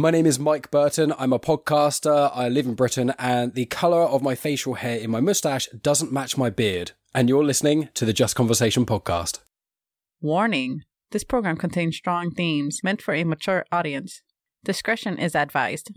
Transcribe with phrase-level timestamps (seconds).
[0.00, 1.12] My name is Mike Burton.
[1.18, 2.30] I'm a podcaster.
[2.34, 6.10] I live in Britain, and the colour of my facial hair in my moustache doesn't
[6.10, 6.92] match my beard.
[7.14, 9.40] And you're listening to the Just Conversation podcast.
[10.22, 14.22] Warning this program contains strong themes meant for a mature audience.
[14.64, 15.90] Discretion is advised.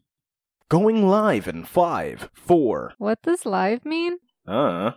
[0.68, 2.96] Going live in five, four.
[2.98, 4.18] What does live mean?
[4.46, 4.92] Uh.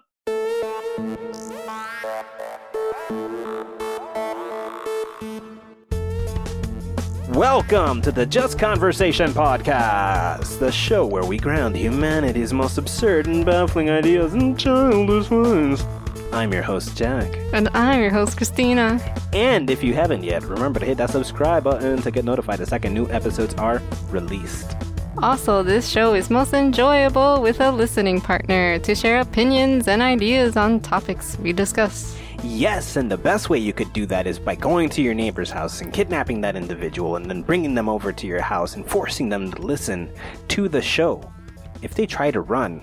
[7.36, 13.44] Welcome to the Just Conversation Podcast, the show where we ground humanity's most absurd and
[13.44, 15.84] baffling ideas in childish ways.
[16.32, 17.30] I'm your host, Jack.
[17.52, 18.98] And I'm your host, Christina.
[19.34, 22.64] And if you haven't yet, remember to hit that subscribe button to get notified the
[22.64, 24.74] second new episodes are released.
[25.18, 30.56] Also, this show is most enjoyable with a listening partner to share opinions and ideas
[30.56, 32.16] on topics we discuss.
[32.42, 35.50] Yes, and the best way you could do that is by going to your neighbor's
[35.50, 39.28] house and kidnapping that individual and then bringing them over to your house and forcing
[39.28, 40.10] them to listen
[40.48, 41.22] to the show.
[41.82, 42.82] If they try to run,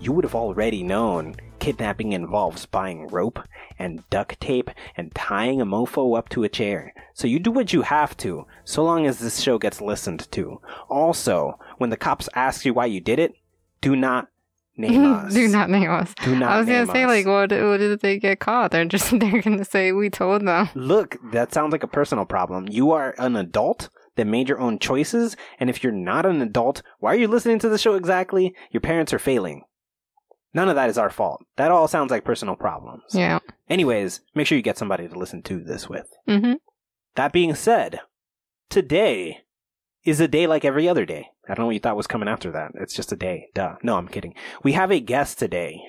[0.00, 3.40] you would have already known kidnapping involves buying rope
[3.78, 6.92] and duct tape and tying a mofo up to a chair.
[7.14, 10.60] So you do what you have to, so long as this show gets listened to.
[10.90, 13.34] Also, when the cops ask you why you did it,
[13.80, 14.28] do not
[14.76, 15.34] name us.
[15.34, 16.14] do not name us.
[16.22, 17.08] Do not I was gonna say, us.
[17.08, 18.70] like, what, what did they get caught?
[18.70, 20.68] They're just they're gonna say we told them.
[20.74, 22.68] Look, that sounds like a personal problem.
[22.68, 26.82] You are an adult that made your own choices, and if you're not an adult,
[27.00, 28.54] why are you listening to the show exactly?
[28.70, 29.62] Your parents are failing.
[30.54, 31.44] None of that is our fault.
[31.56, 33.02] That all sounds like personal problems.
[33.12, 33.40] Yeah.
[33.68, 36.06] Anyways, make sure you get somebody to listen to this with.
[36.28, 36.54] Mm-hmm.
[37.16, 38.00] That being said,
[38.70, 39.38] today
[40.04, 41.28] is a day like every other day.
[41.48, 42.72] I don't know what you thought was coming after that.
[42.74, 43.48] It's just a day.
[43.54, 43.76] Duh.
[43.82, 44.34] No, I'm kidding.
[44.62, 45.80] We have a guest today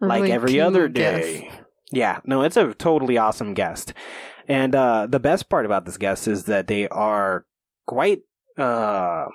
[0.00, 1.50] like every other day.
[1.90, 3.92] Yeah, no, it's a totally awesome guest.
[4.48, 7.46] And uh, the best part about this guest is that they are
[7.86, 8.22] quite
[8.58, 9.26] uh,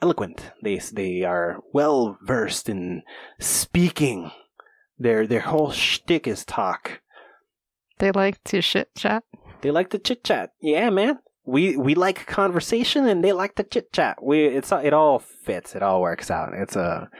[0.00, 0.52] eloquent.
[0.62, 3.02] They they are well versed in
[3.40, 4.30] speaking.
[4.98, 7.00] Their their whole shtick is talk.
[7.98, 9.24] They like to shit chat.
[9.62, 10.50] They like to chit chat.
[10.60, 11.18] Yeah, man.
[11.46, 14.22] We we like conversation, and they like to chit chat.
[14.22, 15.74] We it's it all fits.
[15.74, 16.54] It all works out.
[16.54, 17.10] It's a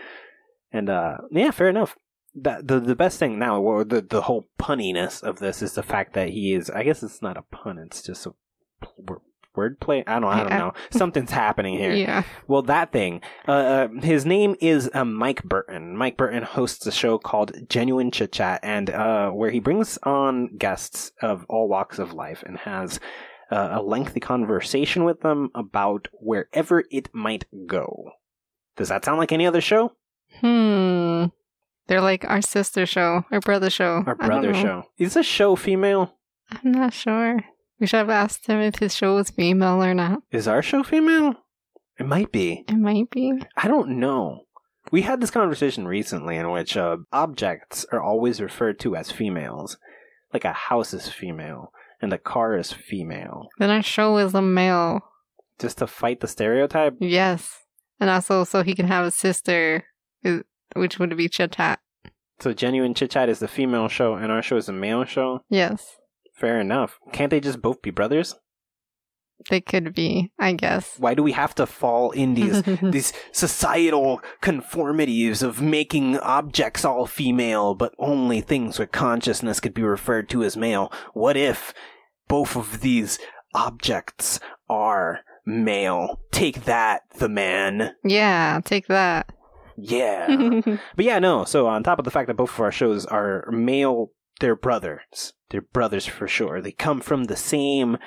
[0.72, 1.96] and uh yeah, fair enough.
[2.34, 5.82] That the the best thing now, or the the whole punniness of this is the
[5.82, 6.70] fact that he is.
[6.70, 7.78] I guess it's not a pun.
[7.78, 8.32] It's just a
[8.80, 9.22] pl-
[9.56, 10.02] wordplay.
[10.06, 10.24] I don't.
[10.24, 10.58] I don't Yeah.
[10.58, 10.72] know.
[10.90, 11.92] Something's happening here.
[11.92, 12.24] Yeah.
[12.48, 13.20] Well, that thing.
[13.46, 15.96] Uh, uh, his name is uh, Mike Burton.
[15.96, 20.56] Mike Burton hosts a show called Genuine Chit Chat, and uh, where he brings on
[20.56, 22.98] guests of all walks of life and has
[23.50, 28.10] uh, a lengthy conversation with them about wherever it might go.
[28.76, 29.92] Does that sound like any other show?
[30.40, 31.26] Hmm.
[31.86, 34.02] They're like our sister show, our brother show.
[34.06, 34.84] Our brother show.
[34.98, 36.14] Is this show female?
[36.50, 37.40] I'm not sure.
[37.78, 40.22] We should have asked him if his show was female or not.
[40.30, 41.34] Is our show female?
[41.98, 42.64] It might be.
[42.68, 43.32] It might be.
[43.56, 44.40] I don't know.
[44.90, 49.76] We had this conversation recently in which uh, objects are always referred to as females.
[50.32, 51.72] Like a house is female
[52.04, 53.48] and a car is female.
[53.58, 55.00] Then our show is a male.
[55.58, 56.96] Just to fight the stereotype?
[57.00, 57.62] Yes.
[57.98, 59.84] And also so he can have a sister,
[60.74, 61.80] which would be Chit Chat.
[62.40, 65.40] So Genuine Chit Chat is the female show and our show is a male show?
[65.48, 65.96] Yes.
[66.34, 66.98] Fair enough.
[67.12, 68.34] Can't they just both be brothers?
[69.50, 70.96] They could be, I guess.
[70.98, 77.06] Why do we have to fall in these these societal conformities of making objects all
[77.06, 80.92] female, but only things with consciousness could be referred to as male?
[81.12, 81.74] What if
[82.28, 83.18] both of these
[83.54, 86.20] objects are male?
[86.32, 87.94] Take that, the man.
[88.04, 89.30] yeah, take that.
[89.76, 90.60] Yeah.
[90.96, 91.44] but yeah, no.
[91.44, 95.32] So on top of the fact that both of our shows are male, they're brothers.
[95.50, 96.60] They're brothers for sure.
[96.60, 97.98] They come from the same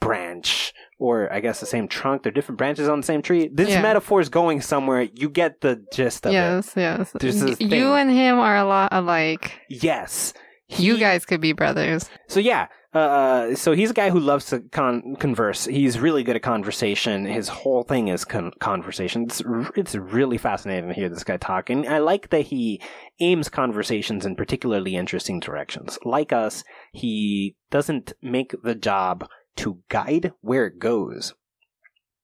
[0.00, 2.22] branch, or I guess the same trunk.
[2.22, 3.50] They're different branches on the same tree.
[3.52, 3.82] This Yeah.
[3.82, 5.02] metaphor is going somewhere.
[5.12, 6.34] You get the gist of it.
[6.34, 7.10] yes, yes.
[7.18, 7.70] There's this Y- thing.
[7.72, 9.60] You and him are a lot alike.
[9.68, 10.34] Yes.
[10.68, 12.08] You guys could be brothers.
[12.28, 15.66] So yeah, uh, so he's a guy who loves to con- converse.
[15.66, 17.26] He's really good at conversation.
[17.26, 19.24] His whole thing is con- conversation.
[19.24, 22.80] It's r- it's really fascinating to hear this guy talk, and I like that he
[23.20, 25.98] aims conversations in particularly interesting directions.
[26.04, 31.34] Like us, he doesn't make the job to guide where it goes.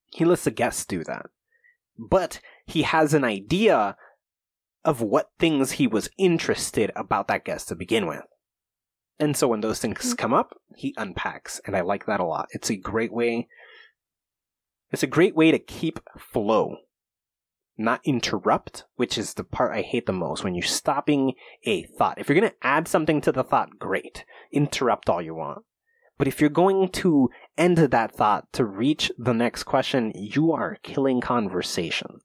[0.06, 1.26] He lets the guests do that,
[1.98, 3.96] but he has an idea
[4.82, 8.22] of what things he was interested about that guest to begin with.
[9.18, 10.14] And so when those things mm-hmm.
[10.14, 12.48] come up, he unpacks, and I like that a lot.
[12.50, 13.48] It's a great way.
[14.90, 16.76] It's a great way to keep flow,
[17.76, 21.34] not interrupt, which is the part I hate the most when you're stopping
[21.64, 22.18] a thought.
[22.18, 24.24] If you're going to add something to the thought, great.
[24.52, 25.64] Interrupt all you want.
[26.16, 30.78] But if you're going to end that thought to reach the next question, you are
[30.82, 32.20] killing conversation.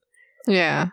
[0.46, 0.90] Yeah.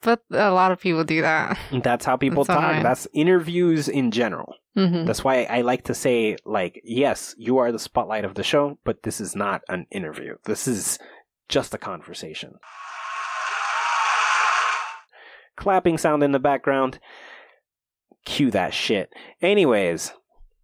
[0.00, 1.58] But a lot of people do that.
[1.82, 2.64] That's how people That's talk.
[2.64, 2.82] alright.
[2.82, 4.54] That's interviews in general.
[4.74, 8.42] hmm That's why I like to say, like, yes, you are the spotlight of the
[8.42, 10.36] show, but this is not an interview.
[10.44, 10.98] This is
[11.48, 12.54] just a conversation.
[15.56, 16.98] Clapping sound in the background.
[18.24, 19.12] Cue that shit.
[19.42, 20.12] Anyways,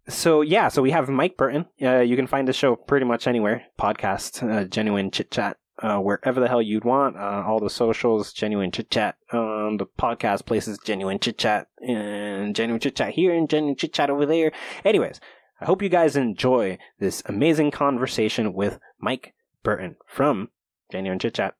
[0.07, 1.65] so yeah, so we have Mike Burton.
[1.81, 3.63] Uh, you can find the show pretty much anywhere.
[3.79, 7.17] Podcast, uh, Genuine Chit Chat, uh, wherever the hell you'd want.
[7.17, 9.17] Uh, all the socials, Genuine Chit Chat.
[9.31, 13.93] Um, the podcast places, Genuine Chit Chat, and Genuine Chit Chat here, and Genuine Chit
[13.93, 14.51] Chat over there.
[14.83, 15.19] Anyways,
[15.61, 19.33] I hope you guys enjoy this amazing conversation with Mike
[19.63, 20.49] Burton from
[20.91, 21.55] Genuine Chit Chat.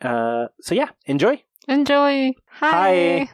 [0.00, 1.42] Uh, so yeah, enjoy.
[1.68, 2.32] Enjoy.
[2.46, 3.26] Hi.
[3.28, 3.30] Hi.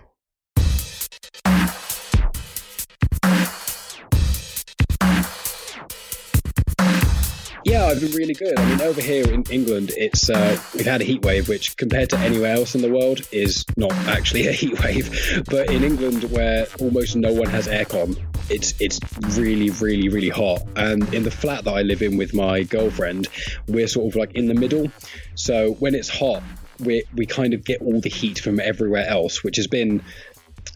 [7.65, 8.59] Yeah, I've been really good.
[8.59, 12.09] I mean, over here in England, it's uh, we've had a heat wave, which compared
[12.11, 15.45] to anywhere else in the world is not actually a heat wave.
[15.51, 18.19] But in England, where almost no one has aircon,
[18.49, 18.99] it's it's
[19.37, 20.63] really, really, really hot.
[20.77, 23.29] And in the flat that I live in with my girlfriend,
[23.69, 24.91] we're sort of like in the middle.
[25.35, 26.43] So when it's hot,
[26.79, 30.03] we we kind of get all the heat from everywhere else, which has been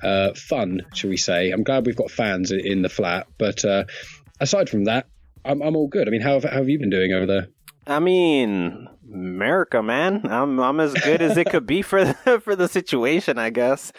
[0.03, 1.51] uh, fun, shall we say?
[1.51, 3.85] I'm glad we've got fans in the flat, but uh,
[4.39, 5.07] aside from that,
[5.45, 6.09] I'm, I'm all good.
[6.09, 7.49] I mean, how have, how have you been doing over there?
[7.87, 10.23] I mean, America, man.
[10.25, 13.93] I'm I'm as good as it could be for the, for the situation, I guess.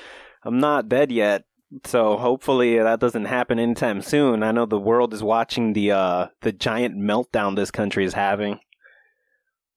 [0.43, 1.43] I'm not dead yet,
[1.85, 4.43] so hopefully that doesn't happen anytime soon.
[4.43, 8.59] I know the world is watching the uh the giant meltdown this country is having.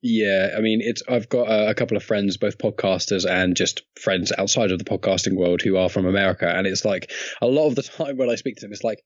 [0.00, 4.32] Yeah, I mean, it's I've got a couple of friends, both podcasters and just friends
[4.38, 7.10] outside of the podcasting world who are from America, and it's like
[7.42, 9.02] a lot of the time when I speak to them, it's like,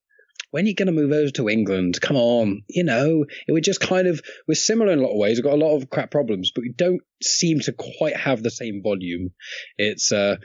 [0.52, 2.00] when are you going to move over to England?
[2.00, 5.18] Come on, you know, it would just kind of we're similar in a lot of
[5.18, 5.38] ways.
[5.38, 8.50] We've got a lot of crap problems, but we don't seem to quite have the
[8.50, 9.30] same volume.
[9.78, 10.36] It's uh,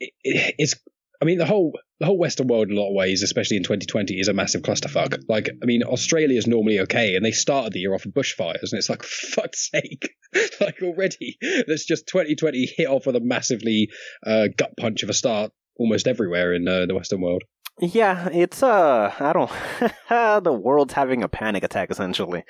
[0.00, 0.74] it, it's
[1.20, 3.62] I mean, the whole the whole Western world, in a lot of ways, especially in
[3.62, 5.22] 2020, is a massive clusterfuck.
[5.28, 8.72] Like, I mean, Australia is normally okay, and they started the year off with bushfires,
[8.72, 10.14] and it's like, fuck's sake,
[10.60, 13.90] like already, that's just 2020 hit off with a massively
[14.26, 17.44] uh, gut punch of a start almost everywhere in uh, the Western world.
[17.78, 19.50] Yeah, it's uh I don't
[20.44, 22.42] the world's having a panic attack essentially.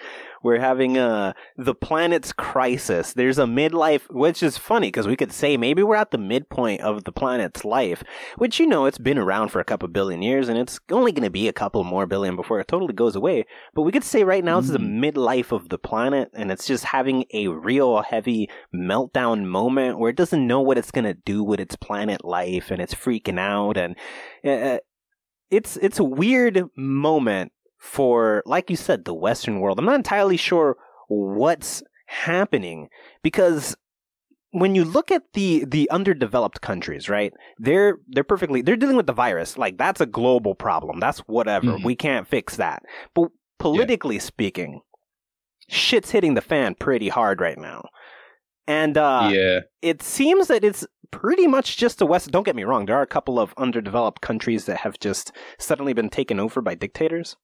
[0.45, 3.13] We're having uh the planet's crisis.
[3.13, 6.83] There's a midlife which is funny because we could say maybe we're at the midpoint
[6.83, 8.05] of the planet's life,
[8.37, 11.25] which you know it's been around for a couple billion years and it's only going
[11.25, 13.47] to be a couple more billion before it totally goes away.
[13.75, 16.69] But we could say right now this is the midlife of the planet and it's
[16.69, 21.15] just having a real heavy meltdown moment where it doesn't know what it's going to
[21.15, 23.97] do with its planet life and it's freaking out and
[24.45, 24.79] uh,
[25.51, 29.79] it's it's a weird moment for like you said the western world.
[29.79, 30.77] I'm not entirely sure
[31.09, 32.89] what's happening
[33.23, 33.77] because
[34.53, 39.07] when you look at the the underdeveloped countries right they're they're perfectly they're dealing with
[39.07, 39.59] the virus.
[39.59, 40.99] Like that's a global problem.
[41.01, 41.67] That's whatever.
[41.67, 41.85] Mhm.
[41.85, 42.83] we can't fix that.
[43.15, 43.29] But
[43.59, 44.81] politically speaking
[45.69, 47.89] shit's hitting the fan pretty hard right now.
[48.69, 52.31] And uh yeah, it seems that it's pretty much just the West.
[52.31, 55.93] Don't get me wrong, there are a couple of underdeveloped countries that have just suddenly
[55.93, 57.37] been taken over by dictators.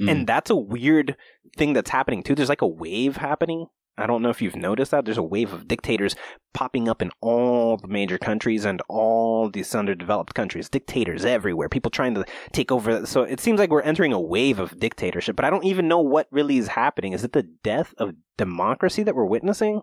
[0.00, 0.10] Mm.
[0.10, 1.16] And that's a weird
[1.56, 2.34] thing that's happening too.
[2.34, 3.66] There's like a wave happening.
[3.98, 5.06] I don't know if you've noticed that.
[5.06, 6.16] There's a wave of dictators
[6.52, 10.68] popping up in all the major countries and all these underdeveloped countries.
[10.68, 11.70] Dictators everywhere.
[11.70, 13.06] People trying to take over.
[13.06, 16.00] So it seems like we're entering a wave of dictatorship, but I don't even know
[16.00, 17.14] what really is happening.
[17.14, 19.80] Is it the death of democracy that we're witnessing?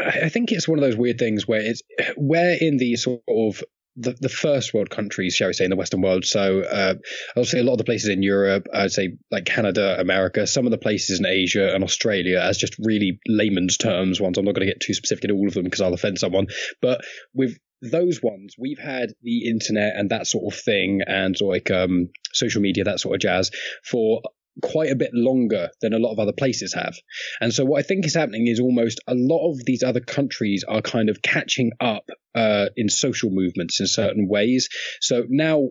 [0.00, 1.82] I think it's one of those weird things where it's
[2.16, 3.62] where in the sort of
[3.96, 6.24] the, the first world countries, shall we say, in the Western world.
[6.24, 6.94] So, uh,
[7.44, 10.70] say a lot of the places in Europe, I'd say like Canada, America, some of
[10.70, 14.36] the places in Asia and Australia, as just really layman's terms ones.
[14.36, 16.48] I'm not going to get too specific in all of them because I'll offend someone.
[16.82, 17.00] But
[17.34, 22.10] with those ones, we've had the internet and that sort of thing, and like um,
[22.32, 23.50] social media, that sort of jazz,
[23.82, 24.20] for
[24.62, 26.94] quite a bit longer than a lot of other places have.
[27.40, 30.64] And so what I think is happening is almost a lot of these other countries
[30.66, 34.68] are kind of catching up uh, in social movements in certain ways.
[35.00, 35.68] So now,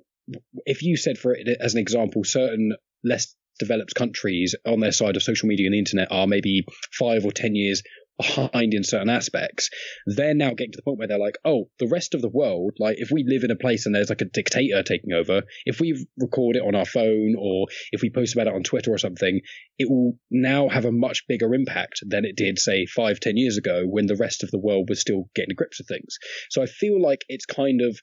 [0.65, 2.73] if you said for it as an example, certain
[3.03, 7.25] less developed countries on their side of social media and the internet are maybe five
[7.25, 7.83] or ten years
[8.17, 9.69] behind in certain aspects,
[10.05, 12.73] they're now getting to the point where they're like, oh, the rest of the world,
[12.79, 15.79] like if we live in a place and there's like a dictator taking over, if
[15.79, 18.97] we record it on our phone or if we post about it on Twitter or
[18.97, 19.41] something,
[19.77, 23.57] it will now have a much bigger impact than it did, say, five, ten years
[23.57, 26.17] ago when the rest of the world was still getting to grips with things.
[26.49, 27.99] So I feel like it's kind of,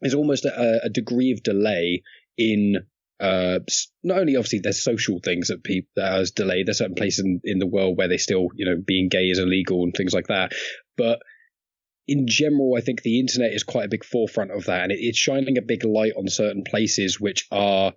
[0.00, 2.02] there's almost a, a degree of delay
[2.38, 2.76] in
[3.18, 3.60] Uh,
[4.04, 6.66] not only obviously there's social things that people that has delayed.
[6.66, 9.38] There's certain places in, in the world where they still, you know, being gay is
[9.38, 10.52] illegal and things like that.
[10.96, 11.20] But
[12.06, 14.98] in general, I think the internet is quite a big forefront of that, and it,
[15.00, 17.92] it's shining a big light on certain places which are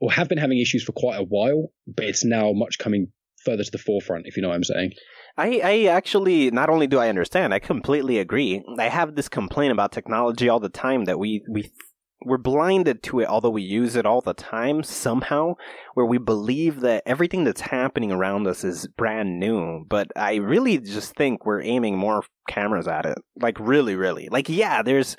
[0.00, 3.08] or have been having issues for quite a while, but it's now much coming
[3.44, 4.26] further to the forefront.
[4.26, 4.92] If you know what I'm saying.
[5.36, 8.62] I, I actually not only do I understand, I completely agree.
[8.78, 11.70] I have this complaint about technology all the time that we we
[12.24, 15.54] we're blinded to it, although we use it all the time somehow,
[15.94, 19.84] where we believe that everything that's happening around us is brand new.
[19.88, 23.18] But I really just think we're aiming more cameras at it.
[23.40, 24.28] Like really, really.
[24.30, 25.16] Like yeah, there's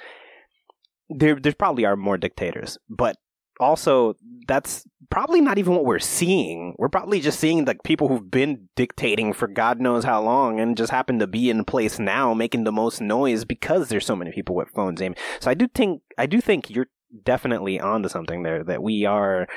[1.10, 3.18] there there's probably are more dictators, but
[3.60, 4.16] also
[4.48, 6.76] that's probably not even what we're seeing.
[6.78, 10.78] We're probably just seeing like people who've been dictating for God knows how long and
[10.78, 14.32] just happen to be in place now making the most noise because there's so many
[14.32, 15.18] people with phones aiming.
[15.40, 16.88] So I do think I do think you're
[17.24, 19.48] definitely onto something there that we are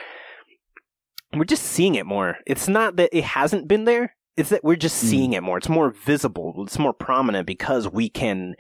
[1.35, 2.38] we're just seeing it more.
[2.47, 4.15] It's not that it hasn't been there.
[4.37, 5.37] It's that we're just seeing mm.
[5.37, 5.59] it more.
[5.59, 6.55] It's more visible.
[6.67, 8.55] It's more prominent because we can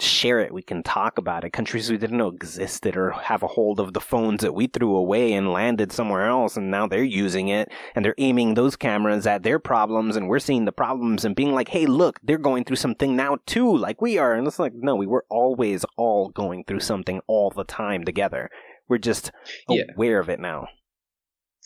[0.00, 0.52] share it.
[0.52, 1.52] We can talk about it.
[1.52, 4.96] Countries we didn't know existed or have a hold of the phones that we threw
[4.96, 6.56] away and landed somewhere else.
[6.56, 10.16] And now they're using it and they're aiming those cameras at their problems.
[10.16, 13.38] And we're seeing the problems and being like, Hey, look, they're going through something now
[13.46, 14.34] too, like we are.
[14.34, 18.50] And it's like, no, we were always all going through something all the time together.
[18.88, 19.32] We're just
[19.68, 19.82] yeah.
[19.94, 20.68] aware of it now.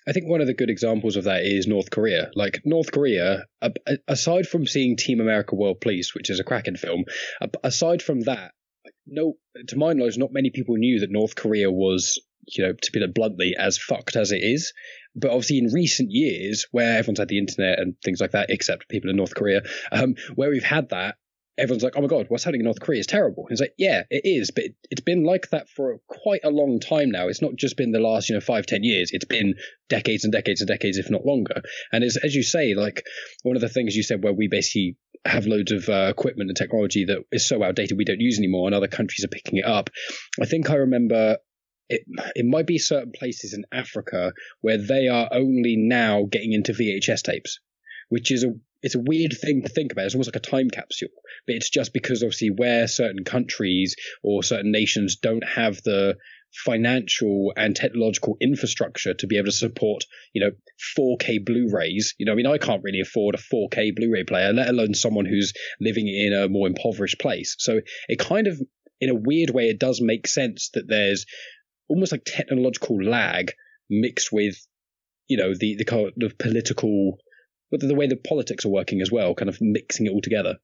[0.06, 2.30] I think one of the good examples of that is North Korea.
[2.34, 3.44] Like North Korea,
[4.08, 7.04] aside from seeing Team America World Police, which is a cracking film,
[7.62, 8.52] aside from that,
[9.06, 9.34] no,
[9.68, 13.02] to my knowledge, not many people knew that North Korea was, you know, to put
[13.02, 14.72] it bluntly, as fucked as it is.
[15.14, 18.88] But obviously, in recent years, where everyone's had the internet and things like that, except
[18.88, 21.16] people in North Korea, um, where we've had that,
[21.58, 23.44] everyone's like, oh my God, what's happening in North Korea is terrible.
[23.44, 26.50] And it's like, yeah, it is, but it, has been like that for quite a
[26.50, 27.28] long time now.
[27.28, 29.10] It's not just been the last, you know, five, ten years.
[29.12, 29.54] It's been
[29.88, 31.62] decades and decades and decades, if not longer.
[31.92, 33.04] And as, as you say, like
[33.42, 36.56] one of the things you said where we basically have loads of uh, equipment and
[36.56, 39.64] technology that is so outdated we don't use anymore and other countries are picking it
[39.64, 39.90] up.
[40.40, 41.36] I think I remember
[41.88, 42.02] it,
[42.34, 44.32] it might be certain places in Africa
[44.62, 47.60] where they are only now getting into VHS tapes,
[48.08, 50.06] which is a it's a weird thing to think about.
[50.06, 51.08] It's almost like a time capsule,
[51.46, 56.16] but it's just because obviously where certain countries or certain nations don't have the
[56.52, 60.50] financial and technological infrastructure to be able to support, you know,
[60.98, 62.14] 4K Blu-rays.
[62.18, 65.24] You know, I mean, I can't really afford a 4K Blu-ray player, let alone someone
[65.24, 67.56] who's living in a more impoverished place.
[67.58, 68.60] So it kind of,
[69.00, 71.24] in a weird way, it does make sense that there's
[71.88, 73.52] almost like technological lag
[73.88, 74.56] mixed with,
[75.28, 77.18] you know, the the kind of political
[77.72, 80.58] but the way the politics are working as well, kind of mixing it all together.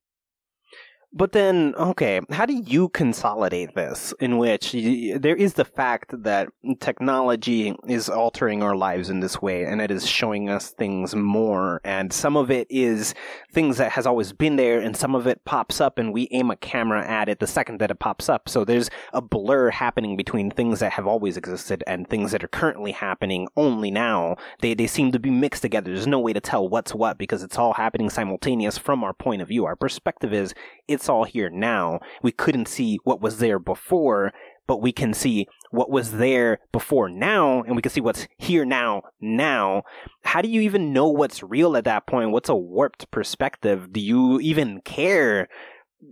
[1.13, 6.49] But then, okay, how do you consolidate this in which there is the fact that
[6.81, 11.81] technology is altering our lives in this way and it is showing us things more
[11.83, 13.15] and some of it is
[13.51, 16.51] things that has always been there and some of it pops up and we aim
[16.51, 18.47] a camera at it the second that it pops up.
[18.47, 22.49] So there's a blur happening between things that have always existed and things that are
[22.49, 24.37] currently happening only now.
[24.61, 25.91] They, they seem to be mixed together.
[25.91, 29.41] There's no way to tell what's what because it's all happening simultaneous from our point
[29.41, 29.65] of view.
[29.65, 30.53] Our perspective is
[30.99, 32.01] it's all here now.
[32.23, 34.33] We couldn't see what was there before,
[34.67, 38.65] but we can see what was there before now, and we can see what's here
[38.65, 39.85] now, now.
[40.25, 42.33] How do you even know what's real at that point?
[42.33, 43.93] What's a warped perspective?
[43.93, 45.49] Do you even care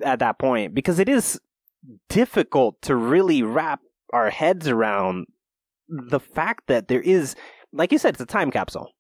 [0.03, 0.73] at that point?
[0.73, 1.41] Because it is
[2.09, 3.81] difficult to really wrap
[4.13, 5.27] our heads around
[5.89, 7.35] the fact that there is,
[7.73, 8.93] like you said, it's a time capsule.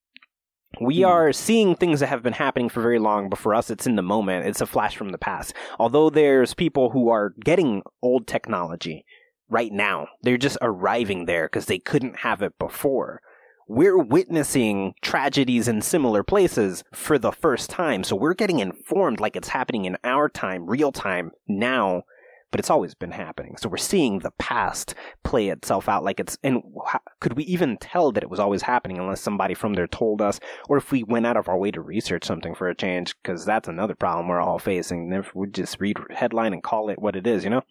[0.80, 1.06] We hmm.
[1.06, 3.96] are seeing things that have been happening for very long, but for us, it's in
[3.96, 4.46] the moment.
[4.46, 5.54] It's a flash from the past.
[5.78, 9.04] Although there's people who are getting old technology
[9.48, 13.20] right now, they're just arriving there because they couldn't have it before.
[13.68, 19.34] We're witnessing tragedies in similar places for the first time, so we're getting informed like
[19.34, 22.02] it's happening in our time, real time, now,
[22.50, 23.56] but it's always been happening.
[23.56, 27.76] So we're seeing the past play itself out like it's, and how, could we even
[27.78, 31.02] tell that it was always happening unless somebody from there told us, or if we
[31.02, 33.14] went out of our way to research something for a change?
[33.22, 35.12] Because that's another problem we're all facing.
[35.12, 37.62] If we just read headline and call it what it is, you know?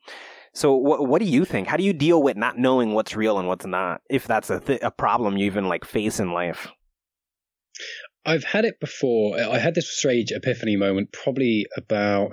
[0.54, 1.68] So what what do you think?
[1.68, 4.02] How do you deal with not knowing what's real and what's not?
[4.10, 6.70] If that's a th- a problem you even like face in life.
[8.26, 9.38] I've had it before.
[9.38, 12.32] I had this strange epiphany moment probably about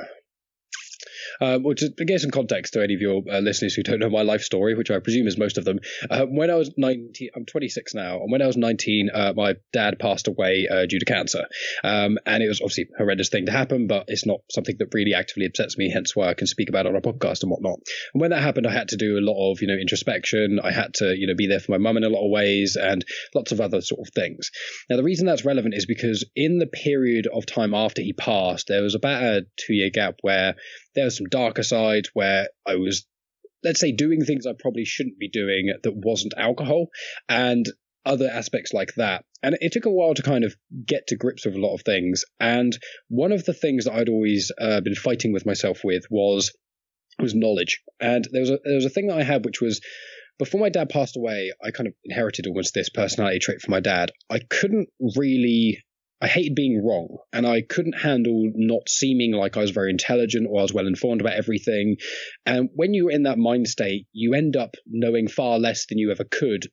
[1.41, 3.99] Um, well, to, to give some context to any of your uh, listeners who don't
[3.99, 6.71] know my life story, which I presume is most of them, uh, when I was
[6.77, 10.87] 19, I'm 26 now, and when I was 19, uh, my dad passed away uh,
[10.87, 11.45] due to cancer.
[11.85, 14.89] Um, and it was obviously a horrendous thing to happen, but it's not something that
[14.93, 17.51] really actively upsets me, hence why I can speak about it on a podcast and
[17.51, 17.81] whatnot.
[18.15, 20.61] And when that happened, I had to do a lot of, you know, introspection.
[20.63, 22.77] I had to, you know, be there for my mum in a lot of ways
[22.77, 24.51] and lots of other sort of things.
[24.89, 28.69] Now, the reason that's relevant is because in the period of time after he passed,
[28.69, 30.55] there was about a two year gap where
[30.95, 33.07] there was some darker sides where I was,
[33.65, 36.89] let's say, doing things I probably shouldn't be doing that wasn't alcohol
[37.29, 37.67] and
[38.05, 39.25] other aspects like that.
[39.43, 40.55] And it took a while to kind of
[40.87, 42.25] get to grips with a lot of things.
[42.41, 42.77] And
[43.09, 46.53] one of the things that I'd always uh, been fighting with myself with was
[47.19, 47.83] was knowledge.
[48.01, 49.81] And there was a there was a thing that I had which was
[50.39, 53.81] before my dad passed away, I kind of inherited almost this personality trait from my
[53.81, 54.11] dad.
[54.31, 55.83] I couldn't really
[56.23, 60.47] I hated being wrong, and I couldn't handle not seeming like I was very intelligent
[60.49, 61.97] or I was well informed about everything.
[62.47, 66.13] And when you're in that mind state, you end up knowing far less than you
[66.13, 66.69] ever could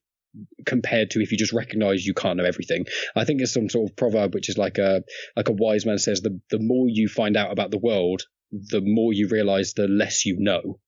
[0.68, 2.86] compared to if you just recognize you can't know everything.
[3.16, 5.02] I think it's some sort of proverb which is like a
[5.36, 8.82] like a wise man says the the more you find out about the world, the
[8.82, 10.80] more you realize the less you know.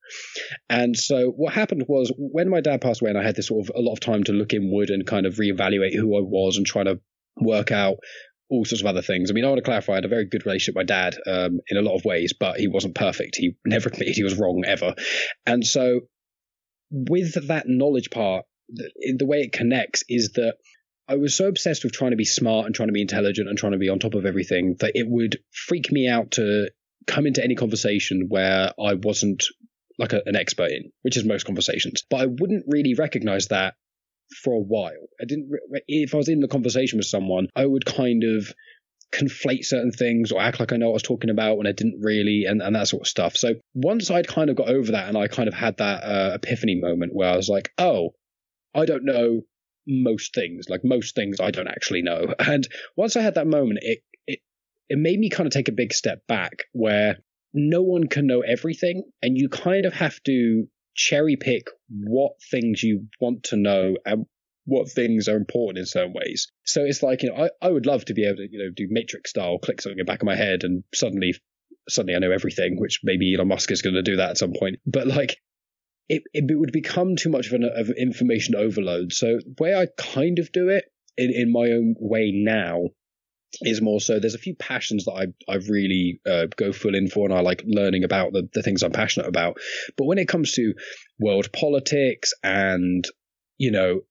[0.70, 3.68] And so what happened was when my dad passed away and I had this sort
[3.68, 6.58] of a lot of time to look inward and kind of reevaluate who I was
[6.58, 7.00] and try to
[7.38, 7.96] work out
[8.51, 9.31] all sorts of other things.
[9.31, 11.15] I mean, I want to clarify, I had a very good relationship with my dad
[11.25, 13.38] um, in a lot of ways, but he wasn't perfect.
[13.38, 14.93] He never admitted he was wrong ever.
[15.46, 16.01] And so,
[16.91, 20.55] with that knowledge part, the, the way it connects is that
[21.08, 23.58] I was so obsessed with trying to be smart and trying to be intelligent and
[23.58, 26.70] trying to be on top of everything that it would freak me out to
[27.08, 29.43] come into any conversation where I wasn't
[29.98, 32.03] like a, an expert in, which is most conversations.
[32.10, 33.75] But I wouldn't really recognize that
[34.34, 35.08] for a while.
[35.22, 35.50] I didn't.
[35.88, 38.54] If I was in the conversation with someone, I would kind of
[39.12, 41.74] conflate certain things or act like I know what I was talking about when I
[41.74, 43.36] didn't really, and, and that sort of stuff.
[43.36, 46.32] So once I'd kind of got over that and I kind of had that uh,
[46.36, 48.12] epiphany moment where I was like, oh,
[48.74, 49.42] I don't know
[49.86, 50.68] most things.
[50.70, 52.34] Like most things I don't actually know.
[52.40, 54.40] And once I had that moment, it it
[54.90, 57.18] it made me kind of take a big step back where
[57.54, 62.84] no one can know everything and you kind of have to cherry pick what things
[62.84, 64.26] you want to know and
[64.66, 66.52] what things are important in certain ways.
[66.66, 68.70] So it's like, you know, I, I would love to be able to, you know,
[68.76, 71.34] do matrix style, click something in the back of my head and suddenly
[71.90, 74.54] suddenly I know everything, which maybe Elon Musk is going to do that at some
[74.58, 74.80] point.
[74.86, 75.38] But like
[76.10, 79.14] it, it would become too much of an of information overload.
[79.14, 80.86] So the way I kind of do it
[81.18, 82.90] in, in my own way now
[83.61, 87.07] is more so there's a few passions that I I really uh, go full in
[87.09, 89.57] for and I like learning about the, the things I'm passionate about.
[89.98, 90.74] But when it comes to
[91.20, 93.03] world politics and
[93.57, 94.01] you know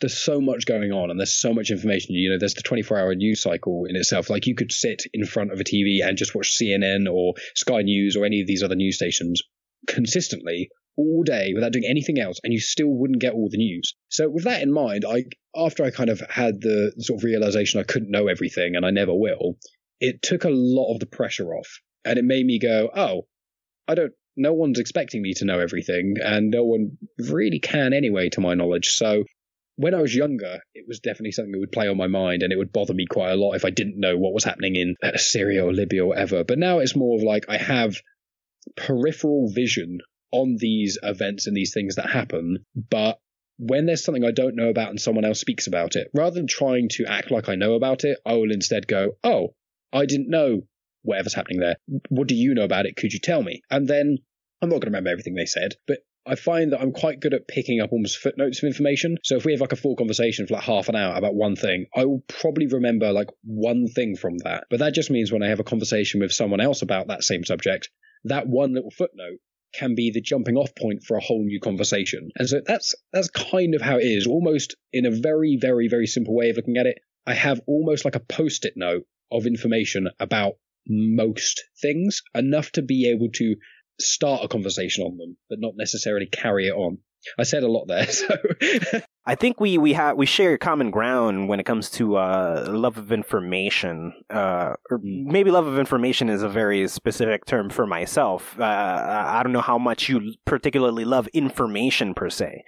[0.00, 2.96] there's so much going on and there's so much information you know there's the 24
[2.96, 6.16] hour news cycle in itself like you could sit in front of a TV and
[6.16, 9.42] just watch CNN or Sky News or any of these other news stations
[9.88, 13.94] consistently all day without doing anything else and you still wouldn't get all the news.
[14.08, 15.24] So with that in mind, I
[15.56, 18.90] after I kind of had the sort of realization I couldn't know everything and I
[18.90, 19.58] never will,
[20.00, 23.26] it took a lot of the pressure off and it made me go, "Oh,
[23.88, 28.28] I don't no one's expecting me to know everything and no one really can anyway
[28.30, 29.24] to my knowledge." So
[29.76, 32.52] when I was younger, it was definitely something that would play on my mind and
[32.52, 34.94] it would bother me quite a lot if I didn't know what was happening in
[35.16, 36.44] Syria or Libya or whatever.
[36.44, 37.96] But now it's more of like I have
[38.76, 39.98] peripheral vision
[40.34, 43.20] on these events and these things that happen, but
[43.56, 46.48] when there's something I don't know about and someone else speaks about it, rather than
[46.48, 49.54] trying to act like I know about it, I will instead go, Oh,
[49.92, 50.62] I didn't know
[51.02, 51.76] whatever's happening there.
[52.08, 52.96] What do you know about it?
[52.96, 53.62] Could you tell me?
[53.70, 54.18] And then
[54.60, 57.34] I'm not going to remember everything they said, but I find that I'm quite good
[57.34, 59.18] at picking up almost footnotes of information.
[59.22, 61.54] So if we have like a full conversation for like half an hour about one
[61.54, 64.64] thing, I will probably remember like one thing from that.
[64.68, 67.44] But that just means when I have a conversation with someone else about that same
[67.44, 67.90] subject,
[68.24, 69.38] that one little footnote
[69.78, 72.30] can be the jumping off point for a whole new conversation.
[72.36, 76.06] And so that's that's kind of how it is, almost in a very, very, very
[76.06, 76.98] simple way of looking at it.
[77.26, 80.54] I have almost like a post-it note of information about
[80.86, 83.56] most things, enough to be able to
[84.00, 86.98] start a conversation on them, but not necessarily carry it on.
[87.38, 88.26] I said a lot there, so
[89.26, 92.98] I think we we have we share common ground when it comes to uh, love
[92.98, 94.12] of information.
[94.30, 95.30] Uh, or Hmm.
[95.30, 98.58] maybe love of information is a very specific term for myself.
[98.58, 102.64] Uh, I don't know how much you particularly love information per se,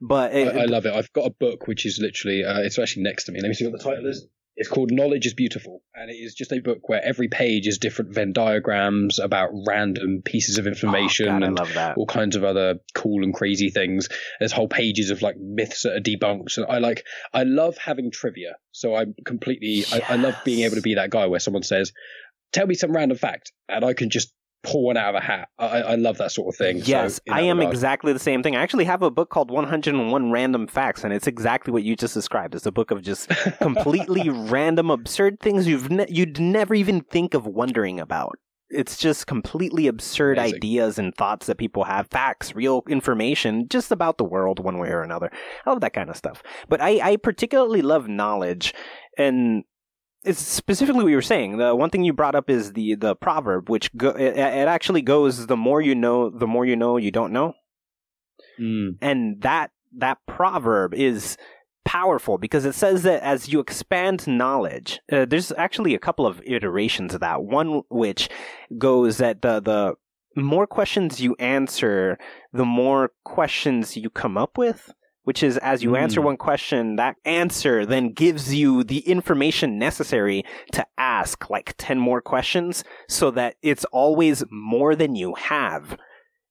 [0.00, 0.92] but it, I, I love it.
[0.92, 3.40] I've got a book which is literally uh, it's actually next to me.
[3.40, 4.26] Let me see what the title is.
[4.60, 7.78] It's called Knowledge is Beautiful, and it is just a book where every page is
[7.78, 12.80] different Venn diagrams about random pieces of information Oh, God, and all kinds of other
[12.92, 14.08] cool and crazy things.
[14.40, 16.56] There's whole pages of like myths that are debunked.
[16.56, 18.56] And I like, I love having trivia.
[18.72, 21.92] So I'm completely, I, I love being able to be that guy where someone says,
[22.52, 23.52] tell me some random fact.
[23.68, 25.48] And I can just pull one out of a hat.
[25.58, 26.82] I, I love that sort of thing.
[26.84, 28.56] Yes, so, I am regard, exactly the same thing.
[28.56, 32.14] I actually have a book called 101 Random Facts, and it's exactly what you just
[32.14, 32.54] described.
[32.54, 33.28] It's a book of just
[33.60, 38.38] completely random, absurd things you've ne- you'd never even think of wondering about.
[38.70, 40.56] It's just completely absurd Amazing.
[40.56, 44.88] ideas and thoughts that people have, facts, real information, just about the world one way
[44.90, 45.30] or another.
[45.64, 46.42] I love that kind of stuff.
[46.68, 48.74] But I, I particularly love knowledge,
[49.16, 49.64] and
[50.24, 51.58] it's specifically what you were saying.
[51.58, 55.02] The one thing you brought up is the the proverb, which go, it, it actually
[55.02, 57.54] goes: the more you know, the more you know you don't know.
[58.60, 61.36] Mm, and that that proverb is
[61.84, 66.42] powerful because it says that as you expand knowledge uh, there's actually a couple of
[66.44, 67.42] iterations of that.
[67.42, 68.28] One which
[68.76, 69.94] goes that the the
[70.36, 72.18] more questions you answer
[72.52, 74.92] the more questions you come up with
[75.28, 76.24] which is as you answer Mm.
[76.24, 82.22] one question that answer then gives you the information necessary to ask like 10 more
[82.22, 85.98] questions so that it's always more than you have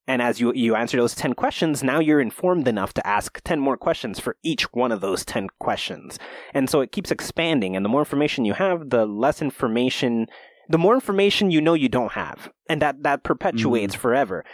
[0.08, 3.60] and as you, you answer those 10 questions, now you're informed enough to ask 10
[3.60, 6.18] more questions for each one of those 10 questions.
[6.54, 7.76] And so it keeps expanding.
[7.76, 10.28] And the more information you have, the less information,
[10.70, 12.50] the more information you know you don't have.
[12.70, 14.46] And that, that perpetuates forever.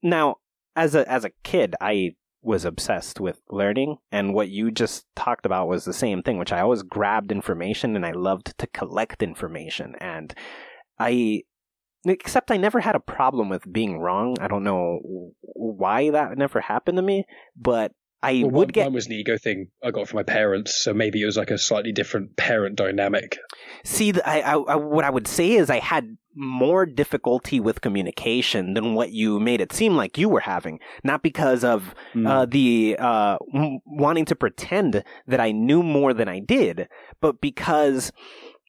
[0.00, 0.36] Now,
[0.76, 2.12] as a, as a kid, I
[2.42, 3.96] was obsessed with learning.
[4.10, 7.96] And what you just talked about was the same thing, which I always grabbed information
[7.96, 9.94] and I loved to collect information.
[10.00, 10.34] And
[10.98, 11.42] I,
[12.06, 14.36] except I never had a problem with being wrong.
[14.40, 15.00] I don't know
[15.40, 17.24] why that never happened to me,
[17.56, 20.22] but I well, would one, get one was an ego thing I got from my
[20.22, 23.38] parents, so maybe it was like a slightly different parent dynamic.
[23.84, 24.12] see.
[24.20, 28.94] I, I, I, what I would say is I had more difficulty with communication than
[28.94, 30.78] what you made it seem like you were having.
[31.04, 32.28] Not because of Mm.
[32.28, 36.88] uh, the uh, w- wanting to pretend that I knew more than I did,
[37.20, 38.12] but because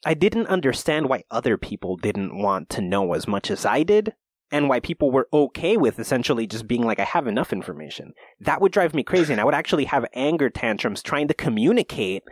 [0.05, 4.13] I didn't understand why other people didn't want to know as much as I did.
[4.53, 8.11] And why people were okay with essentially just being like, I have enough information.
[8.41, 9.31] That would drive me crazy.
[9.33, 12.23] And I would actually have anger tantrums trying to communicate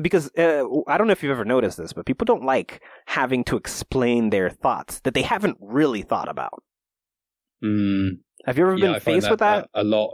[0.00, 3.44] because uh, I don't know if you've ever noticed this, but people don't like having
[3.44, 6.62] to explain their thoughts that they haven't really thought about.
[7.64, 8.18] Mm.
[8.46, 9.68] Have you ever Yeah, been I faced with that?
[9.74, 10.10] a, a lot.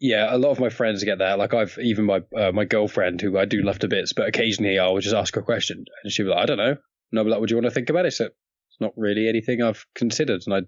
[0.00, 1.38] Yeah, a lot of my friends get that.
[1.38, 4.78] Like I've even my uh, my girlfriend, who I do love to bits, but occasionally
[4.78, 6.76] I'll just ask her a question, and she'll be like, "I don't know."
[7.10, 9.28] And I'll be like, "Would you want to think about it?" So it's not really
[9.28, 10.58] anything I've considered, and I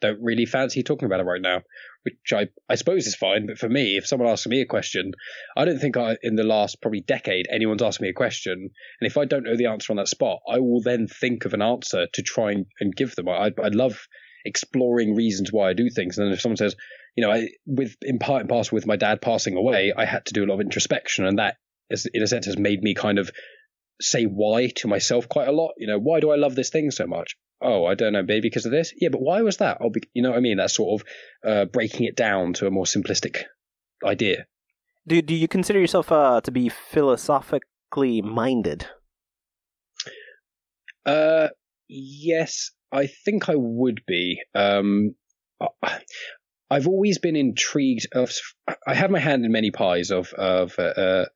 [0.00, 1.62] don't really fancy talking about it right now.
[2.02, 5.12] Which I I suppose is fine, but for me, if someone asks me a question,
[5.56, 9.10] I don't think I in the last probably decade anyone's asked me a question, and
[9.10, 11.62] if I don't know the answer on that spot, I will then think of an
[11.62, 13.28] answer to try and, and give them.
[13.28, 14.06] I I love
[14.44, 16.76] exploring reasons why I do things, and then if someone says
[17.18, 20.26] you know, I with in part and parcel with my dad passing away, I had
[20.26, 21.56] to do a lot of introspection, and that,
[21.90, 23.32] is, in a sense, has made me kind of
[24.00, 25.72] say why to myself quite a lot.
[25.78, 27.34] You know, why do I love this thing so much?
[27.60, 28.92] Oh, I don't know, maybe because of this.
[28.96, 29.78] Yeah, but why was that?
[29.80, 30.58] I'll you know what I mean?
[30.58, 31.08] That's sort of
[31.50, 33.44] uh, breaking it down to a more simplistic
[34.04, 34.46] idea.
[35.06, 38.86] Do do you consider yourself uh, to be philosophically minded?
[41.04, 41.48] Uh,
[41.88, 44.40] yes, I think I would be.
[44.54, 45.14] Um,
[45.82, 46.00] I-
[46.70, 48.30] I've always been intrigued of.
[48.86, 50.82] I have my hand in many pies of of uh,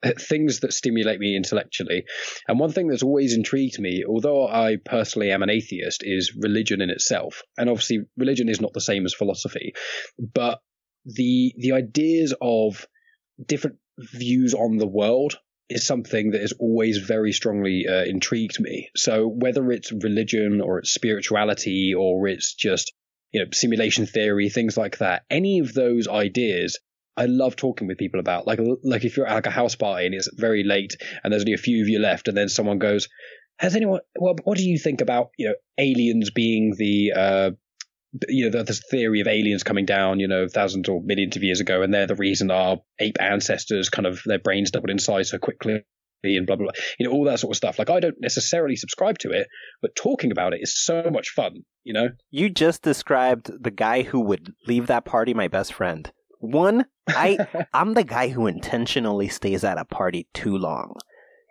[0.03, 2.05] uh, things that stimulate me intellectually,
[2.47, 6.83] and one thing that's always intrigued me, although I personally am an atheist, is religion
[6.83, 7.42] in itself.
[7.57, 9.73] And obviously, religion is not the same as philosophy,
[10.18, 10.61] but
[11.07, 12.87] the the ideas of
[13.45, 18.90] different views on the world is something that has always very strongly uh, intrigued me.
[18.95, 22.92] So whether it's religion or it's spirituality or it's just
[23.33, 26.79] you know simulation theory, things like that, any of those ideas.
[27.14, 30.07] I love talking with people about like like if you're at like a house party
[30.07, 32.79] and it's very late and there's only a few of you left and then someone
[32.79, 33.09] goes,
[33.59, 34.01] "Has anyone?
[34.18, 37.51] Well, what do you think about you know aliens being the uh,
[38.29, 41.61] you know, this theory of aliens coming down, you know, thousands or millions of years
[41.61, 45.31] ago, and they're the reason our ape ancestors kind of their brains doubled in size
[45.31, 45.85] so quickly
[46.25, 46.83] and blah blah blah.
[46.99, 47.79] You know, all that sort of stuff.
[47.79, 49.49] Like I don't necessarily subscribe to it,
[49.81, 52.11] but talking about it is so much fun, you know?
[52.31, 56.11] You just described the guy who would leave that party my best friend.
[56.41, 60.97] One, I I'm the guy who intentionally stays at a party too long.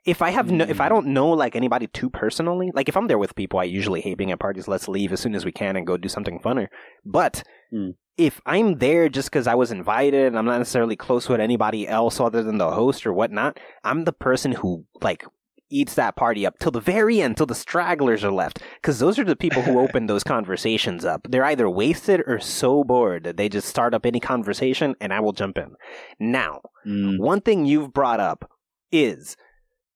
[0.05, 3.07] If I have no, if I don't know like anybody too personally, like if I'm
[3.07, 4.67] there with people, I usually hate being at parties.
[4.67, 6.67] Let's leave as soon as we can and go do something funner.
[7.05, 7.93] But Mm.
[8.17, 11.87] if I'm there just because I was invited and I'm not necessarily close with anybody
[11.87, 15.23] else other than the host or whatnot, I'm the person who like
[15.69, 18.61] eats that party up till the very end, till the stragglers are left.
[18.81, 21.25] Because those are the people who open those conversations up.
[21.29, 25.19] They're either wasted or so bored that they just start up any conversation and I
[25.21, 25.75] will jump in.
[26.19, 27.19] Now, Mm.
[27.19, 28.49] one thing you've brought up
[28.91, 29.37] is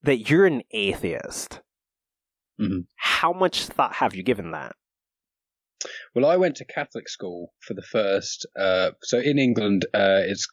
[0.06, 1.62] that you're an atheist.
[2.60, 2.86] Mhm.
[2.96, 4.76] How much thought have you given that?
[6.13, 8.46] Well, I went to Catholic school for the first.
[8.58, 10.48] Uh, so in England, uh, it's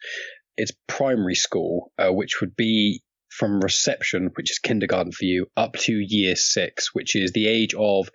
[0.57, 5.75] it's primary school, uh, which would be from reception, which is kindergarten for you, up
[5.75, 8.11] to year six, which is the age of.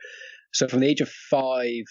[0.54, 1.86] So from the age of five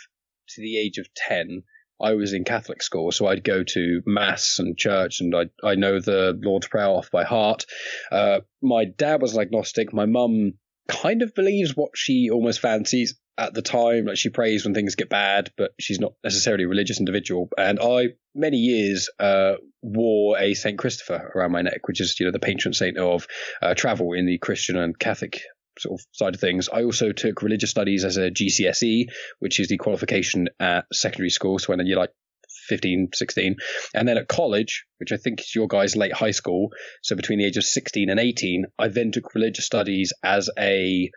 [0.51, 1.63] to the age of ten,
[2.01, 5.75] I was in Catholic school, so I'd go to mass and church, and I I
[5.77, 7.65] know the Lord's Prayer off by heart.
[8.11, 9.93] Uh, my dad was an agnostic.
[9.93, 10.55] My mum
[10.89, 14.07] kind of believes what she almost fancies at the time.
[14.07, 17.49] Like she prays when things get bad, but she's not necessarily a religious individual.
[17.57, 22.27] And I, many years, uh, wore a Saint Christopher around my neck, which is you
[22.27, 23.27] know the patron saint of
[23.63, 25.41] uh, travel in the Christian and Catholic
[25.79, 26.69] sort of side of things.
[26.73, 29.07] I also took religious studies as a GCSE,
[29.39, 31.59] which is the qualification at secondary school.
[31.59, 32.13] So when you're like
[32.69, 33.57] 15, 16.
[33.95, 36.71] And then at college, which I think is your guys' late high school,
[37.03, 41.11] so between the age of 16 and 18, I then took religious studies as a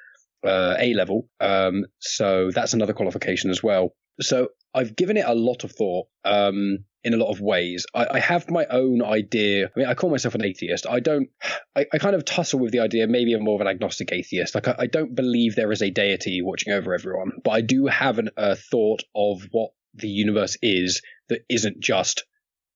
[0.46, 1.28] uh, A level.
[1.40, 3.94] Um, so that's another qualification as well.
[4.22, 6.08] So I've given it a lot of thought.
[6.26, 7.86] Um, in a lot of ways.
[7.94, 9.68] I, I, have my own idea.
[9.68, 10.86] I mean, I call myself an atheist.
[10.86, 11.30] I don't,
[11.76, 14.54] I, I kind of tussle with the idea, maybe I'm more of an agnostic atheist.
[14.54, 17.88] Like, I, I don't believe there is a deity watching over everyone, but I do
[17.88, 22.26] have an, a thought of what the universe is that isn't just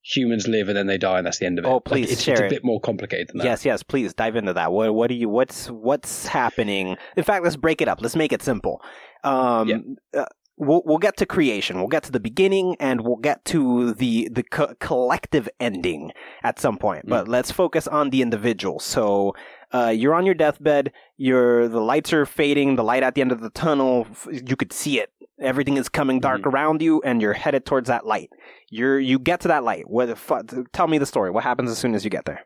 [0.03, 1.67] humans live and then they die and that's the end of it.
[1.67, 2.49] Oh, please like, it's, share it's a it.
[2.49, 3.45] bit more complicated than that.
[3.45, 4.71] Yes, yes, please dive into that.
[4.71, 6.97] What what do you what's what's happening?
[7.15, 8.01] In fact, let's break it up.
[8.01, 8.81] Let's make it simple.
[9.23, 9.69] Um
[10.13, 10.21] Yeah.
[10.21, 10.25] uh,
[10.57, 11.77] we'll we'll get to creation.
[11.77, 16.11] We'll get to the beginning and we'll get to the the co- collective ending
[16.43, 17.05] at some point.
[17.07, 18.79] But let's focus on the individual.
[18.79, 19.35] So
[19.73, 20.91] uh, you're on your deathbed.
[21.17, 22.75] You're the lights are fading.
[22.75, 25.11] The light at the end of the tunnel, you could see it.
[25.39, 28.29] Everything is coming dark around you, and you're headed towards that light.
[28.69, 29.89] You're you get to that light.
[29.89, 31.31] What the fu- Tell me the story.
[31.31, 32.45] What happens as soon as you get there?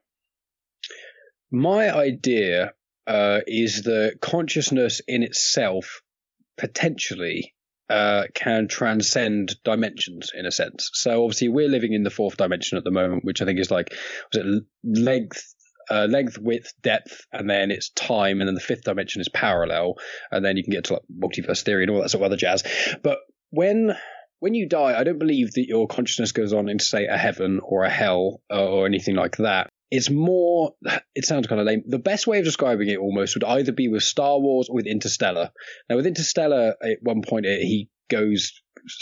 [1.52, 2.74] My idea
[3.06, 6.02] uh, is that consciousness in itself
[6.58, 7.54] potentially
[7.90, 10.90] uh, can transcend dimensions in a sense.
[10.94, 13.72] So obviously we're living in the fourth dimension at the moment, which I think is
[13.72, 13.94] like
[14.34, 15.54] was it length,
[15.90, 19.96] uh, length, width, depth, and then it's time, and then the fifth dimension is parallel,
[20.32, 22.38] and then you can get to like multiverse theory and all that sort of other
[22.38, 22.64] jazz.
[23.04, 23.20] But
[23.52, 23.96] when
[24.40, 27.60] when you die, I don't believe that your consciousness goes on into say a heaven
[27.64, 29.70] or a hell or anything like that.
[29.90, 30.74] It's more.
[31.16, 31.84] It sounds kind of lame.
[31.88, 34.86] The best way of describing it almost would either be with Star Wars or with
[34.86, 35.52] Interstellar.
[35.90, 38.52] Now, with Interstellar, at one point he goes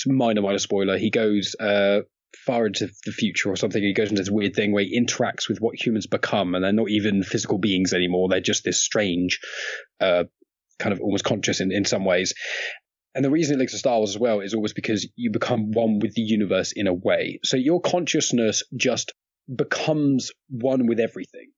[0.05, 0.97] minor, minor spoiler.
[0.97, 2.01] He goes uh,
[2.45, 3.81] far into the future or something.
[3.81, 6.73] He goes into this weird thing where he interacts with what humans become, and they're
[6.73, 8.29] not even physical beings anymore.
[8.29, 9.39] They're just this strange,
[9.99, 10.25] uh,
[10.79, 12.33] kind of almost conscious in, in some ways.
[13.13, 15.71] And the reason it links to Star Wars as well is always because you become
[15.71, 17.39] one with the universe in a way.
[17.43, 19.13] So your consciousness just
[19.53, 21.51] becomes one with everything.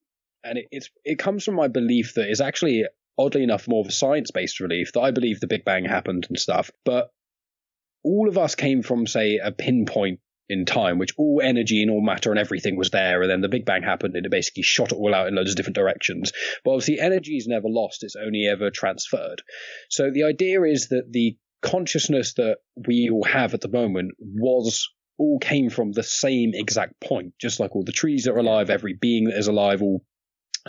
[0.44, 2.84] And it, it's it comes from my belief that it's actually
[3.18, 6.26] oddly enough more of a science based belief that I believe the Big Bang happened
[6.28, 6.70] and stuff.
[6.84, 7.10] But
[8.04, 12.00] all of us came from, say, a pinpoint in time, which all energy and all
[12.00, 14.92] matter and everything was there, and then the Big Bang happened and it basically shot
[14.92, 16.32] it all out in loads of different directions.
[16.64, 19.42] But obviously energy is never lost, it's only ever transferred.
[19.90, 24.88] So the idea is that the consciousness that we all have at the moment was
[25.18, 28.70] all came from the same exact point, just like all the trees that are alive,
[28.70, 30.04] every being that is alive, all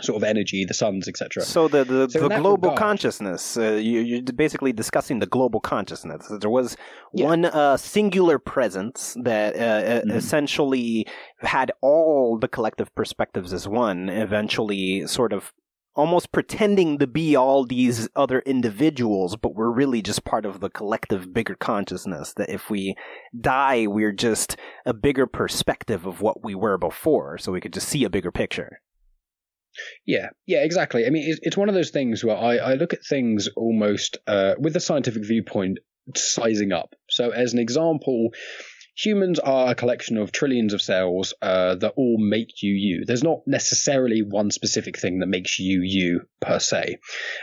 [0.00, 1.42] sort of energy, the suns, etc.
[1.42, 5.60] So the the, So the global regard- consciousness, uh, you, you're basically discussing the global
[5.60, 6.26] consciousness.
[6.40, 6.76] There was
[7.12, 7.26] Yeah.
[7.26, 10.14] one uh, singular presence that uh, uh, Mhm.
[10.16, 11.06] essentially
[11.40, 14.08] had all the collective perspectives as one.
[14.08, 15.52] Eventually, sort of
[15.94, 20.70] almost pretending to be all these other individuals, but we're really just part of the
[20.70, 22.32] collective bigger consciousness.
[22.36, 22.94] That if we
[23.38, 27.88] die, we're just a bigger perspective of what we were before, so we could just
[27.88, 28.80] see a bigger picture.
[30.06, 31.06] Yeah, yeah, exactly.
[31.06, 34.54] I mean, it's, one of those things where I, I look at things almost uh,
[34.58, 35.78] with a scientific viewpoint,
[36.16, 36.94] sizing up.
[37.08, 38.30] So, as an example,
[39.02, 43.04] humans are a collection of trillions of cells uh, that all make you you.
[43.04, 46.98] There's not necessarily one specific thing that makes you you per se,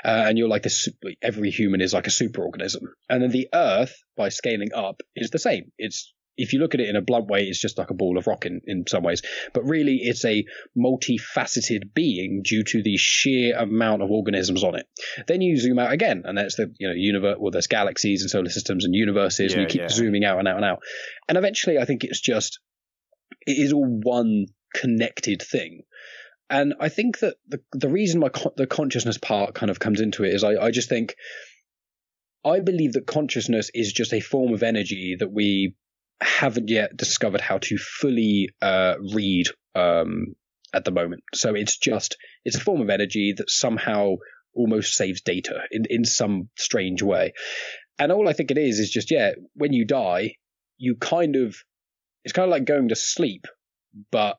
[0.06, 0.90] uh, and you're like this.
[1.22, 5.40] Every human is like a superorganism, and then the Earth, by scaling up, is the
[5.40, 5.72] same.
[5.78, 8.18] It's if you look at it in a blunt way, it's just like a ball
[8.18, 9.22] of rock in, in some ways.
[9.54, 10.46] But really, it's a
[10.78, 14.88] multifaceted being due to the sheer amount of organisms on it.
[15.28, 17.38] Then you zoom out again, and that's the you know universe.
[17.40, 19.90] Well, there's galaxies and solar systems and universes, and you keep yeah.
[19.90, 20.80] zooming out and out and out.
[21.28, 22.60] And eventually, I think it's just
[23.46, 24.46] it is all one
[24.76, 25.84] connected thing.
[26.50, 30.00] And I think that the the reason my con- the consciousness part kind of comes
[30.00, 31.16] into it is I, I just think
[32.46, 35.76] I believe that consciousness is just a form of energy that we
[36.22, 40.36] haven't yet discovered how to fully uh, read um,
[40.74, 41.24] at the moment.
[41.34, 44.16] So it's just it's a form of energy that somehow
[44.54, 47.34] almost saves data in in some strange way.
[48.00, 50.36] and all I think it is is just yeah, when you die,
[50.78, 51.56] you kind of
[52.24, 53.46] it's kind of like going to sleep,
[54.12, 54.38] but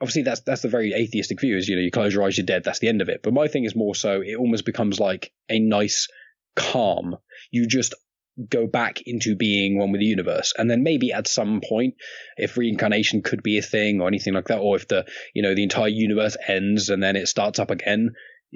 [0.00, 2.46] obviously that's that's the very atheistic view is you know you close your eyes, you're
[2.46, 3.20] dead, that's the end of it.
[3.22, 6.08] But my thing is more so it almost becomes like a nice
[6.54, 7.16] calm.
[7.50, 7.94] You just
[8.50, 10.52] go back into being one with the universe.
[10.56, 11.94] And then maybe at some point
[12.36, 15.54] if reincarnation could be a thing or anything like that or if the you know
[15.54, 18.10] the entire universe ends and then it starts up again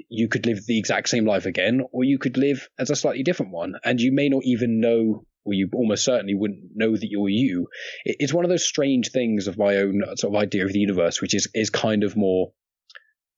[0.09, 3.23] you could live the exact same life again or you could live as a slightly
[3.23, 3.73] different one.
[3.83, 7.67] And you may not even know or you almost certainly wouldn't know that you're you.
[8.05, 10.79] It's one of those strange things of my own uh, sort of idea of the
[10.79, 12.51] universe which is is kind of more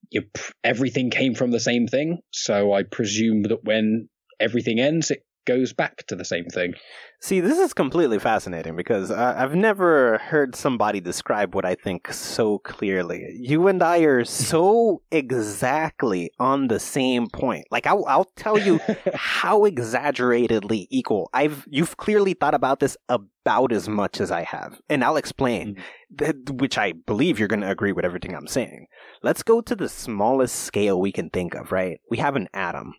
[0.09, 0.23] you,
[0.63, 2.19] everything came from the same thing.
[2.31, 6.73] So i presume that when everything ends it goes back to the same thing.
[7.19, 12.59] See, this is completely fascinating because I've never heard somebody describe what I think so
[12.59, 13.25] clearly.
[13.39, 17.65] You and I are so exactly on the same point.
[17.71, 18.79] Like I'll, I'll tell you
[19.13, 21.29] how exaggeratedly equal.
[21.33, 25.77] I've you've clearly thought about this about as much as I have, and I'll explain.
[26.15, 26.57] Mm-hmm.
[26.57, 28.85] which I believe you're going to agree with everything I'm saying.
[29.23, 31.71] Let's go to the smallest scale we can think of.
[31.71, 31.99] Right?
[32.11, 32.93] We have an atom.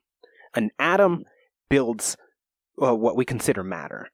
[0.57, 1.25] An atom
[1.69, 2.17] builds
[2.83, 4.09] uh, what we consider matter.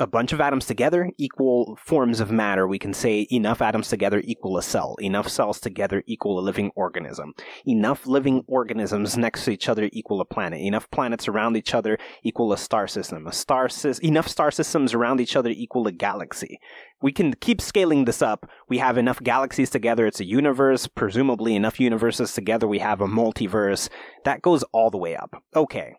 [0.00, 2.68] A bunch of atoms together equal forms of matter.
[2.68, 4.94] We can say enough atoms together equal a cell.
[5.00, 7.32] Enough cells together equal a living organism.
[7.66, 10.60] Enough living organisms next to each other equal a planet.
[10.60, 13.26] Enough planets around each other equal a star system.
[13.26, 16.60] A star sy- enough star systems around each other equal a galaxy.
[17.02, 18.48] We can keep scaling this up.
[18.68, 20.06] We have enough galaxies together.
[20.06, 20.86] It's a universe.
[20.86, 22.68] Presumably enough universes together.
[22.68, 23.88] We have a multiverse.
[24.24, 25.42] That goes all the way up.
[25.56, 25.96] Okay.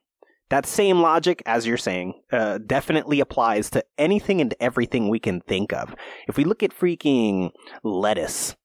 [0.50, 5.42] That same logic, as you're saying, uh, definitely applies to anything and everything we can
[5.42, 5.96] think of.
[6.28, 7.52] If we look at freaking
[7.84, 8.56] lettuce,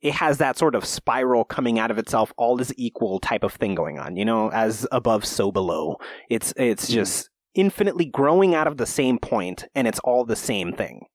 [0.00, 3.54] it has that sort of spiral coming out of itself, all is equal type of
[3.54, 4.16] thing going on.
[4.16, 5.96] You know, as above, so below.
[6.30, 6.94] It's it's hmm.
[6.94, 11.06] just infinitely growing out of the same point, and it's all the same thing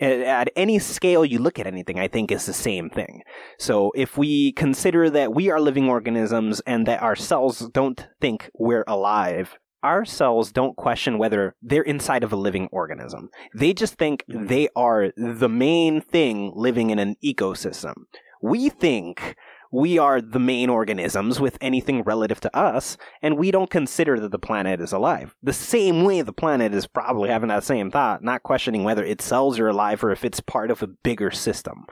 [0.00, 3.22] at any scale you look at anything, I think is the same thing.
[3.58, 8.50] So if we consider that we are living organisms and that our cells don't think
[8.54, 13.30] we're alive, our cells don't question whether they're inside of a living organism.
[13.54, 14.46] They just think mm-hmm.
[14.46, 17.94] they are the main thing living in an ecosystem.
[18.40, 19.36] We think
[19.72, 24.30] we are the main organisms with anything relative to us, and we don't consider that
[24.30, 25.34] the planet is alive.
[25.42, 29.24] The same way the planet is probably having that same thought, not questioning whether its
[29.24, 31.86] cells are alive or if it's part of a bigger system.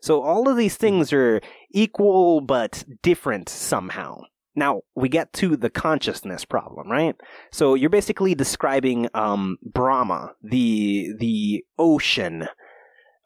[0.00, 4.22] So all of these things are equal but different somehow.
[4.54, 7.16] Now we get to the consciousness problem, right?
[7.52, 12.48] So you're basically describing um, Brahma, the the ocean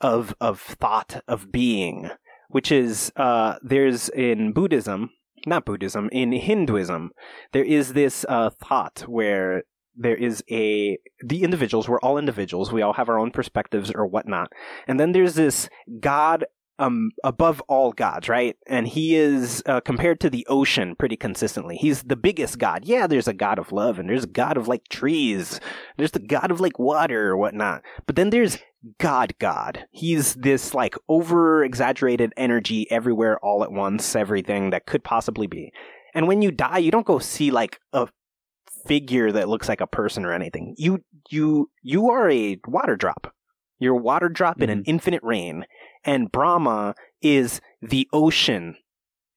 [0.01, 2.11] of of thought of being,
[2.51, 5.11] which is uh, there's in Buddhism,
[5.47, 7.11] not Buddhism, in Hinduism,
[7.53, 9.65] there is this uh, thought where
[9.97, 14.07] there is a the individuals we're all individuals we all have our own perspectives or
[14.07, 14.51] whatnot
[14.87, 16.45] and then there's this god
[16.81, 18.57] um, above all gods, right?
[18.67, 21.77] And he is uh, compared to the ocean pretty consistently.
[21.77, 22.87] He's the biggest god.
[22.87, 25.61] Yeah, there's a god of love, and there's a god of like trees.
[25.99, 27.83] There's the god of like water or whatnot.
[28.07, 28.59] But then there's
[28.99, 29.85] God God.
[29.91, 35.73] He's this like over exaggerated energy everywhere all at once, everything that could possibly be.
[36.15, 38.09] And when you die, you don't go see like a
[38.87, 40.75] figure that looks like a person or anything.
[40.79, 43.35] You you you are a water drop.
[43.79, 44.63] You're a water drop mm-hmm.
[44.63, 44.91] in an mm-hmm.
[44.91, 45.67] infinite rain
[46.05, 48.77] and Brahma is the ocean.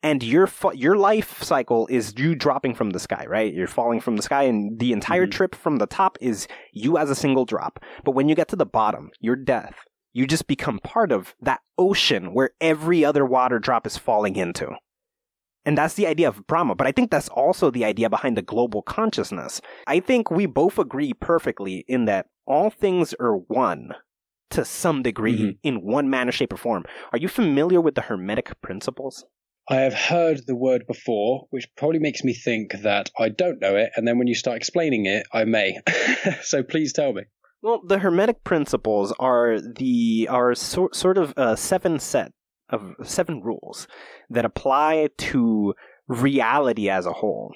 [0.01, 3.53] And your your life cycle is you dropping from the sky, right?
[3.53, 5.31] You're falling from the sky, and the entire mm-hmm.
[5.31, 7.79] trip from the top is you as a single drop.
[8.03, 9.75] But when you get to the bottom, your death,
[10.11, 14.71] you just become part of that ocean where every other water drop is falling into.
[15.65, 16.75] And that's the idea of Brahma.
[16.75, 19.61] But I think that's also the idea behind the global consciousness.
[19.87, 23.93] I think we both agree perfectly in that all things are one
[24.53, 25.57] to some degree mm-hmm.
[25.63, 26.85] in one manner, shape, or form.
[27.11, 29.25] Are you familiar with the Hermetic principles?
[29.69, 33.75] I have heard the word before, which probably makes me think that I don't know
[33.75, 35.79] it, and then when you start explaining it, I may.
[36.41, 37.23] so please tell me.
[37.61, 42.33] Well, the Hermetic principles are the are so, sort of a seven set
[42.69, 43.87] of seven rules
[44.29, 45.73] that apply to
[46.07, 47.53] reality as a whole.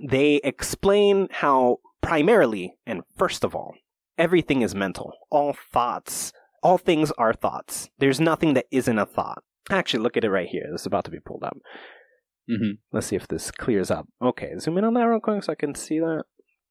[0.00, 3.74] They explain how primarily and first of all
[4.20, 5.14] everything is mental.
[5.30, 7.88] All thoughts, all things are thoughts.
[7.98, 9.42] There's nothing that isn't a thought.
[9.70, 10.68] Actually, look at it right here.
[10.70, 11.56] This is about to be pulled up.
[12.48, 12.74] Mm-hmm.
[12.92, 14.06] Let's see if this clears up.
[14.22, 16.24] Okay, zoom in on that real quick so I can see that.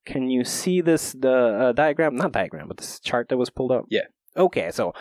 [0.06, 2.16] Can you see this the uh, diagram?
[2.16, 3.86] Not diagram, but this chart that was pulled up.
[3.90, 4.08] Yeah.
[4.38, 4.94] Okay, so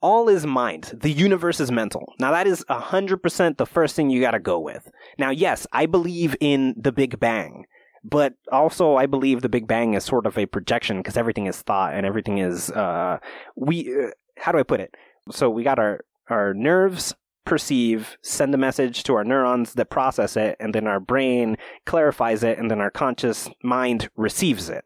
[0.00, 0.98] all is mind.
[1.00, 2.14] The universe is mental.
[2.18, 4.90] Now that is 100% the first thing you got to go with.
[5.18, 7.64] Now yes, I believe in the Big Bang.
[8.02, 11.60] But also, I believe the Big Bang is sort of a projection because everything is
[11.62, 13.18] thought and everything is uh,
[13.56, 13.94] we.
[13.94, 14.94] Uh, how do I put it?
[15.30, 20.36] So we got our our nerves perceive, send a message to our neurons that process
[20.36, 24.84] it, and then our brain clarifies it, and then our conscious mind receives it.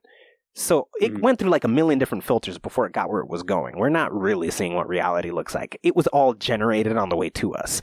[0.56, 1.20] So it Mhm.
[1.20, 3.76] went through like a million different filters before it got where it was going.
[3.76, 5.78] We're not really seeing what reality looks like.
[5.82, 7.82] It was all generated on the way to us.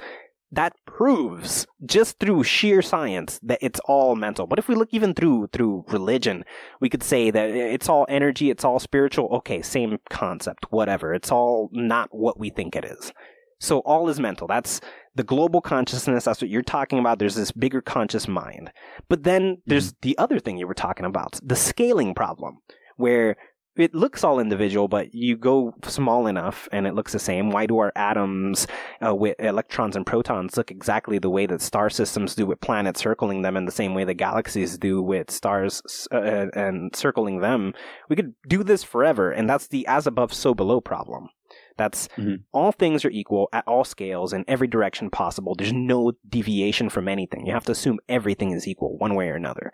[0.53, 4.47] That proves just through sheer science that it's all mental.
[4.47, 6.43] But if we look even through through religion,
[6.79, 9.27] we could say that it's all energy, it's all spiritual.
[9.37, 11.13] Okay, same concept, whatever.
[11.13, 13.13] It's all not what we think it is.
[13.61, 14.47] So all is mental.
[14.47, 14.81] That's
[15.13, 16.25] the global consciousness.
[16.25, 17.19] That's what you're talking about.
[17.19, 18.71] There's this bigger conscious mind.
[19.07, 19.99] But then there's mm-hmm.
[20.01, 22.57] the other thing you were talking about, the scaling problem,
[22.97, 23.37] where
[23.75, 27.51] it looks all individual, but you go small enough and it looks the same.
[27.51, 28.67] Why do our atoms
[29.05, 33.01] uh, with electrons and protons look exactly the way that star systems do with planets
[33.01, 37.73] circling them and the same way that galaxies do with stars uh, and circling them?
[38.09, 41.29] We could do this forever, and that's the as above, so below problem.
[41.77, 42.43] That's Mhm.
[42.51, 45.55] all things are equal at all scales in every direction possible.
[45.55, 47.45] There's no deviation from anything.
[47.45, 49.71] You have to assume everything is equal one way or another.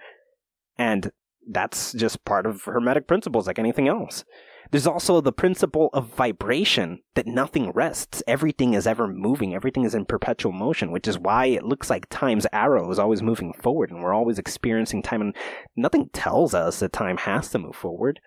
[0.78, 1.12] And
[1.50, 4.24] that's just part of Hermetic principles, like anything else.
[4.72, 8.22] There's also the principle of vibration that nothing rests.
[8.28, 9.56] Everything is ever moving.
[9.56, 13.22] Everything is in perpetual motion, which is why it looks like time's arrow is always
[13.22, 15.36] moving forward and we're always experiencing time and
[15.76, 18.20] nothing tells us that time has to move forward.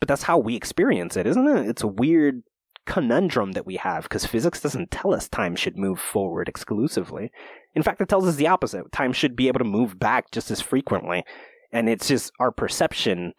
[0.00, 1.68] But that's how we experience it, isn't it?
[1.68, 2.42] It's a weird
[2.86, 7.30] conundrum that we have because physics doesn't tell us time should move forward exclusively.
[7.74, 8.90] In fact, it tells us the opposite.
[8.92, 11.24] Time should be able to move back just as frequently.
[11.74, 13.34] And it's just our perception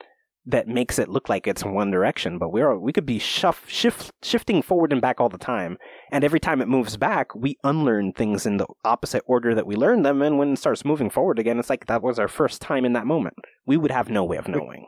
[0.46, 4.12] that makes it look like it's one direction, but we're we could be shuff, shift,
[4.22, 5.78] shifting forward and back all the time.
[6.12, 9.76] And every time it moves back, we unlearn things in the opposite order that we
[9.76, 10.22] learned them.
[10.22, 12.94] And when it starts moving forward again, it's like that was our first time in
[12.94, 13.38] that moment.
[13.66, 14.88] We would have no way of knowing.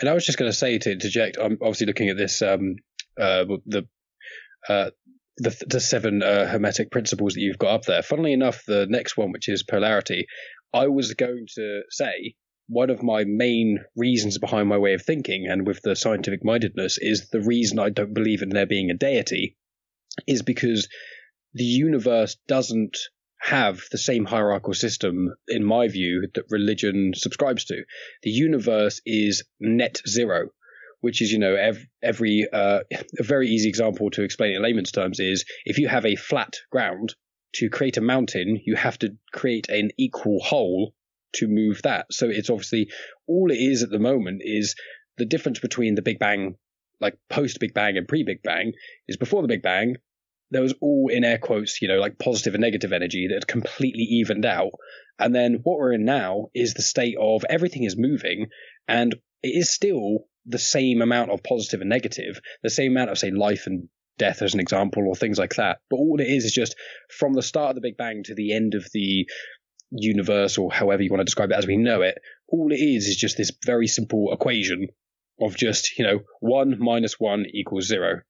[0.00, 2.74] And I was just going to say to interject, I'm obviously looking at this, um,
[3.18, 3.86] uh, the,
[4.68, 4.90] uh,
[5.38, 8.02] the, the seven uh, hermetic principles that you've got up there.
[8.02, 10.26] Funnily enough, the next one, which is polarity,
[10.74, 12.34] I was going to say
[12.66, 16.98] one of my main reasons behind my way of thinking and with the scientific mindedness
[16.98, 19.56] is the reason I don't believe in there being a deity
[20.26, 20.88] is because
[21.52, 22.96] the universe doesn't
[23.40, 27.84] have the same hierarchical system, in my view, that religion subscribes to.
[28.22, 30.48] The universe is net zero,
[31.02, 32.80] which is, you know, every, every uh,
[33.18, 36.56] a very easy example to explain in layman's terms is if you have a flat
[36.70, 37.14] ground,
[37.56, 40.92] to create a mountain, you have to create an equal whole
[41.34, 42.06] to move that.
[42.10, 42.88] So it's obviously
[43.26, 44.74] all it is at the moment is
[45.16, 46.56] the difference between the Big Bang,
[47.00, 48.72] like post Big Bang and pre Big Bang,
[49.08, 49.96] is before the Big Bang,
[50.50, 53.46] there was all in air quotes, you know, like positive and negative energy that had
[53.46, 54.72] completely evened out.
[55.18, 58.46] And then what we're in now is the state of everything is moving
[58.88, 63.18] and it is still the same amount of positive and negative, the same amount of,
[63.18, 65.78] say, life and death as an example or things like that.
[65.90, 66.76] But all it is is just
[67.10, 69.26] from the start of the Big Bang to the end of the
[69.94, 72.18] universe or however you want to describe it as we know it,
[72.48, 74.88] all it is is just this very simple equation
[75.40, 78.20] of just, you know, one minus one equals zero.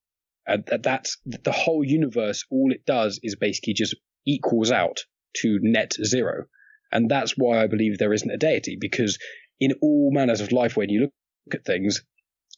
[0.46, 2.44] And that- that's the whole universe.
[2.50, 3.96] All it does is basically just
[4.26, 5.04] equals out
[5.38, 6.46] to net zero.
[6.92, 9.18] And that's why I believe there isn't a deity because
[9.58, 12.02] in all manners of life, when you look at things,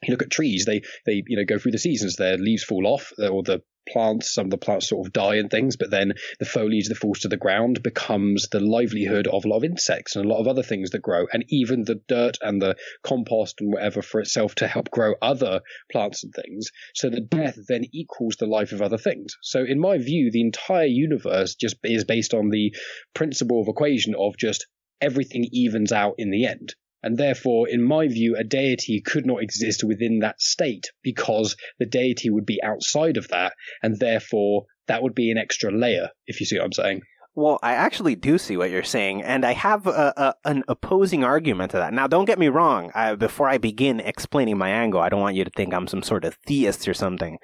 [0.03, 2.87] you look at trees, they, they, you know, go through the seasons, their leaves fall
[2.87, 5.91] off uh, or the plants, some of the plants sort of die and things, but
[5.91, 9.65] then the foliage that falls to the ground becomes the livelihood of a lot of
[9.65, 12.77] insects and a lot of other things that grow, and even the dirt and the
[13.03, 15.61] compost and whatever for itself to help grow other
[15.91, 16.71] plants and things.
[16.95, 19.37] So the death then equals the life of other things.
[19.43, 22.75] So in my view, the entire universe just is based on the
[23.15, 24.67] principle of equation of just
[25.01, 26.75] everything evens out in the end.
[27.07, 31.87] And therefore, in my view, a deity could not exist within that state because the
[31.87, 36.41] deity would be outside of that, and therefore that would be an extra layer, if
[36.41, 37.03] you see what I'm saying.
[37.37, 41.23] Well, I actually do see what you're saying, and I have a, a, an opposing
[41.23, 41.95] argument to that.
[41.95, 42.91] Now, don't get me wrong.
[42.93, 46.03] I, before I begin explaining my angle, I don't want you to think I'm some
[46.03, 47.39] sort of theist or something.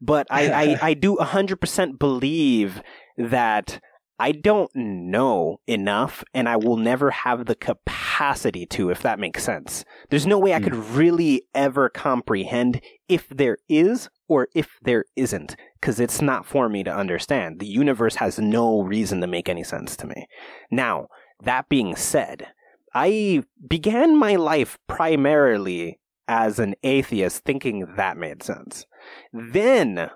[0.00, 2.80] But I, I, I do 100% believe
[3.18, 3.80] that
[4.20, 9.42] I don't know enough, and I will never have the capacity to, if that makes
[9.42, 9.82] sense.
[10.10, 10.64] There's no way I hmm.
[10.64, 16.68] could really ever comprehend if there is or if there isn't, because it's not for
[16.68, 17.60] me to understand.
[17.60, 20.26] The universe has no reason to make any sense to me.
[20.70, 21.06] Now,
[21.42, 22.48] that being said,
[22.92, 25.98] I began my life primarily
[26.28, 28.84] as an atheist, thinking that made sense.
[29.32, 30.10] Then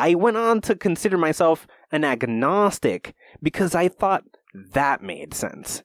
[0.00, 4.24] I went on to consider myself an agnostic because I thought
[4.72, 5.82] that made sense.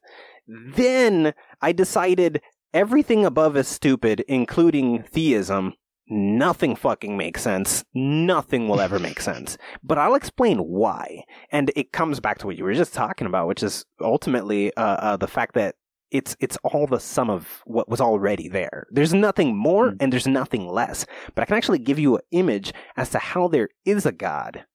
[0.48, 2.42] Then I decided
[2.74, 5.74] everything above is stupid, including theism.
[6.08, 7.84] Nothing fucking makes sense.
[7.94, 9.58] Nothing will ever make sense.
[9.84, 11.26] But I'll explain why.
[11.52, 14.82] And it comes back to what you were just talking about, which is ultimately uh,
[14.82, 15.76] uh, the fact that
[16.12, 18.86] it's it's all the sum of what was already there.
[18.92, 19.98] There's nothing more Mm.
[20.00, 21.06] and there's nothing less.
[21.34, 24.66] But I can actually give you an image as to how there is a God.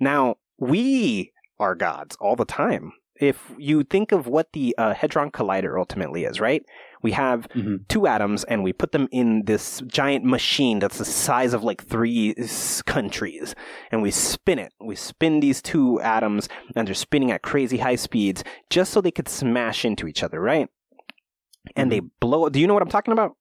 [0.00, 2.92] Now, we are gods all the time.
[3.20, 6.64] If you think of what the uh, Hadron Collider ultimately is, right?
[7.04, 7.86] We have Mhm.
[7.88, 11.84] two atoms and we put them in this giant machine that's the size of like
[11.84, 12.34] three
[12.86, 13.54] countries.
[13.92, 14.72] And we spin it.
[14.80, 19.10] We spin these two atoms and they're spinning at crazy high speeds just so they
[19.10, 20.68] could smash into each other, right?
[21.76, 22.48] And they blow.
[22.48, 23.36] Do you know what I'm talking about?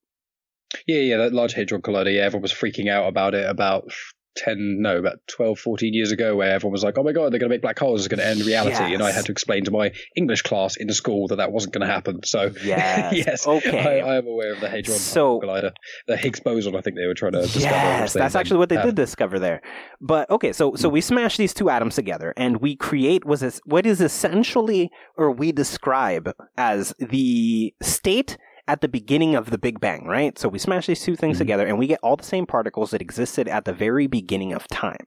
[0.86, 2.14] Yeah, yeah, that Large Hadron Collider.
[2.14, 3.91] Yeah, everyone was freaking out about it about
[4.36, 7.39] 10, no, about 12, 14 years ago, where everyone was like, oh my God, they're
[7.39, 8.93] going to make black holes, it's going to end reality.
[8.93, 11.73] And I had to explain to my English class in the school that that wasn't
[11.73, 12.21] going to happen.
[12.23, 13.13] So, Yes.
[13.13, 14.01] yes, Okay.
[14.01, 15.71] I, I am aware of the Hadron So- Collider.
[16.07, 17.65] The Higgs boson, I think they were trying to discover.
[17.65, 18.86] Yes, that's actually what they had.
[18.86, 19.61] did discover there.
[20.01, 20.93] But okay, so so hmm.
[20.93, 25.51] we smash these two atoms together and we create was what is essentially or we
[25.51, 28.38] describe as the state
[28.68, 30.38] at the beginning of the Big Bang, right?
[30.39, 31.39] So we smash these two things Mhm.
[31.39, 34.68] together and we get all the same particles that existed at the very beginning of
[34.68, 35.05] time.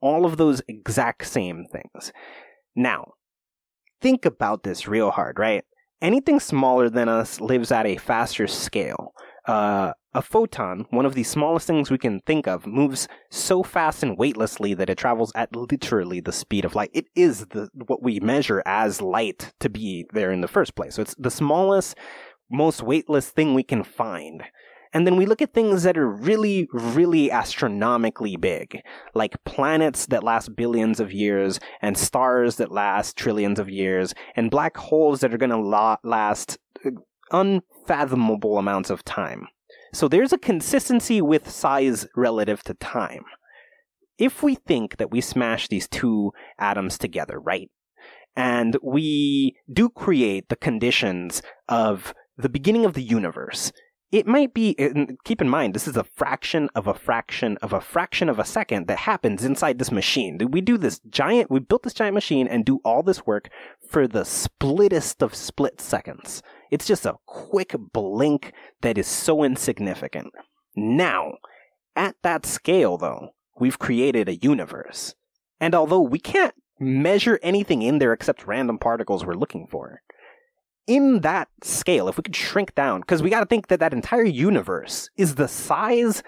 [0.00, 2.12] All of those exact same things.
[2.74, 3.12] Now,
[4.00, 5.64] think about this real hard, right?
[6.00, 9.12] Anything smaller than us lives at a faster scale.
[9.46, 14.02] Uh, a photon, one of the smallest things we can think of, moves so fast
[14.02, 16.90] and weightlessly that it travels at literally the speed of light.
[16.94, 20.94] It is the what we measure as light to be there in the first place.
[20.94, 21.96] So it's the smallest,
[22.50, 24.44] most weightless thing we can find.
[24.92, 28.80] And then we look at things that are really, really astronomically big,
[29.12, 34.52] like planets that last billions of years, and stars that last trillions of years, and
[34.52, 36.90] black holes that are going to la- last uh,
[37.32, 39.48] unfathomable amounts of time.
[39.92, 43.24] So there's a consistency with size relative to time.
[44.16, 47.68] If we think that we smash these two atoms together, right?
[48.36, 53.72] And we do create the conditions of the beginning of the universe.
[54.12, 54.76] It might be,
[55.24, 58.44] keep in mind, this is a fraction of a fraction of a fraction of a
[58.44, 60.38] second that happens inside this machine.
[60.50, 63.48] We do this giant, we built this giant machine and do all this work
[63.88, 66.42] for the splittest of split seconds.
[66.70, 70.32] It's just a quick blink that is so insignificant.
[70.76, 71.38] Now,
[71.96, 75.16] at that scale, though, we've created a universe.
[75.60, 80.02] And although we can't measure anything in there except random particles we're looking for,
[80.86, 83.92] in that scale, if we could shrink down, because we got to think that that
[83.92, 86.22] entire universe is the size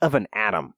[0.00, 0.74] of an atom.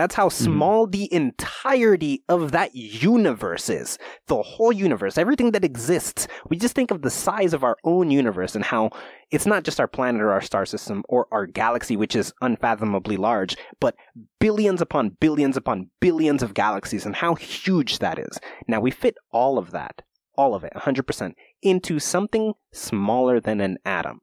[0.00, 0.44] That's how mm-hmm.
[0.44, 3.98] small the entirety of that universe is.
[4.28, 6.26] The whole universe, everything that exists.
[6.48, 8.92] We just think of the size of our own universe and how
[9.30, 13.18] it's not just our planet or our star system or our galaxy, which is unfathomably
[13.18, 13.94] large, but
[14.38, 18.40] billions upon billions upon billions of galaxies and how huge that is.
[18.66, 20.00] Now we fit all of that,
[20.34, 24.20] all of it, 100%, into something smaller than an atom.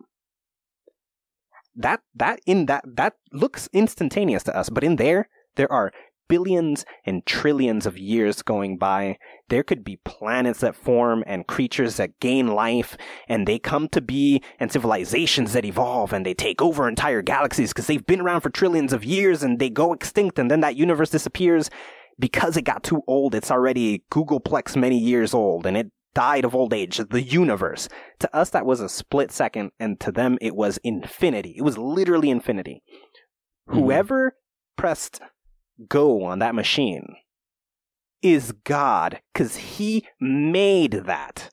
[1.76, 5.92] That, that, in that, that looks instantaneous to us, but in there, there are
[6.28, 9.18] billions and trillions of years going by.
[9.50, 14.02] There could be planets that form and creatures that gain life and they come to
[14.02, 18.42] be and civilizations that evolve and they take over entire galaxies because they've been around
[18.42, 21.70] for trillions of years and they go extinct and then that universe disappears
[22.20, 23.36] because it got too old.
[23.36, 26.98] It's already googolplex many years old and it died of old age.
[26.98, 27.88] The universe.
[28.20, 31.54] To us, that was a split second and to them, it was infinity.
[31.58, 32.82] It was literally infinity.
[33.70, 33.74] Mhm.
[33.76, 34.36] Whoever
[34.76, 35.20] pressed
[35.88, 37.16] go on that machine
[38.22, 41.50] is God because he made that.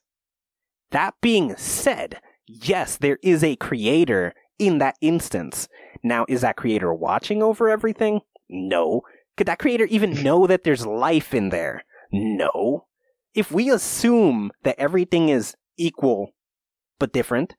[0.93, 5.69] That being said, yes, there is a creator in that instance.
[6.03, 8.21] Now, is that creator watching over everything?
[8.49, 9.03] No.
[9.37, 11.85] Could that creator even know that there's life in there?
[12.13, 12.87] No.
[13.35, 16.31] If we assume that everything is equal
[16.99, 17.57] but different,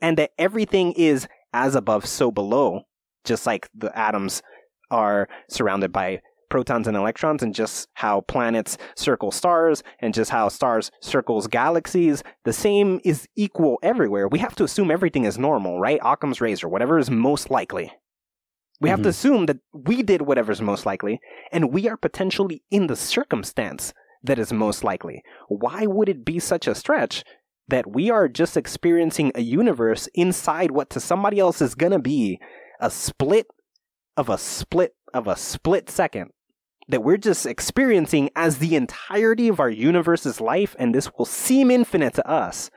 [0.00, 2.82] and that everything is as above, so below,
[3.24, 4.42] just like the atoms
[4.90, 10.48] are surrounded by protons and electrons and just how planets circle stars and just how
[10.48, 14.28] stars circles galaxies the same is equal everywhere.
[14.28, 15.98] We have to assume everything is normal right?
[16.04, 17.92] Occam's razor whatever is most likely.
[18.80, 19.10] We have to Mhm.
[19.10, 21.18] assume that we did whatever's most likely
[21.50, 23.92] and we are potentially in the circumstance
[24.22, 27.24] that is most likely why would it be such a stretch
[27.68, 31.98] that we are just experiencing a universe inside what to somebody else is going to
[31.98, 32.38] be
[32.80, 33.46] a split
[34.16, 36.30] of a split of a split second
[36.88, 41.70] that we're just experiencing as the entirety of our universe's life, and this will seem
[41.70, 42.70] infinite to us,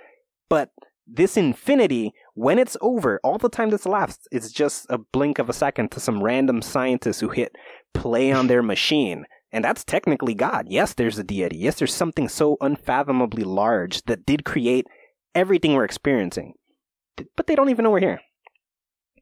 [0.50, 0.72] But
[1.06, 5.50] this infinity, when it's over, all the time that's elapsed, it's just a blink of
[5.50, 7.56] a second to some random scientist who hit
[7.94, 9.26] play on their machine.
[9.52, 10.68] And that's technically God.
[10.70, 11.58] Yes, there's a deity.
[11.58, 14.86] Yes, there's something so unfathomably large that did create
[15.34, 16.54] everything we're experiencing.
[17.36, 18.22] But they don't even know we're here.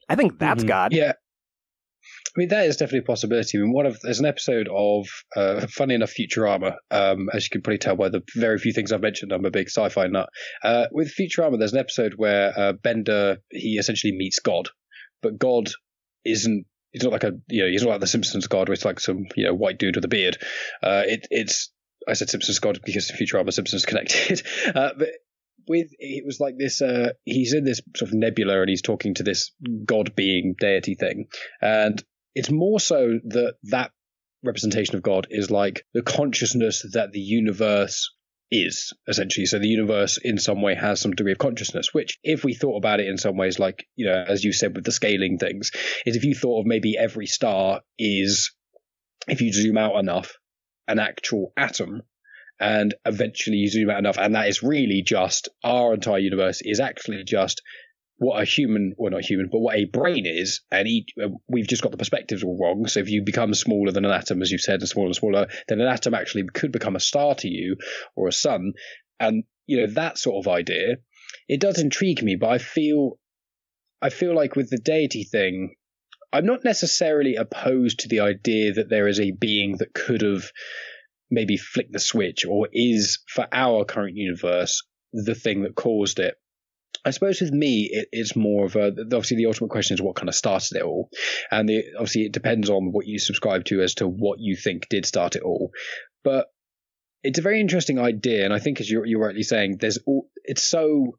[0.09, 0.67] I think that's Mhm.
[0.67, 0.93] God.
[0.93, 1.13] Yeah.
[1.13, 3.57] I mean, that is definitely a possibility.
[3.57, 6.75] I mean, one of there's an episode of, uh, funny enough, Futurama.
[6.91, 9.51] Um, as you can probably tell by the very few things I've mentioned, I'm a
[9.51, 10.29] big sci-fi nut.
[10.63, 14.69] Uh, with Futurama, there's an episode where uh, Bender he essentially meets God,
[15.21, 15.69] but God
[16.25, 16.65] isn't.
[16.97, 18.99] He's not like a you know he's not like the Simpsons God, where it's like
[18.99, 20.37] some you know white dude with a beard.
[20.81, 21.71] Uh, it, it's
[22.07, 24.41] I said Simpsons God because Futurama Simpsons connected,
[24.75, 25.09] uh, but
[25.67, 29.13] with it was like this uh he's in this sort of nebula and he's talking
[29.13, 29.51] to this
[29.85, 31.27] god being deity thing
[31.61, 32.03] and
[32.35, 33.91] it's more so that that
[34.43, 38.13] representation of god is like the consciousness that the universe
[38.51, 39.45] is essentially.
[39.45, 42.77] So the universe in some way has some degree of consciousness which if we thought
[42.77, 45.71] about it in some ways like you know as you said with the scaling things
[46.05, 48.53] is if you thought of maybe every star is
[49.27, 50.37] if you zoom out enough
[50.87, 52.01] an actual atom
[52.59, 56.79] and eventually you zoom out enough, and that is really just our entire universe is
[56.79, 57.61] actually just
[58.17, 60.87] what a human, well, not human, but what a brain is, and
[61.23, 62.87] uh, we've just got the perspectives all wrong.
[62.87, 65.47] So if you become smaller than an atom, as you've said, and smaller and smaller,
[65.67, 67.77] then an atom actually could become a star to you
[68.15, 68.73] or a sun,
[69.19, 70.97] and you know that sort of idea.
[71.47, 73.19] It does intrigue me, but I feel,
[74.01, 75.75] I feel like with the deity thing,
[76.33, 80.51] I'm not necessarily opposed to the idea that there is a being that could have
[81.29, 86.35] maybe flicked the switch or is for our current universe the thing that caused it
[87.05, 88.87] I suppose with me, it, it's more of a.
[88.87, 91.09] Obviously, the ultimate question is what kind of started it all,
[91.51, 94.87] and the, obviously it depends on what you subscribe to as to what you think
[94.89, 95.71] did start it all.
[96.23, 96.47] But
[97.23, 100.29] it's a very interesting idea, and I think as you're, you're rightly saying, there's all.
[100.43, 101.17] It's so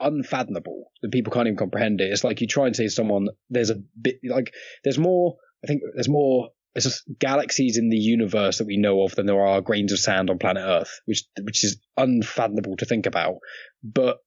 [0.00, 2.10] unfathomable that people can't even comprehend it.
[2.10, 4.52] It's like you try and say to someone, "There's a bit like
[4.84, 9.02] there's more." I think there's more there's just galaxies in the universe that we know
[9.02, 12.86] of than there are grains of sand on planet Earth, which which is unfathomable to
[12.86, 13.36] think about.
[13.82, 14.18] But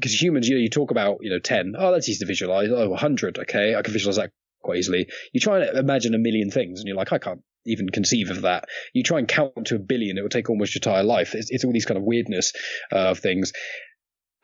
[0.00, 1.74] because humans, you know, you talk about you know 10.
[1.78, 2.68] Oh, that's easy to visualize.
[2.70, 4.30] Oh, 100, okay, I can visualize that
[4.62, 5.08] quite easily.
[5.32, 8.42] You try and imagine a million things, and you're like, I can't even conceive of
[8.42, 8.64] that.
[8.94, 11.34] You try and count to a billion, it will take almost your entire life.
[11.34, 12.52] It's, it's all these kind of weirdness
[12.92, 13.52] uh, of things.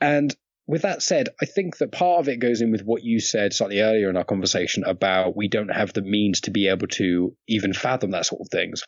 [0.01, 0.35] And
[0.67, 3.55] with that said, I think that part of it goes in with what you said
[3.55, 7.35] slightly earlier in our conversation about we don't have the means to be able to
[7.49, 8.83] even fathom that sort of things.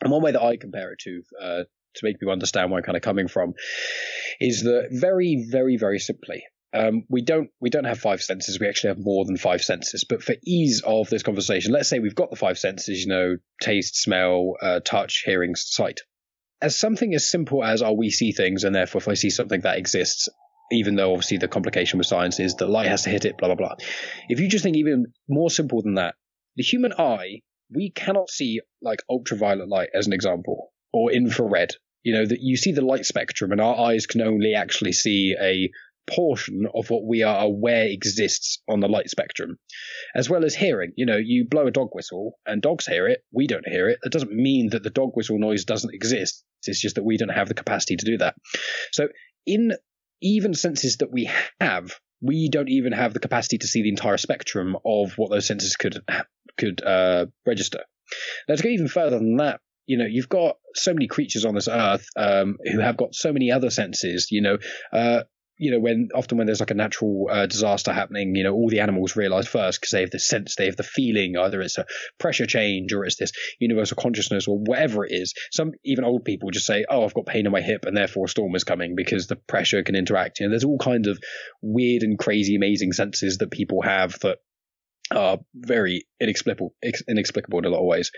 [0.00, 1.62] And one way that I compare it to, uh,
[1.94, 3.54] to make people understand where I'm kind of coming from,
[4.40, 8.60] is that very, very, very simply, um, we don't we don't have five senses.
[8.60, 10.04] We actually have more than five senses.
[10.04, 13.02] But for ease of this conversation, let's say we've got the five senses.
[13.02, 16.00] You know, taste, smell, uh, touch, hearing, sight.
[16.62, 19.62] As something as simple as oh, we see things, and therefore if I see something
[19.62, 20.28] that exists,
[20.70, 23.48] even though obviously the complication with science is that light has to hit it, blah
[23.48, 23.74] blah blah.
[24.28, 26.14] If you just think even more simple than that,
[26.56, 27.40] the human eye,
[27.74, 31.70] we cannot see like ultraviolet light as an example, or infrared.
[32.02, 35.36] You know that you see the light spectrum, and our eyes can only actually see
[35.40, 35.70] a
[36.10, 39.58] portion of what we are aware exists on the light spectrum,
[40.14, 40.92] as well as hearing.
[40.96, 43.98] You know, you blow a dog whistle and dogs hear it, we don't hear it.
[44.02, 46.44] That doesn't mean that the dog whistle noise doesn't exist.
[46.66, 48.34] It's just that we don't have the capacity to do that.
[48.92, 49.08] So,
[49.46, 49.72] in
[50.20, 51.30] even senses that we
[51.60, 55.46] have, we don't even have the capacity to see the entire spectrum of what those
[55.46, 56.02] senses could
[56.58, 57.84] could uh, register.
[58.48, 61.54] Now, to go even further than that, you know, you've got so many creatures on
[61.54, 64.28] this earth um, who have got so many other senses.
[64.30, 64.58] You know,
[64.92, 65.22] uh,
[65.60, 68.70] you know, when often when there's like a natural uh, disaster happening, you know, all
[68.70, 71.76] the animals realize first because they have the sense, they have the feeling, either it's
[71.76, 71.84] a
[72.18, 75.34] pressure change or it's this universal consciousness or whatever it is.
[75.52, 78.24] Some even old people just say, "Oh, I've got pain in my hip, and therefore
[78.24, 81.18] a storm is coming because the pressure can interact." You know, there's all kinds of
[81.60, 84.38] weird and crazy, amazing senses that people have that
[85.10, 86.74] are very inexplicable,
[87.08, 88.10] inexplicable in a lot of ways.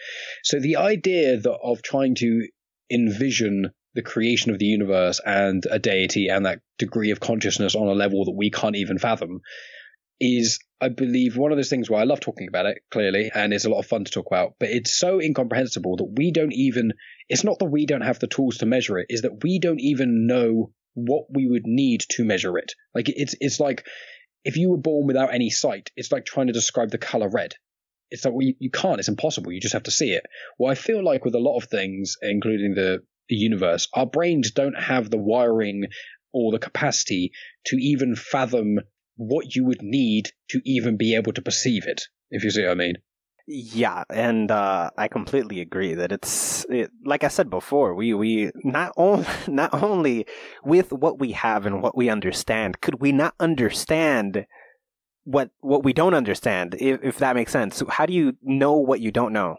[0.42, 2.46] So the idea that of trying to
[2.90, 7.88] envision the creation of the universe and a deity and that degree of consciousness on
[7.88, 9.40] a level that we can't even fathom
[10.20, 13.52] is, I believe, one of those things where I love talking about it, clearly, and
[13.52, 16.52] it's a lot of fun to talk about, but it's so incomprehensible that we don't
[16.52, 16.92] even,
[17.28, 19.80] it's not that we don't have the tools to measure it, is that we don't
[19.80, 22.74] even know what we would need to measure it.
[22.94, 23.84] Like, it's, it's like,
[24.44, 27.54] if you were born without any sight, it's like trying to describe the color red.
[28.10, 30.24] It's like, well, you, you can't, it's impossible, you just have to see it.
[30.58, 34.50] Well, I feel like with a lot of things, including the, the universe, our brains
[34.50, 35.86] don't have the wiring
[36.32, 37.32] or the capacity
[37.66, 38.78] to even fathom
[39.16, 42.72] what you would need to even be able to perceive it, if you see what
[42.72, 42.96] I mean.
[43.54, 47.94] Yeah, and uh, I completely agree that it's it, like I said before.
[47.94, 50.26] We we not only not only
[50.64, 54.46] with what we have and what we understand, could we not understand
[55.24, 56.76] what what we don't understand?
[56.80, 57.82] If if that makes sense.
[57.90, 59.56] How do you know what you don't know?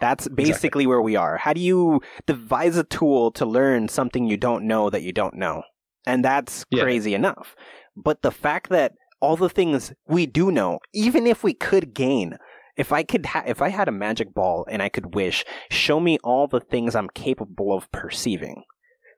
[0.00, 0.86] That's basically exactly.
[0.88, 1.36] where we are.
[1.36, 5.34] How do you devise a tool to learn something you don't know that you don't
[5.34, 5.62] know?
[6.04, 6.82] And that's yeah.
[6.82, 7.54] crazy enough.
[7.94, 12.38] But the fact that all the things we do know, even if we could gain
[12.80, 16.00] if I could, ha- if I had a magic ball and I could wish, show
[16.00, 18.62] me all the things I'm capable of perceiving.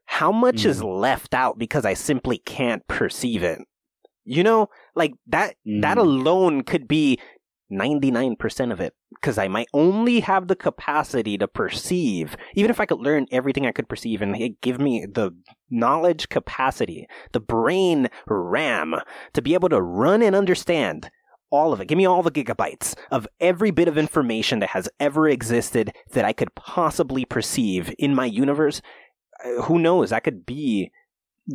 [0.06, 0.66] How much mm.
[0.66, 3.60] is left out because I simply can't perceive it?
[4.24, 5.80] You know, like that, mm.
[5.82, 7.20] that alone could be
[7.72, 12.86] 99% of it because I might only have the capacity to perceive, even if I
[12.86, 15.30] could learn everything I could perceive and give me the
[15.70, 18.96] knowledge capacity, the brain RAM
[19.34, 21.12] to be able to run and understand
[21.52, 21.86] all of it.
[21.86, 26.24] Give me all the gigabytes of every bit of information that has ever existed that
[26.24, 28.80] I could possibly perceive in my universe.
[29.44, 30.10] Uh, who knows?
[30.10, 30.90] I could be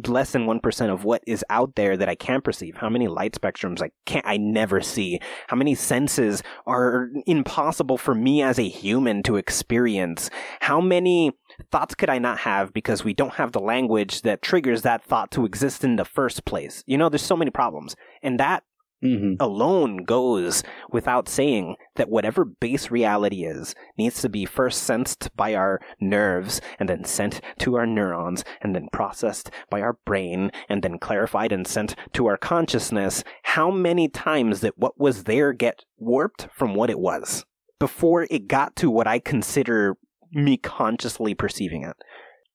[0.06, 2.78] less than 1% of what is out there that I can't perceive.
[2.78, 5.20] How many light spectrums I can't, I never see.
[5.48, 10.30] How many senses are impossible for me as a human to experience.
[10.60, 11.32] How many
[11.72, 15.32] thoughts could I not have because we don't have the language that triggers that thought
[15.32, 16.84] to exist in the first place?
[16.86, 17.96] You know, there's so many problems.
[18.22, 18.64] And that
[19.04, 19.36] Mm-hmm.
[19.40, 25.54] alone goes without saying that whatever base reality is needs to be first sensed by
[25.54, 30.82] our nerves and then sent to our neurons and then processed by our brain and
[30.82, 33.24] then clarified and sent to our consciousness.
[33.44, 37.46] How many times did what was there get warped from what it was
[37.78, 39.96] before it got to what I consider
[40.32, 41.98] me consciously perceiving it?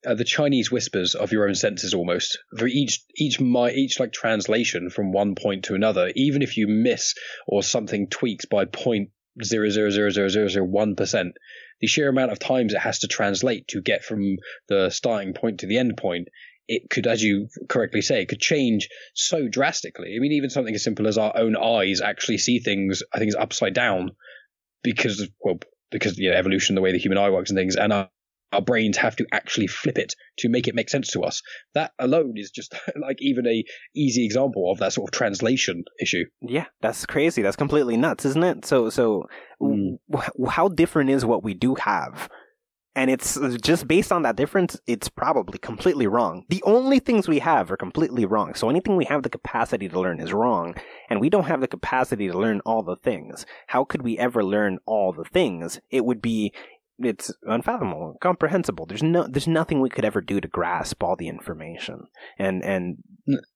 [0.06, 4.12] Uh, the Chinese whispers of your own senses almost for each each my each like
[4.12, 6.12] translation from one point to another.
[6.14, 7.14] Even if you miss
[7.46, 9.10] or something tweaks by point
[9.42, 11.34] zero zero zero zero zero zero one percent,
[11.80, 14.36] the sheer amount of times it has to translate to get from
[14.68, 16.28] the starting point to the end point,
[16.68, 20.14] it could, as you correctly say, it could change so drastically.
[20.16, 23.02] I mean, even something as simple as our own eyes actually see things.
[23.12, 24.12] I think is upside down
[24.82, 25.58] because well
[25.90, 28.08] because you know evolution, the way the human eye works and things, and our
[28.52, 31.42] our brains have to actually flip it to make it make sense to us.
[31.74, 36.24] That alone is just like even a easy example of that sort of translation issue.
[36.40, 37.42] Yeah, that's crazy.
[37.42, 38.64] That's completely nuts, isn't it?
[38.64, 39.24] So, so
[39.60, 39.98] mm.
[40.10, 42.28] w- how different is what we do have?
[42.94, 46.44] And it's just based on that difference, it's probably completely wrong.
[46.50, 48.54] The only things we have are completely wrong.
[48.54, 50.74] So anything we have the capacity to learn is wrong.
[51.08, 53.46] And we don't have the capacity to learn all the things.
[53.68, 55.80] How could we ever learn all the things?
[55.90, 56.52] It would be
[57.04, 58.86] it's unfathomable, incomprehensible.
[58.86, 62.06] There's no, there's nothing we could ever do to grasp all the information,
[62.38, 62.98] and and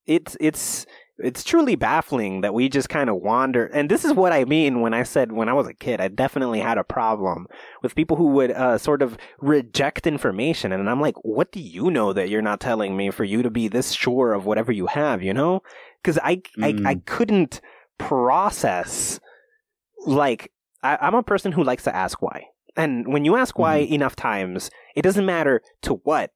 [0.05, 0.85] it's it's
[1.19, 3.65] it's truly baffling that we just kind of wander.
[3.67, 6.07] And this is what I mean when I said when I was a kid, I
[6.09, 7.47] definitely had a problem
[7.81, 11.89] with people who would uh, sort of reject information, and I'm like, what do you
[11.89, 14.87] know that you're not telling me for you to be this sure of whatever you
[14.87, 15.61] have, you know?
[16.01, 16.85] Because I, mm.
[16.85, 17.61] I I couldn't
[17.97, 19.19] process
[20.05, 20.51] like
[20.83, 22.45] I'm a person who likes to ask why.
[22.77, 23.93] And when you ask why mm-hmm.
[23.93, 26.31] enough times, it doesn't matter to what,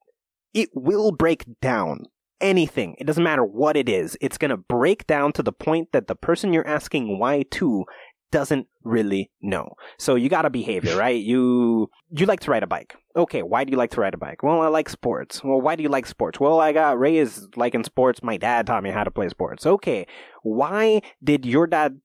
[0.53, 2.05] it will break down.
[2.41, 2.95] Anything.
[2.97, 4.17] It doesn't matter what it is.
[4.19, 7.85] It's going to break down to the point that the person you're asking why to
[8.31, 9.73] doesn't really know.
[9.99, 11.21] So you got a behavior, right?
[11.21, 12.95] You you like to ride a bike.
[13.15, 14.41] Okay, why do you like to ride a bike?
[14.41, 15.43] Well, I like sports.
[15.43, 16.39] Well, why do you like sports?
[16.39, 18.23] Well, I got raised liking sports.
[18.23, 19.65] My dad taught me how to play sports.
[19.65, 20.07] Okay,
[20.41, 21.99] why did your dad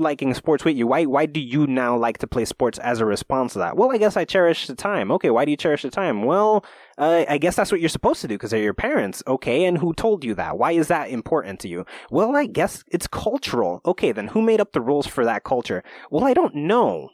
[0.00, 0.86] liking sports with you?
[0.86, 3.76] Why why do you now like to play sports as a response to that?
[3.76, 5.10] Well, I guess I cherish the time.
[5.12, 6.24] Okay, why do you cherish the time?
[6.24, 6.64] Well,
[6.98, 9.22] uh, I guess that's what you're supposed to do because they're your parents.
[9.26, 10.58] Okay, and who told you that?
[10.58, 11.84] Why is that important to you?
[12.10, 13.80] Well, I guess it's cultural.
[13.86, 15.82] Okay, then who made up the rules for that culture?
[16.10, 17.10] Well, I don't know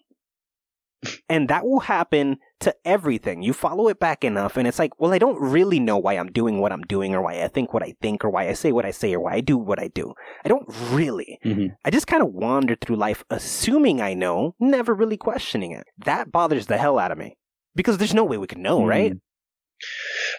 [1.28, 3.42] and that will happen to everything.
[3.42, 6.28] You follow it back enough, and it's like, well, I don't really know why I'm
[6.28, 8.72] doing what I'm doing, or why I think what I think, or why I say
[8.72, 10.14] what I say, or why I do what I do.
[10.44, 11.38] I don't really.
[11.44, 11.74] Mm-hmm.
[11.84, 15.84] I just kind of wander through life assuming I know, never really questioning it.
[16.04, 17.36] That bothers the hell out of me
[17.74, 18.88] because there's no way we can know, mm.
[18.88, 19.12] right?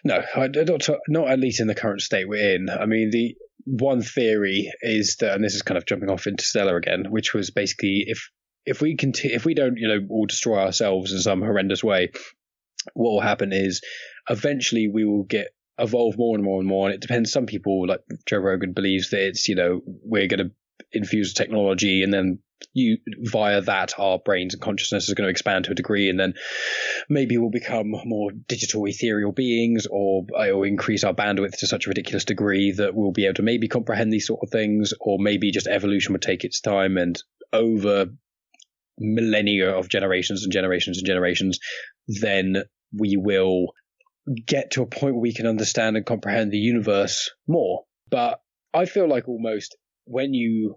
[0.04, 2.70] No, not, not at least in the current state we're in.
[2.70, 6.78] I mean, the one theory is that, and this is kind of jumping off Interstellar
[6.78, 8.30] again, which was basically if
[8.68, 12.12] if we continue, if we don't, you know, all destroy ourselves in some horrendous way,
[12.94, 13.82] what will happen is
[14.30, 15.48] eventually we will get
[15.80, 16.88] evolve more and more and more.
[16.88, 17.32] And it depends.
[17.32, 20.52] Some people, like Joe Rogan, believes that it's, you know, we're going to
[20.92, 22.40] infuse technology and then
[22.74, 26.20] you via that our brains and consciousness is going to expand to a degree and
[26.20, 26.34] then
[27.08, 31.86] maybe we'll become more digital ethereal beings or uh, or increase our bandwidth to such
[31.86, 35.20] a ridiculous degree that we'll be able to maybe comprehend these sort of things or
[35.20, 37.22] maybe just evolution would take its time and
[37.54, 38.08] over
[39.00, 41.60] millennia of generations and generations and generations,
[42.08, 43.74] then we will
[44.46, 47.84] get to a point where we can understand and comprehend the universe more.
[48.10, 48.40] But
[48.74, 50.76] I feel like almost when you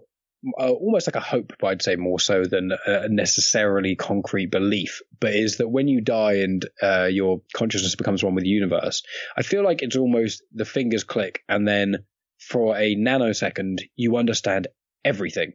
[0.59, 5.01] uh, almost like a hope, but I'd say more so than a necessarily concrete belief,
[5.19, 9.03] but is that when you die and uh, your consciousness becomes one with the universe,
[9.37, 12.05] I feel like it's almost the fingers click and then
[12.39, 14.67] for a nanosecond you understand
[15.05, 15.53] everything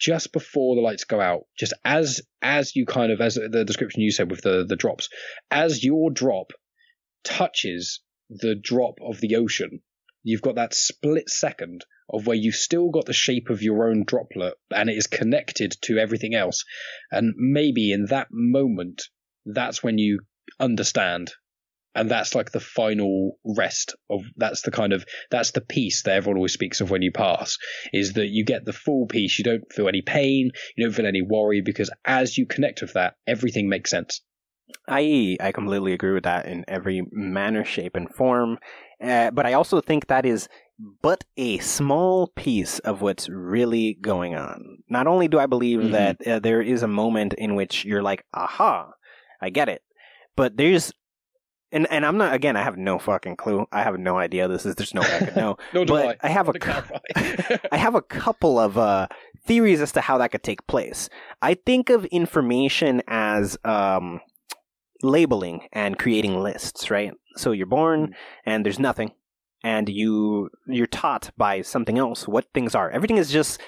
[0.00, 4.00] just before the lights go out, just as as you kind of as the description
[4.00, 5.08] you said with the the drops,
[5.50, 6.52] as your drop
[7.22, 9.82] touches the drop of the ocean,
[10.22, 14.04] you've got that split second of where you've still got the shape of your own
[14.04, 16.64] droplet and it is connected to everything else.
[17.10, 19.02] And maybe in that moment,
[19.44, 20.20] that's when you
[20.58, 21.32] understand
[21.94, 26.14] and that's like the final rest of that's the kind of that's the peace that
[26.14, 27.58] everyone always speaks of when you pass
[27.92, 29.38] is that you get the full peace.
[29.38, 30.50] You don't feel any pain.
[30.76, 34.20] You don't feel any worry because as you connect with that everything makes sense.
[34.88, 38.58] I i completely agree with that in every manner shape and form.
[39.02, 40.48] Uh, but i also think that is
[41.02, 44.78] but a small piece of what's really going on.
[44.88, 45.92] Not only do i believe mm-hmm.
[45.92, 48.92] that uh, there is a moment in which you're like aha
[49.42, 49.82] i get it.
[50.36, 50.92] But there's
[51.72, 52.56] and and I'm not again.
[52.56, 53.66] I have no fucking clue.
[53.72, 54.48] I have no idea.
[54.48, 55.56] This is there's no way I could know.
[55.74, 56.28] no, but I.
[56.28, 59.08] I have a I have a couple of uh,
[59.44, 61.08] theories as to how that could take place.
[61.40, 64.20] I think of information as um,
[65.02, 66.90] labeling and creating lists.
[66.90, 67.12] Right.
[67.36, 68.14] So you're born mm.
[68.44, 69.12] and there's nothing,
[69.62, 72.90] and you you're taught by something else what things are.
[72.90, 73.60] Everything is just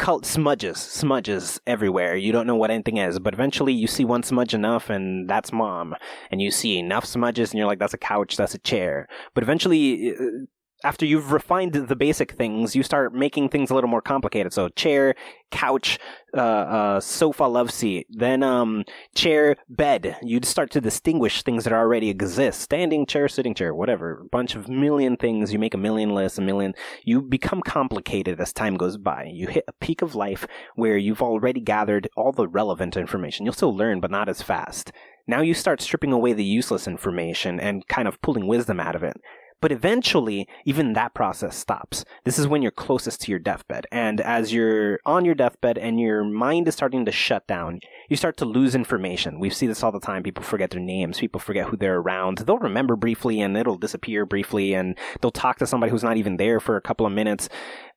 [0.00, 2.16] cult smudges, smudges everywhere.
[2.16, 5.52] You don't know what anything is, but eventually you see one smudge enough, and that's
[5.52, 5.94] mom.
[6.30, 9.06] And you see enough smudges, and you're like, that's a couch, that's a chair.
[9.34, 10.46] But eventually, uh,
[10.84, 14.52] after you've refined the basic things, you start making things a little more complicated.
[14.52, 15.14] So chair,
[15.50, 15.98] couch,
[16.34, 20.16] uh, uh, sofa, love seat, then um, chair, bed.
[20.22, 24.20] You'd start to distinguish things that already exist: standing chair, sitting chair, whatever.
[24.20, 25.52] A bunch of million things.
[25.52, 26.74] You make a million lists, a million.
[27.04, 29.24] You become complicated as time goes by.
[29.32, 33.44] You hit a peak of life where you've already gathered all the relevant information.
[33.44, 34.92] You'll still learn, but not as fast.
[35.26, 39.02] Now you start stripping away the useless information and kind of pulling wisdom out of
[39.02, 39.16] it.
[39.60, 42.04] But eventually, even that process stops.
[42.24, 43.86] This is when you're closest to your deathbed.
[43.92, 48.16] And as you're on your deathbed and your mind is starting to shut down, you
[48.16, 49.38] start to lose information.
[49.38, 50.22] We see this all the time.
[50.22, 51.18] People forget their names.
[51.18, 52.38] People forget who they're around.
[52.38, 56.36] They'll remember briefly and it'll disappear briefly and they'll talk to somebody who's not even
[56.36, 57.48] there for a couple of minutes.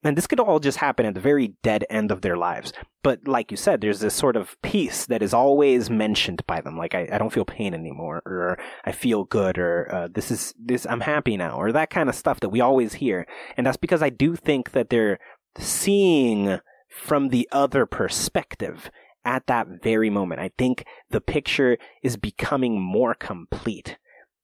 [0.04, 2.74] And this could all just happen at the very dead end of their lives.
[3.04, 6.78] But like you said, there's this sort of peace that is always mentioned by them.
[6.78, 10.54] Like, I, I don't feel pain anymore, or I feel good, or uh, this is,
[10.58, 13.26] this, I'm happy now, or that kind of stuff that we always hear.
[13.58, 15.20] And that's because I do think that they're
[15.58, 18.90] seeing from the other perspective
[19.26, 20.42] at that very moment.
[20.42, 23.98] I think the picture is becoming more complete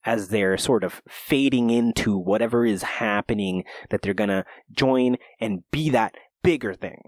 [0.05, 5.63] as they're sort of fading into whatever is happening that they're going to join and
[5.71, 7.01] be that bigger thing.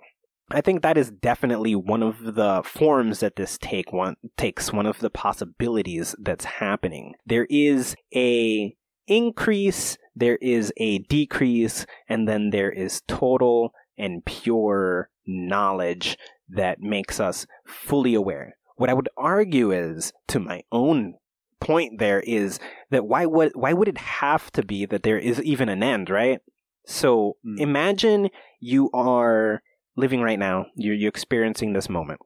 [0.54, 4.86] I think that is definitely one of the forms that this take one takes one
[4.86, 7.14] of the possibilities that's happening.
[7.26, 8.76] There is a
[9.08, 16.18] increase, there is a decrease, and then there is total and pure knowledge
[16.49, 18.56] that makes us fully aware.
[18.78, 21.16] What I would argue is, to my own
[21.60, 25.41] point there is that why would why would it have to be that there is
[25.43, 26.39] even an end, right?
[26.88, 27.60] So mm.
[27.60, 28.30] imagine
[28.60, 29.62] you are
[29.95, 32.20] living right now, you're, you're experiencing this moment,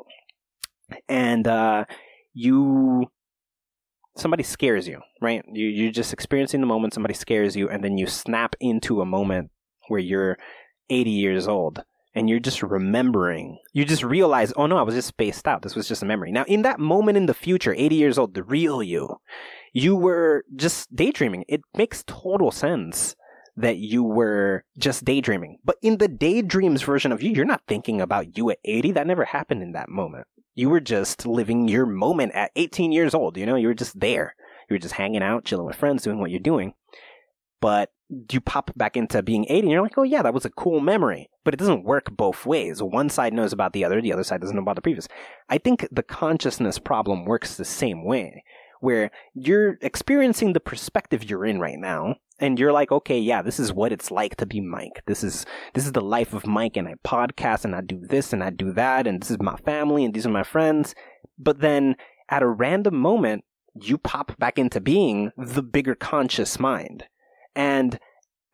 [1.10, 1.86] and uh,
[2.34, 3.12] you
[4.16, 5.44] somebody scares you, right?
[5.52, 9.06] You you're just experiencing the moment, somebody scares you, and then you snap into a
[9.06, 9.52] moment
[9.88, 10.38] where you're
[10.90, 11.84] 80 years old
[12.16, 13.60] and you're just remembering.
[13.74, 15.62] You just realize, oh no, I was just spaced out.
[15.62, 16.32] This was just a memory.
[16.32, 19.18] Now, in that moment in the future, 80 years old, the real you,
[19.74, 21.44] you were just daydreaming.
[21.50, 23.16] It makes total sense
[23.58, 25.60] that you were just daydreaming.
[25.64, 28.92] But in the daydreams version of you, you're not thinking about you at 80.
[28.92, 30.28] That never happened in that moment.
[30.56, 33.38] You were just living your moment at 18 years old.
[33.38, 34.36] You know, you were just there.
[34.70, 36.74] You were just hanging out, chilling with friends, doing what you're doing.
[37.62, 37.92] But
[38.32, 40.80] you pop back into being 80 and you're like, oh yeah, that was a cool
[40.80, 41.30] memory.
[41.44, 42.82] But it doesn't work both ways.
[42.84, 45.08] One side knows about the other, the other side doesn't know about the previous.
[45.50, 48.44] I think the consciousness problem works the same way,
[48.82, 53.60] where you're experiencing the perspective you're in right now, and you're like, okay, yeah, this
[53.60, 55.04] is what it's like to be Mike.
[55.06, 58.34] This is this is the life of Mike, and I podcast and I do this
[58.34, 60.96] and I do that, and this is my family and these are my friends.
[61.38, 61.96] But then
[62.30, 67.06] at a random moment, you pop back into being the bigger conscious mind
[67.56, 68.00] and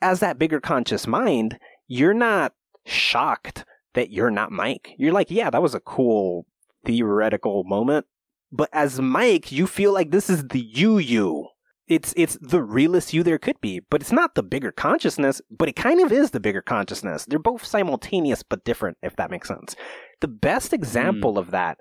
[0.01, 2.53] as that bigger conscious mind, you're not
[2.85, 4.91] shocked that you're not Mike.
[4.97, 6.45] You're like, yeah, that was a cool
[6.85, 8.05] theoretical moment.
[8.51, 11.47] But as Mike, you feel like this is the you you.
[11.91, 15.67] It's it's the realest you there could be, but it's not the bigger consciousness, but
[15.67, 17.25] it kind of is the bigger consciousness.
[17.25, 19.75] They're both simultaneous but different, if that makes sense.
[20.21, 21.39] The best example mm.
[21.39, 21.79] of that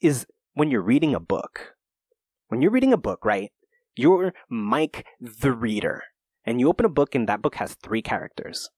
[0.00, 1.74] is when you're reading a book.
[2.48, 3.52] When you're reading a book, right?
[3.94, 6.02] You're Mike the reader.
[6.44, 8.68] And you open a book and that book has three characters.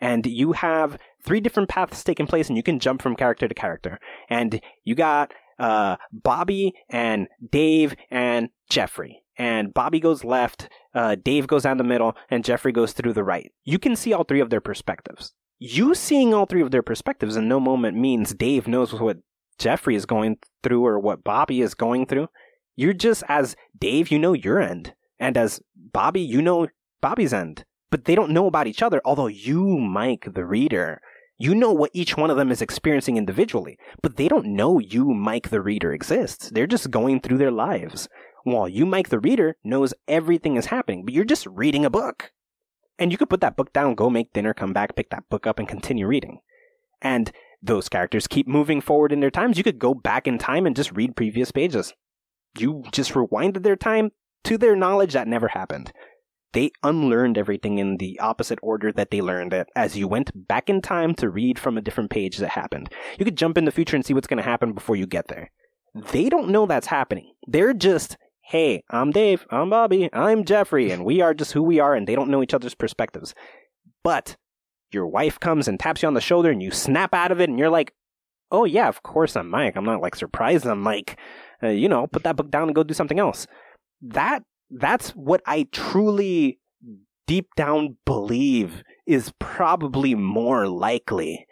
[0.00, 3.54] And you have three different paths taking place and you can jump from character to
[3.54, 4.00] character.
[4.28, 9.22] And you got uh, Bobby and Dave and Jeffrey.
[9.38, 13.24] And Bobby goes left, uh, Dave goes down the middle, and Jeffrey goes through the
[13.24, 13.52] right.
[13.64, 15.32] You can see all three of their perspectives.
[15.58, 19.18] You seeing all three of their perspectives in no moment means Dave knows what
[19.58, 22.28] Jeffrey is going through or what Bobby is going through.
[22.76, 24.94] You're just, as Dave, you know your end.
[25.18, 26.68] And as Bobby, you know
[27.00, 27.64] Bobby's end.
[27.90, 31.00] But they don't know about each other, although you, Mike, the reader,
[31.38, 33.78] you know what each one of them is experiencing individually.
[34.02, 36.50] But they don't know you, Mike, the reader, exists.
[36.50, 38.08] They're just going through their lives.
[38.46, 42.30] While you, Mike, the reader, knows everything is happening, but you're just reading a book.
[42.96, 45.48] And you could put that book down, go make dinner, come back, pick that book
[45.48, 46.38] up, and continue reading.
[47.02, 49.58] And those characters keep moving forward in their times.
[49.58, 51.92] You could go back in time and just read previous pages.
[52.56, 54.12] You just rewinded their time
[54.44, 55.92] to their knowledge that never happened.
[56.52, 60.70] They unlearned everything in the opposite order that they learned it as you went back
[60.70, 62.92] in time to read from a different page that happened.
[63.18, 65.26] You could jump in the future and see what's going to happen before you get
[65.26, 65.50] there.
[66.12, 67.32] They don't know that's happening.
[67.48, 68.16] They're just,
[68.48, 72.06] hey, I'm Dave, I'm Bobby, I'm Jeffrey, and we are just who we are, and
[72.06, 73.34] they don't know each other's perspectives.
[74.04, 74.36] But
[74.92, 77.50] your wife comes and taps you on the shoulder and you snap out of it
[77.50, 77.92] and you're like,
[78.52, 79.76] oh yeah, of course I'm Mike.
[79.76, 81.18] I'm not like surprised I'm Mike.
[81.60, 83.48] Uh, you know, put that book down and go do something else.
[84.00, 86.60] That that's what I truly
[87.26, 91.46] deep down believe is probably more likely.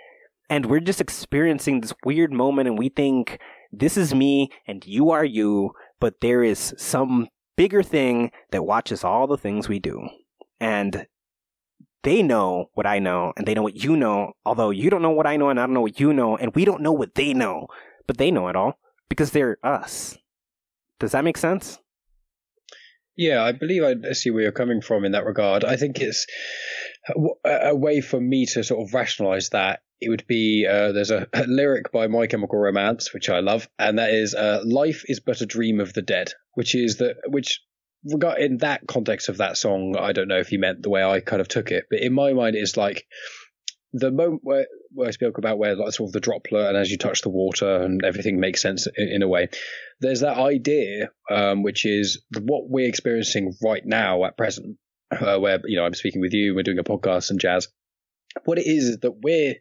[0.49, 3.41] And we're just experiencing this weird moment and we think
[3.73, 5.73] this is me and you are you,
[6.05, 10.07] but there is some bigger thing that watches all the things we do.
[10.61, 11.07] And
[12.03, 15.13] they know what I know and they know what you know, although you don't know
[15.13, 17.15] what I know and I don't know what you know, and we don't know what
[17.15, 17.69] they know,
[18.07, 18.79] but they know it all
[19.09, 20.19] because they're us.
[21.01, 21.79] Does that make sense?
[23.17, 25.65] Yeah, I believe I see where you're coming from in that regard.
[25.65, 26.27] I think it's
[27.47, 29.81] a way for me to sort of rationalize that.
[30.01, 33.69] It would be uh, there's a, a, lyric by My Chemical Romance, which I love,
[33.79, 37.17] and that is uh, "Life is but a dream of the dead," which is that
[37.29, 37.61] which
[38.05, 41.21] in that context of that song, I don't know if he meant the way I
[41.21, 43.07] kind of took it, but in my mind, it's like
[43.95, 46.91] the moment where, where I spoke about where like sort of the droplet and as
[46.91, 49.49] you touch the water and everything makes sense in, in a way.
[50.01, 54.77] There's that idea, um, which is what we're experiencing right now at present,
[55.13, 57.69] uh, where you know I'm speaking with you, we're doing a podcast and jazz.
[58.45, 59.55] What it is is that we're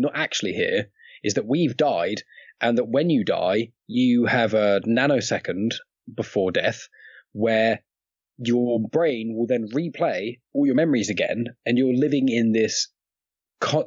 [0.00, 0.90] not actually here,
[1.22, 2.22] is that we've died,
[2.60, 5.72] and that when you die, you have a nanosecond
[6.14, 6.88] before death
[7.32, 7.80] where
[8.38, 12.88] your brain will then replay all your memories again, and you're living in this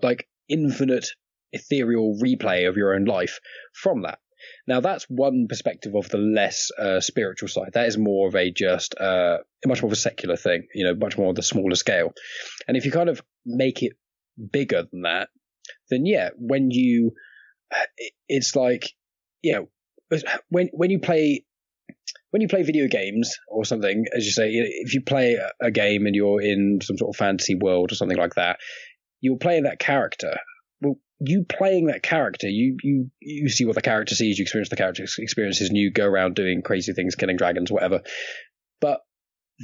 [0.03, 1.07] like infinite
[1.51, 3.39] ethereal replay of your own life
[3.73, 4.19] from that.
[4.67, 7.71] Now that's one perspective of the less uh, spiritual side.
[7.73, 10.95] That is more of a just uh, much more of a secular thing, you know,
[10.95, 12.13] much more of the smaller scale.
[12.67, 13.93] And if you kind of make it
[14.51, 15.29] bigger than that,
[15.89, 17.11] then yeah, when you,
[18.27, 18.89] it's like,
[19.41, 19.67] you know,
[20.49, 21.43] when when you play
[22.31, 26.05] when you play video games or something, as you say, if you play a game
[26.05, 28.57] and you're in some sort of fantasy world or something like that,
[29.21, 30.37] you're playing that character.
[30.81, 34.69] Well, you playing that character, you you you see what the character sees, you experience
[34.69, 38.01] the character's experiences, and you go around doing crazy things, killing dragons, whatever.
[38.81, 39.01] But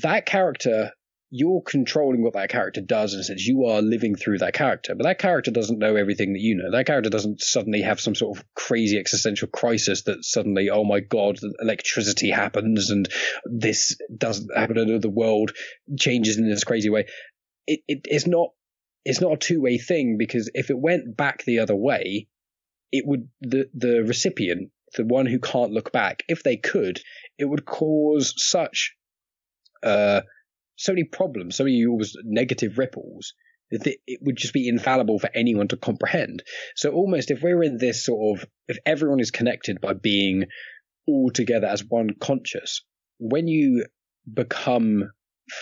[0.03, 0.91] that character
[1.31, 3.45] you're controlling what that character does in a sense.
[3.45, 6.71] You are living through that character, but that character doesn't know everything that you know.
[6.71, 11.01] That character doesn't suddenly have some sort of crazy existential crisis that suddenly, oh my
[11.01, 13.07] god, electricity happens and
[13.45, 15.51] this doesn't happen and the world
[15.99, 17.05] changes in this crazy way.
[17.67, 18.49] It, it it's not
[19.05, 22.27] it's not a two way thing because if it went back the other way,
[22.91, 26.99] it would the the recipient, the one who can't look back, if they could,
[27.37, 28.95] it would cause such
[29.83, 30.21] uh
[30.79, 33.33] so many problems, so many always negative ripples
[33.69, 36.41] that it would just be infallible for anyone to comprehend.
[36.75, 40.45] So almost if we're in this sort of, if everyone is connected by being
[41.05, 42.81] all together as one conscious,
[43.19, 43.85] when you
[44.33, 45.03] become,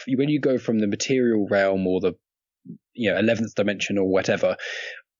[0.07, 2.13] when you go from the material realm or the,
[2.93, 4.55] you know, 11th dimension or whatever,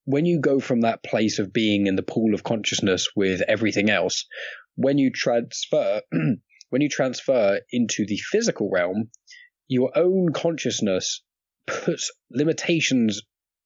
[0.06, 3.90] when you go from that place of being in the pool of consciousness with everything
[3.90, 4.26] else,
[4.76, 6.02] when you transfer,
[6.70, 9.10] when you transfer into the physical realm,
[9.68, 11.22] your own consciousness
[11.66, 13.22] puts limitations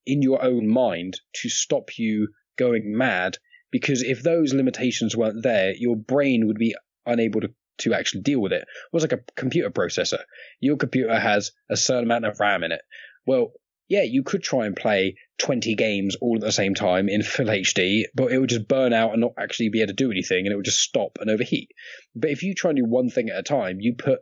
[0.06, 2.28] in your own mind to stop you
[2.58, 3.38] going mad
[3.70, 6.74] because if those limitations weren't there, your brain would be
[7.06, 7.48] unable to,
[7.78, 8.62] to actually deal with it.
[8.62, 10.20] It was like a computer processor.
[10.60, 12.82] Your computer has a certain amount of RAM in it.
[13.26, 13.52] Well,
[13.88, 17.46] yeah, you could try and play 20 games all at the same time in full
[17.46, 20.46] HD, but it would just burn out and not actually be able to do anything
[20.46, 21.70] and it would just stop and overheat.
[22.14, 24.20] But if you try and do one thing at a time, you put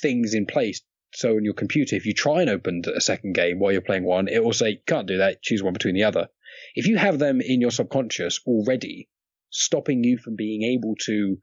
[0.00, 0.80] things in place.
[1.14, 4.04] So on your computer, if you try and open a second game while you're playing
[4.04, 6.28] one, it will say, can't do that, choose one between the other.
[6.74, 9.08] If you have them in your subconscious already,
[9.50, 11.38] stopping you from being able to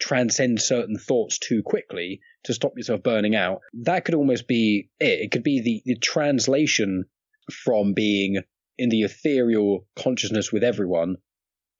[0.00, 5.20] transcend certain thoughts too quickly to stop yourself burning out, that could almost be it.
[5.20, 7.04] It could be the, the translation
[7.50, 8.38] from being
[8.78, 11.16] in the ethereal consciousness with everyone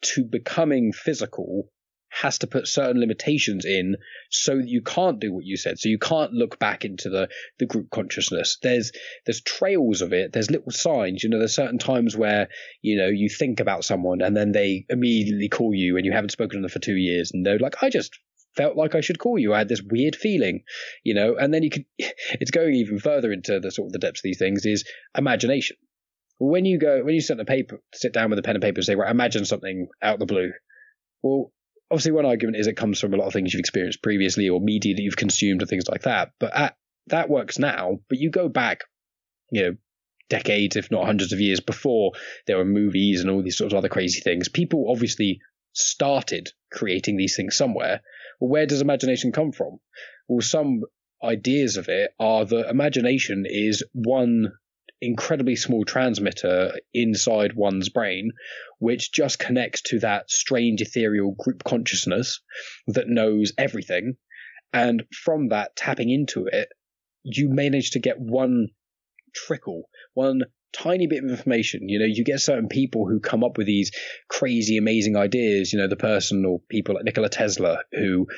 [0.02, 1.70] to becoming physical
[2.12, 3.96] has to put certain limitations in
[4.30, 5.78] so that you can't do what you said.
[5.78, 8.58] So you can't look back into the, the group consciousness.
[8.62, 8.92] There's
[9.24, 10.32] there's trails of it.
[10.32, 11.24] There's little signs.
[11.24, 12.48] You know, there's certain times where,
[12.82, 16.32] you know, you think about someone and then they immediately call you and you haven't
[16.32, 18.18] spoken to them for two years and they're like, I just
[18.56, 19.54] felt like I should call you.
[19.54, 20.64] I had this weird feeling,
[21.02, 23.98] you know, and then you could, it's going even further into the sort of the
[23.98, 24.84] depths of these things is
[25.16, 25.76] imagination.
[26.38, 28.78] When you go, when you sit, a paper, sit down with a pen and paper
[28.78, 30.52] and say, right, imagine something out of the blue.
[31.22, 31.52] Well,
[31.92, 34.60] obviously one argument is it comes from a lot of things you've experienced previously or
[34.60, 36.32] media that you've consumed and things like that.
[36.40, 36.76] But at,
[37.08, 37.98] that works now.
[38.08, 38.84] But you go back,
[39.50, 39.76] you know,
[40.30, 42.12] decades, if not hundreds of years before
[42.46, 44.48] there were movies and all these sorts of other crazy things.
[44.48, 45.40] People obviously
[45.74, 48.00] started creating these things somewhere.
[48.40, 49.78] Well, where does imagination come from?
[50.28, 50.84] Well, some
[51.22, 54.52] ideas of it are that imagination is one
[55.02, 58.30] incredibly small transmitter inside one's brain,
[58.78, 62.40] which just connects to that strange ethereal group consciousness
[62.86, 64.16] that knows everything.
[64.72, 66.68] And from that, tapping into it,
[67.24, 68.68] you manage to get one
[69.34, 70.42] trickle, one
[70.72, 71.88] tiny bit of information.
[71.88, 73.90] You know, you get certain people who come up with these
[74.28, 75.72] crazy, amazing ideas.
[75.72, 78.28] You know, the person or people like Nikola Tesla who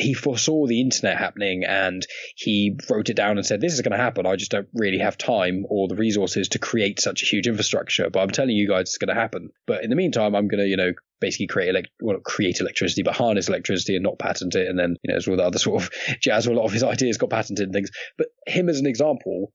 [0.00, 3.92] he foresaw the internet happening and he wrote it down and said, This is going
[3.92, 4.26] to happen.
[4.26, 8.08] I just don't really have time or the resources to create such a huge infrastructure.
[8.10, 9.50] But I'm telling you guys it's going to happen.
[9.66, 13.02] But in the meantime, I'm going to, you know, basically create elect- well, create electricity,
[13.02, 14.68] but harness electricity and not patent it.
[14.68, 15.90] And then, you know, as all the other sort of
[16.20, 17.90] jazz, a lot of his ideas got patented and things.
[18.16, 19.52] But him as an example,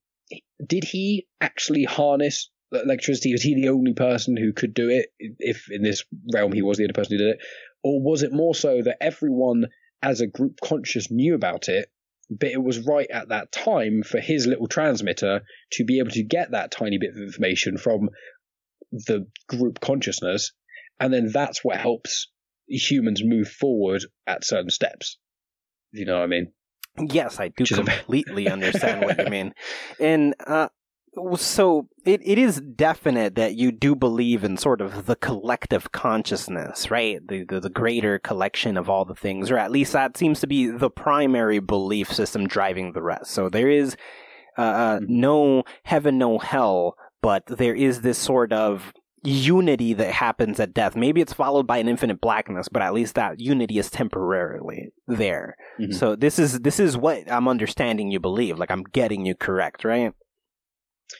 [0.65, 3.31] did he actually harness electricity?
[3.31, 5.07] Was he the only person who could do it?
[5.19, 7.39] If in this realm he was the only person who did it,
[7.83, 9.67] or was it more so that everyone
[10.05, 11.89] as a group conscious knew about it,
[12.29, 15.41] but it was right at that time for his little transmitter
[15.71, 18.09] to be able to get that tiny bit of information from
[18.91, 20.53] the group consciousness,
[20.99, 22.31] and then that's what helps
[22.67, 25.17] humans move forward at certain steps.
[25.91, 26.51] You know what I mean?
[26.97, 29.53] Yes, I do completely understand what you mean.
[29.99, 30.69] And uh,
[31.37, 36.91] so it, it is definite that you do believe in sort of the collective consciousness,
[36.91, 37.25] right?
[37.27, 40.47] The, the, the greater collection of all the things, or at least that seems to
[40.47, 43.31] be the primary belief system driving the rest.
[43.31, 43.95] So there is
[44.57, 45.19] uh, uh mm-hmm.
[45.19, 48.93] no heaven, no hell, but there is this sort of
[49.25, 50.95] unity that happens at death.
[50.95, 55.55] Maybe it's followed by an infinite blackness, but at least that unity is temporarily there.
[55.79, 55.93] Mm-hmm.
[55.93, 58.59] So this is this is what I'm understanding you believe.
[58.59, 60.13] Like I'm getting you correct, right?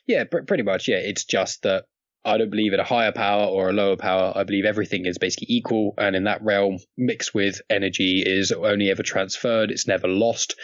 [0.07, 0.87] Yeah, pr- pretty much.
[0.87, 1.85] Yeah, it's just that
[2.23, 4.33] I don't believe in a higher power or a lower power.
[4.35, 8.89] I believe everything is basically equal, and in that realm, mixed with energy is only
[8.89, 9.71] ever transferred.
[9.71, 10.55] It's never lost.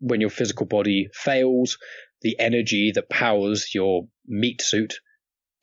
[0.00, 1.78] When your physical body fails,
[2.22, 4.94] the energy that powers your meat suit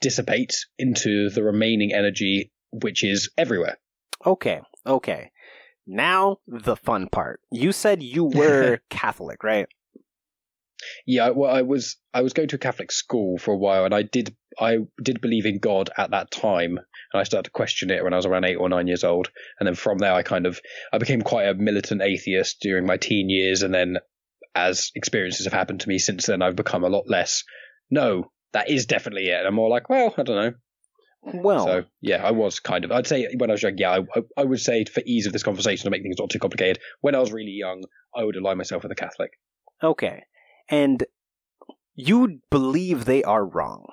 [0.02, 3.78] dissipates into the remaining energy, which is everywhere.
[4.26, 5.32] Okay, okay.
[5.86, 7.42] Now the fun part.
[7.52, 9.68] You said you were Catholic, right?
[11.06, 13.94] Yeah, well, I was I was going to a Catholic school for a while, and
[13.94, 17.92] I did I did believe in God at that time, and I started to question
[17.92, 19.30] it when I was around eight or nine years old,
[19.60, 20.60] and then from there I kind of
[20.92, 23.98] I became quite a militant atheist during my teen years, and then
[24.56, 27.44] as experiences have happened to me since then, I've become a lot less.
[27.90, 29.40] No, that is definitely it.
[29.40, 30.54] And I'm more like, well, I don't know.
[31.24, 32.92] Well, so yeah, I was kind of.
[32.92, 35.44] I'd say when I was young, yeah, I, I would say for ease of this
[35.44, 36.80] conversation to make things not too complicated.
[37.00, 37.84] When I was really young,
[38.16, 39.32] I would align myself with a Catholic.
[39.82, 40.24] Okay,
[40.70, 41.04] and
[41.96, 43.86] you believe they are wrong.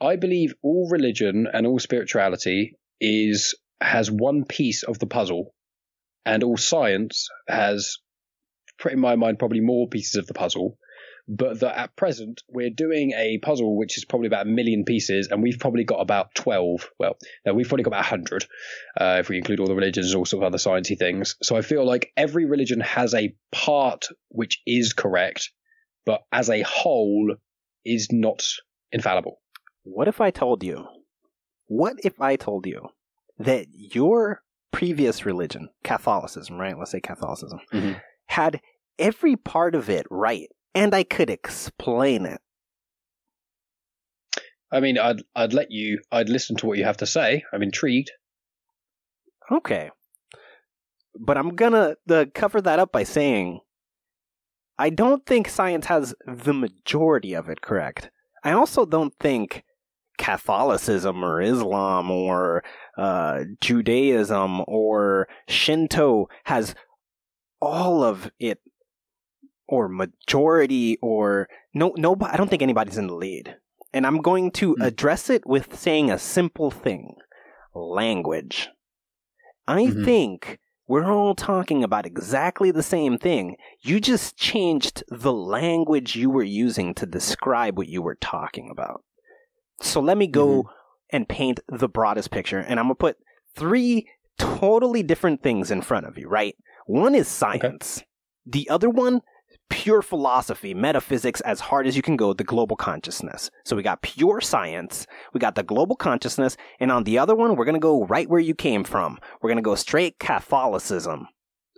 [0.00, 5.54] I believe all religion and all spirituality is has one piece of the puzzle,
[6.24, 7.98] and all science has,
[8.90, 10.78] in my mind, probably more pieces of the puzzle
[11.28, 15.28] but that at present we're doing a puzzle which is probably about a million pieces,
[15.30, 16.90] and we've probably got about 12.
[16.98, 17.16] Well,
[17.46, 18.44] no, we've probably got about 100
[19.00, 21.36] uh, if we include all the religions and all sorts of other sciencey things.
[21.42, 25.50] So I feel like every religion has a part which is correct,
[26.04, 27.34] but as a whole
[27.84, 28.42] is not
[28.90, 29.40] infallible.
[29.84, 30.86] What if I told you
[31.66, 32.88] What if I told you
[33.38, 34.42] that your
[34.72, 36.78] previous religion, Catholicism, right?
[36.78, 38.00] Let's say Catholicism, Mhm.
[38.26, 38.60] had
[38.98, 42.40] every part of it right, and I could explain it.
[44.70, 46.00] I mean, I'd I'd let you.
[46.10, 47.44] I'd listen to what you have to say.
[47.52, 48.10] I'm intrigued.
[49.50, 49.90] Okay.
[51.18, 53.60] But I'm gonna uh, cover that up by saying
[54.78, 58.10] I don't think science has the majority of it correct.
[58.42, 59.62] I also don't think
[60.18, 62.64] Catholicism or Islam or
[62.96, 66.74] uh, Judaism or Shinto has
[67.60, 68.58] all of it
[69.72, 73.56] or majority or no no I don't think anybody's in the lead.
[73.94, 74.82] And I'm going to Hmm.
[74.82, 77.16] address it with saying a simple thing.
[77.74, 78.68] Language.
[79.66, 80.04] I Mhm.
[80.04, 83.56] think we're all talking about exactly the same thing.
[83.80, 89.02] You just changed the language you were using to describe what you were talking about.
[89.80, 90.68] So let me go
[91.10, 92.58] and paint the broadest picture.
[92.58, 93.16] And I'm going to put
[93.54, 94.06] three
[94.38, 96.56] totally different things in front of you, right?
[96.86, 98.02] One is science.
[98.44, 99.22] The other one,
[99.68, 103.50] pure philosophy, metaphysics, as hard as you can go, the global consciousness.
[103.64, 107.56] So we got pure science, we got the global consciousness, and on the other one,
[107.56, 109.18] we're going to go right where you came from.
[109.40, 111.26] We're going to go straight Catholicism.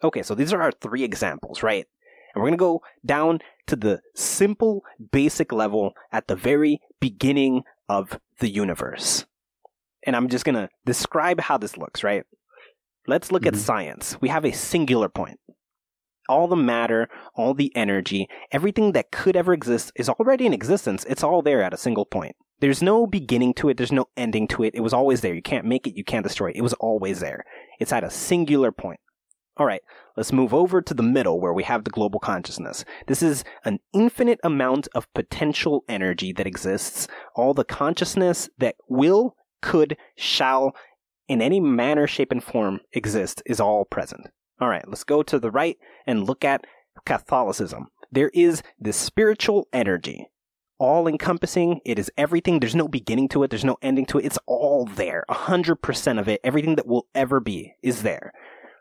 [0.03, 1.87] Okay, so these are our three examples, right?
[2.35, 3.39] And we're going to go down
[3.69, 4.83] to the simple,
[5.13, 9.25] basic level at the very beginning of the universe.
[10.07, 12.25] And I'm just going to describe how this looks, right?
[13.07, 13.59] Let's look at Mhm.
[13.59, 14.21] science.
[14.21, 15.39] We have a singular point.
[16.29, 21.05] All the matter, all the energy, everything that could ever exist is already in existence.
[21.09, 22.37] It's all there at a single point.
[22.61, 23.77] There's no beginning to it.
[23.77, 24.75] There's no ending to it.
[24.75, 25.35] It was always there.
[25.35, 25.97] You can't make it.
[25.97, 26.57] You can't destroy it.
[26.57, 27.45] It was always there.
[27.79, 29.01] It's at a singular point.
[29.57, 29.83] All right,
[30.17, 32.85] let's move over to the middle where we have the global consciousness.
[33.07, 37.07] This is an infinite amount of potential energy that exists.
[37.37, 40.75] All the consciousness that will, could, shall,
[41.29, 44.27] in any manner, shape, and form exist is all present.
[44.61, 45.77] All right, let's go to the right
[46.07, 46.65] and look at
[47.05, 47.89] Catholicism.
[48.13, 50.29] There is this spiritual energy,
[50.79, 51.81] all encompassing.
[51.85, 52.61] It is everything.
[52.61, 53.51] There's no beginning to it.
[53.51, 54.25] There's no ending to it.
[54.27, 55.25] It's all there.
[55.29, 58.33] A hundred percent of it, everything that will ever be is there.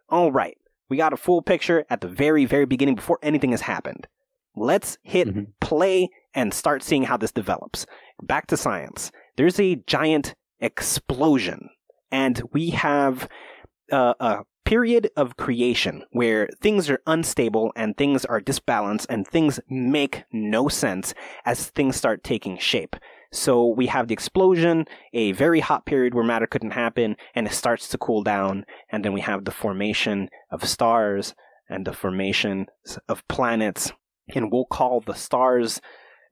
[0.09, 0.57] All right.
[0.89, 4.07] We got a full picture at the very, very beginning before anything has happened.
[4.55, 5.47] Let's hit Mhm.
[5.59, 7.87] play and start seeing how this develops.
[8.21, 9.11] Back to science.
[9.35, 11.69] There's a giant explosion
[12.11, 13.27] and we have
[13.91, 19.59] uh, a period of creation where things are unstable and things are disbalanced and things
[19.69, 21.13] make no sense
[21.45, 22.95] as things start taking shape.
[23.31, 27.53] So we have the explosion, a very hot period where matter couldn't happen, and it
[27.53, 31.33] starts to cool down, and then we have the formation of stars
[31.67, 32.67] and the formation
[33.09, 33.91] of planets,
[34.35, 35.81] and we'll call the stars.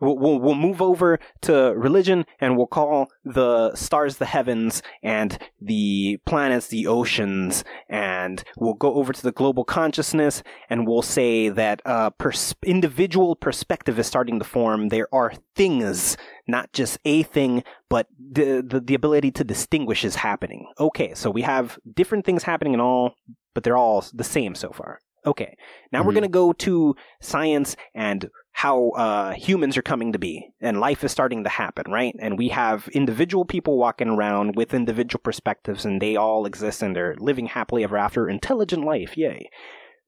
[0.01, 6.19] We'll, we'll, move over to religion and we'll call the stars the heavens and the
[6.25, 11.81] planets the oceans and we'll go over to the global consciousness and we'll say that
[11.85, 14.89] uh, pers- individual perspective is starting to form.
[14.89, 16.17] There are things,
[16.47, 20.67] not just a thing, but the, the, the ability to distinguish is happening.
[20.79, 23.13] Okay, so we have different things happening in all,
[23.53, 24.99] but they're all the same so far.
[25.25, 25.55] Okay,
[25.91, 26.15] now we're Mhm.
[26.15, 31.03] going to go to science and how uh, humans are coming to be and life
[31.03, 32.15] is starting to happen, right?
[32.19, 36.95] And we have individual people walking around with individual perspectives and they all exist and
[36.95, 38.27] they're living happily ever after.
[38.27, 39.49] Intelligent life, yay.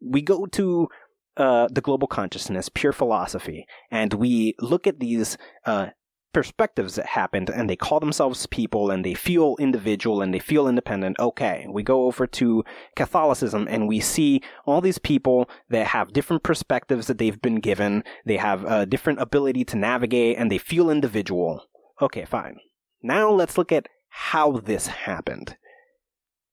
[0.02, 0.90] We go to
[1.38, 5.88] uh, the global consciousness, pure philosophy, and we look at these uh,
[6.34, 10.68] perspectives that happened and they call themselves people and they feel individual and they feel
[10.68, 11.18] independent.
[11.19, 12.64] Okay, we go over to
[12.95, 18.03] Catholicism and we see all these people that have different perspectives that they've been given.
[18.26, 21.64] They have a different ability to navigate and they feel individual.
[22.01, 22.57] Okay, fine.
[23.01, 25.55] Now let's look at how this happened.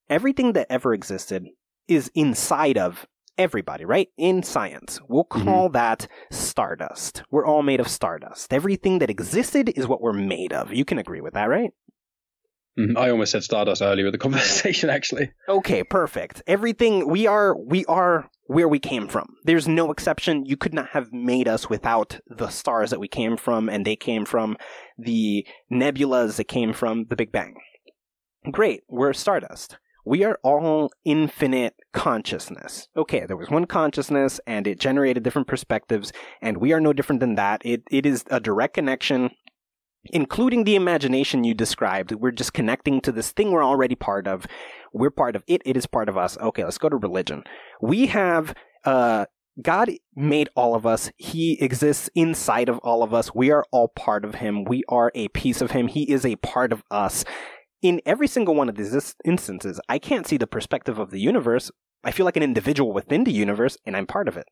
[0.09, 1.47] Everything that ever existed
[1.87, 3.07] is inside of
[3.41, 4.09] everybody, right?
[4.17, 5.01] In science.
[5.09, 7.23] We'll call that stardust.
[7.31, 8.53] We're all made of stardust.
[8.53, 10.73] Everything that existed is what we're made of.
[10.73, 11.71] You can agree with that, right?
[12.79, 12.97] Mhm.
[12.97, 15.33] I almost said Stardust earlier in the conversation, actually.
[15.49, 16.43] Okay, perfect.
[16.47, 19.35] Everything we are we are where we came from.
[19.45, 20.45] There's no exception.
[20.47, 23.97] You could not have made us without the stars that we came from and they
[23.97, 24.57] came from
[24.97, 27.57] the nebulas that came from the Big Bang.
[28.51, 29.77] Great, we're stardust.
[30.11, 32.89] We are all infinite consciousness.
[32.97, 36.13] Okay, there was one consciousness and it generated different perspectives
[36.43, 37.63] and we are no different than that.
[37.65, 39.31] It it is a direct connection
[40.07, 42.11] including the imagination you described.
[42.11, 44.47] We're just connecting to this thing we're already part of.
[44.93, 45.63] We're part of it.
[45.65, 46.37] It is part of us.
[46.39, 47.45] Okay, let's go to religion.
[47.81, 48.53] We have,
[48.85, 49.27] uh,
[49.63, 51.13] God made all of us.
[51.19, 53.33] He exists inside of all of us.
[53.33, 54.65] We are all part of Him.
[54.65, 55.87] We are a piece of Him.
[55.87, 57.25] He is a part of us.
[57.83, 61.71] In every single one of these instances, I can't see the perspective of the universe.
[62.05, 64.47] I feel like an individual within the universe, and I'm part of it.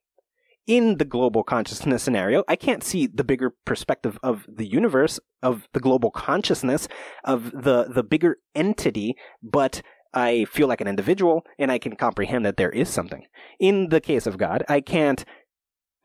[0.66, 5.66] In the global consciousness scenario, I can't see the bigger perspective of the universe, of
[5.72, 6.88] the global consciousness,
[7.24, 9.80] of the, the bigger entity, but
[10.12, 13.24] I feel like an individual and I can comprehend that there is something.
[13.58, 15.24] In the case of God, I can't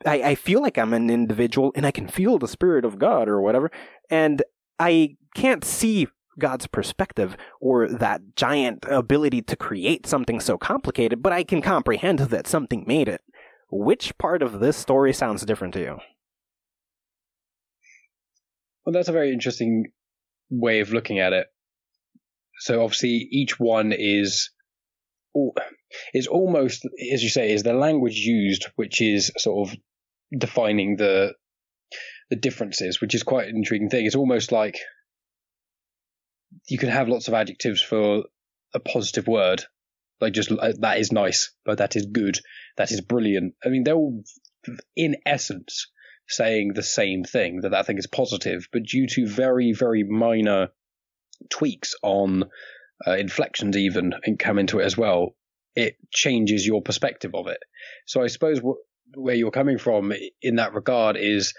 [0.06, 3.28] I, I feel like I'm an individual and I can feel the spirit of God
[3.28, 3.70] or whatever,
[4.10, 4.42] and
[4.78, 6.08] I can't see
[6.38, 12.18] God's perspective or that giant ability to create something so complicated, but I can comprehend
[12.20, 13.22] that something made it.
[13.70, 15.98] Which part of this story sounds different to you?
[18.84, 19.92] Well, that's a very interesting
[20.50, 21.46] way of looking at it.
[22.60, 24.50] So obviously, each one is
[26.12, 29.76] is almost, as you say, is the language used, which is sort of
[30.38, 31.34] defining the
[32.30, 34.06] the differences, which is quite an intriguing thing.
[34.06, 34.76] It's almost like
[36.68, 38.24] you can have lots of adjectives for
[38.74, 39.64] a positive word,
[40.20, 42.38] like just uh, that is nice, but that is good,
[42.76, 43.54] that is brilliant.
[43.64, 44.22] I mean, they're all,
[44.96, 45.88] in essence,
[46.28, 50.68] saying the same thing that that thing is positive, but due to very, very minor
[51.50, 52.44] tweaks on
[53.06, 55.36] uh, inflections, even and come into it as well,
[55.76, 57.58] it changes your perspective of it.
[58.06, 58.60] So I suppose
[59.14, 61.52] where you're coming from in that regard is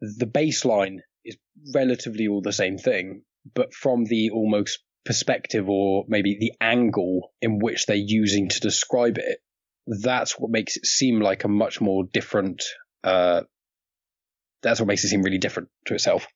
[0.00, 1.36] the baseline is
[1.74, 3.22] relatively all the same thing,
[3.54, 9.18] but from the almost perspective or maybe the angle in which they're using to describe
[9.18, 9.38] it,
[9.86, 12.62] that's what makes it seem like a much more different.
[13.02, 13.42] Uh,
[14.62, 16.26] that's what makes it seem really different to itself.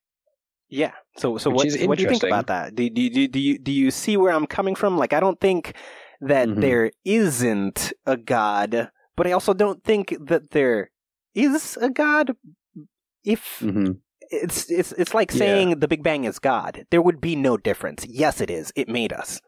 [0.68, 0.92] Yeah.
[1.16, 2.74] So, so what, what do you think about that?
[2.74, 4.98] Do, do, do, do you do you see where I'm coming from?
[4.98, 5.74] Like, I don't think
[6.20, 6.60] that mm-hmm.
[6.60, 10.90] there isn't a god, but I also don't think that there
[11.36, 12.34] is a god.
[13.22, 13.92] If mm-hmm
[14.30, 15.74] it's it's it's like saying yeah.
[15.78, 16.86] the Big Bang is God.
[16.90, 18.04] There would be no difference.
[18.08, 18.72] Yes, it is.
[18.76, 19.40] It made us.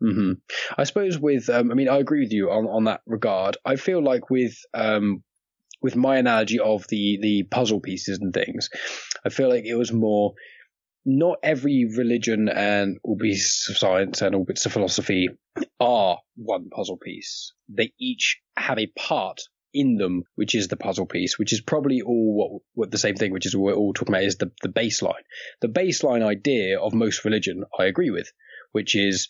[0.00, 0.32] Hmm.
[0.76, 3.56] I suppose with um, I mean I agree with you on on that regard.
[3.64, 5.22] I feel like with um
[5.80, 8.68] with my analogy of the the puzzle pieces and things,
[9.24, 10.34] I feel like it was more.
[11.08, 15.28] Not every religion and all bits of science and all bits of philosophy
[15.78, 17.52] are one puzzle piece.
[17.68, 19.42] They each have a part
[19.76, 23.14] in them, which is the puzzle piece, which is probably all what, what the same
[23.14, 25.22] thing, which is what we're all talking about is the, the baseline.
[25.60, 28.32] The baseline idea of most religion, I agree with,
[28.72, 29.28] which is,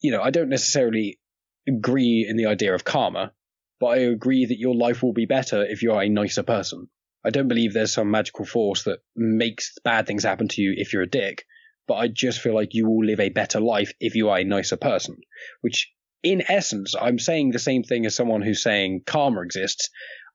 [0.00, 1.18] you know, I don't necessarily
[1.66, 3.32] agree in the idea of karma,
[3.80, 6.88] but I agree that your life will be better if you're a nicer person.
[7.24, 10.92] I don't believe there's some magical force that makes bad things happen to you if
[10.92, 11.44] you're a dick,
[11.88, 14.44] but I just feel like you will live a better life if you are a
[14.44, 15.16] nicer person,
[15.62, 19.90] which in essence, I'm saying the same thing as someone who's saying karma exists.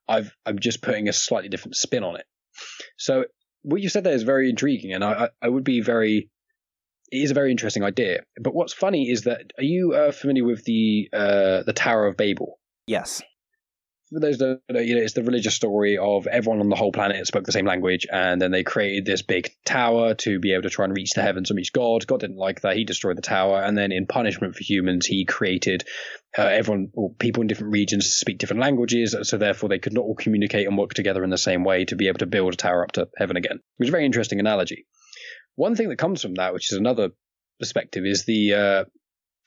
[0.07, 2.25] I've, I'm just putting a slightly different spin on it.
[2.97, 3.25] So
[3.61, 6.29] what you said there is very intriguing, and I, I would be very.
[7.11, 8.23] It is a very interesting idea.
[8.41, 12.17] But what's funny is that are you uh, familiar with the uh, the Tower of
[12.17, 12.59] Babel?
[12.87, 13.21] Yes
[14.21, 17.65] you know, it's the religious story of everyone on the whole planet spoke the same
[17.65, 21.13] language, and then they created this big tower to be able to try and reach
[21.13, 22.05] the heavens and reach God.
[22.05, 25.25] God didn't like that; he destroyed the tower, and then in punishment for humans, he
[25.25, 25.83] created
[26.37, 30.03] uh, everyone or people in different regions speak different languages, so therefore they could not
[30.03, 32.57] all communicate and work together in the same way to be able to build a
[32.57, 33.57] tower up to heaven again.
[33.57, 34.85] It was a very interesting analogy.
[35.55, 37.09] One thing that comes from that, which is another
[37.59, 38.85] perspective, is the uh,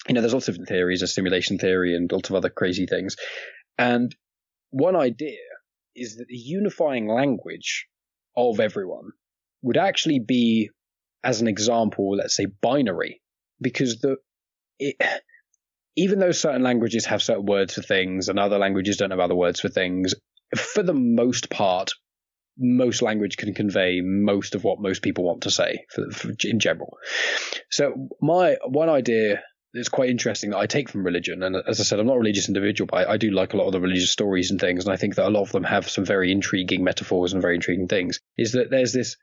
[0.09, 3.16] you know, there's lots of theories, a simulation theory and lots of other crazy things.
[3.78, 4.14] And
[4.77, 5.39] one idea
[5.94, 7.86] is that the unifying language
[8.36, 9.12] of everyone
[9.62, 10.69] would actually be,
[11.24, 13.23] as an example, let's say binary,
[13.59, 14.16] because the
[14.78, 14.97] it,
[15.97, 19.35] even though certain languages have certain words for things and other languages don't have other
[19.35, 20.15] words for things,
[20.55, 21.93] for the most part,
[22.59, 26.59] most language can convey most of what most people want to say for, for, in
[26.59, 26.98] general.
[27.70, 29.43] So my one idea
[29.77, 31.43] it's quite interesting that I take from religion.
[31.43, 33.57] And as I said, I'm not a religious individual, but I, I, do like a
[33.57, 34.85] lot of the religious stories and things.
[34.85, 37.55] And I think that a lot of them have some very intriguing metaphors and very
[37.55, 38.20] intriguing things.
[38.36, 39.16] Is that there's this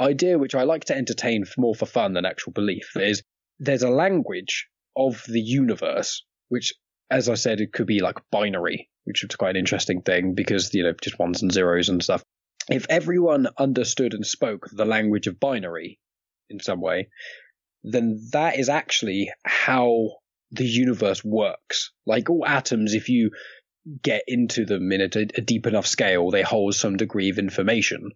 [0.00, 2.96] idea which I like to entertain more for fun than actual belief.
[2.96, 3.22] Is
[3.58, 6.74] there's a language of the universe, which,
[7.10, 10.74] as I said, it could be like binary, which is quite an interesting thing because,
[10.74, 12.24] you know, just ones and zeros and stuff.
[12.68, 15.98] If everyone understood and spoke the language of binary
[16.48, 17.08] in some way,
[17.82, 20.10] then that is actually how
[20.50, 21.92] the universe works.
[22.06, 23.30] Like all atoms, if you
[24.02, 28.10] get into them in a, a, deep enough scale, they hold some degree of information.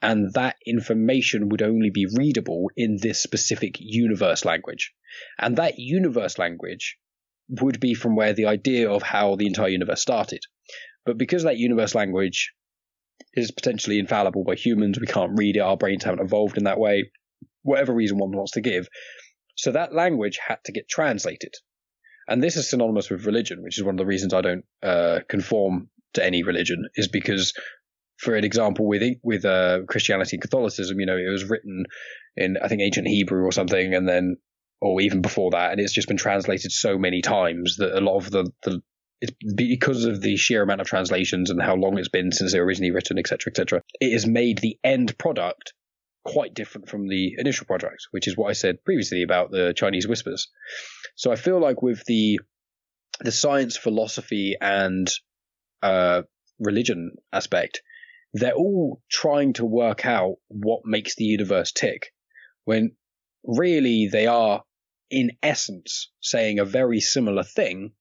[0.00, 4.92] And that information would only be readable in this specific universe language.
[5.38, 6.96] And that universe language
[7.48, 10.42] would be from where the idea of how the entire universe started.
[11.04, 12.52] But because that universe language
[13.34, 16.78] is potentially infallible by humans, we can't read it, our brains haven't evolved in that
[16.78, 17.10] way,
[17.68, 18.88] whatever reason one wants to give.
[19.56, 21.54] So that language had to get translated.
[22.28, 25.20] And this is synonymous with religion, which is one of the reasons I don't uh,
[25.28, 27.54] conform to any religion, is because,
[28.18, 31.84] for an example, with with uh, Christianity and Catholicism, you know, it was written
[32.36, 34.36] in I think ancient Hebrew or something, and then
[34.80, 38.16] or even before that, and it's just been translated so many times that a lot
[38.18, 38.80] of the, the
[39.20, 42.60] it's because of the sheer amount of translations and how long it's been since they
[42.60, 43.82] were originally written, etc., etc.
[44.00, 45.72] It has made the end product
[46.24, 50.06] quite different from the initial project, which is what I said previously about the Chinese
[50.06, 50.48] whispers.
[51.14, 52.40] So I feel like with the
[53.20, 55.10] the science, philosophy, and
[55.82, 56.22] uh,
[56.60, 57.82] religion aspect,
[58.32, 62.12] they're all trying to work out what makes the universe tick.
[62.64, 62.92] When
[63.44, 64.62] really they are,
[65.10, 67.92] in essence, saying a very similar thing,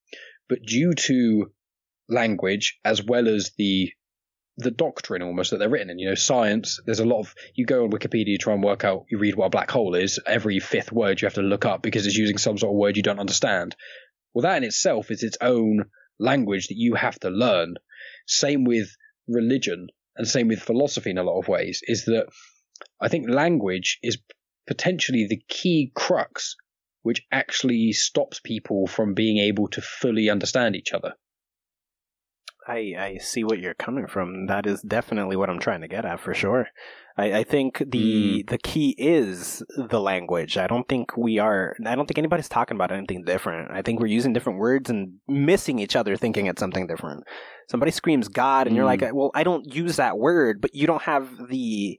[0.49, 1.51] but due to
[2.09, 3.91] language as well as the
[4.57, 5.99] the doctrine almost that they're written in.
[5.99, 8.83] You know, science, there's a lot of, you go on Wikipedia, you try and work
[8.83, 10.19] out, you read what a black hole is.
[10.25, 12.97] Every fifth word you have to look up because it's using some sort of word
[12.97, 13.75] you don't understand.
[14.33, 15.85] Well, that in itself is its own
[16.19, 17.75] language that you have to learn.
[18.25, 18.89] Same with
[19.27, 22.27] religion and same with philosophy in a lot of ways, is that
[22.99, 24.17] I think language is
[24.65, 26.55] potentially the key crux
[27.03, 31.13] which actually stops people from being able to fully understand each other.
[32.67, 34.47] I, I see what you're coming from.
[34.47, 36.67] That is definitely what I'm trying to get at for sure.
[37.17, 38.49] I, I think the mm.
[38.49, 40.57] the key is the language.
[40.57, 41.75] I don't think we are.
[41.85, 43.71] I don't think anybody's talking about anything different.
[43.71, 47.23] I think we're using different words and missing each other, thinking it's something different.
[47.69, 48.77] Somebody screams God, and mm.
[48.77, 51.97] you're like, "Well, I don't use that word," but you don't have the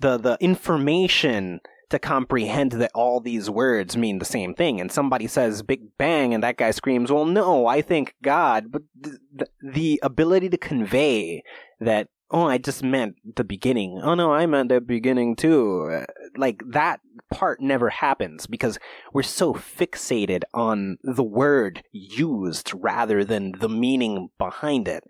[0.00, 1.60] the the information
[1.94, 4.80] to comprehend that all these words mean the same thing.
[4.80, 8.70] And somebody says Big Bang, and that guy screams, Well, no, I think God.
[8.70, 11.42] But the, the ability to convey
[11.80, 14.00] that, oh, I just meant the beginning.
[14.02, 15.90] Oh, no, I meant the beginning too.
[15.90, 16.06] Uh,
[16.36, 17.00] like that
[17.30, 18.78] part never happens because
[19.12, 25.04] we're so fixated on the word used rather than the meaning behind it.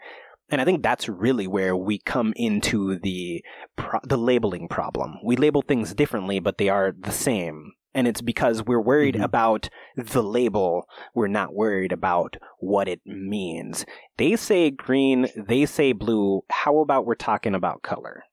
[0.51, 3.43] And I think that's really where we come into the
[3.77, 5.17] pro- the labeling problem.
[5.25, 7.73] We label things differently, but they are the same.
[7.95, 9.25] And it's because we're worried mm-hmm.
[9.25, 10.87] about the label.
[11.15, 13.87] We're not worried about what it means.
[14.17, 16.43] They say green, they say blue.
[16.51, 18.25] How about we're talking about color?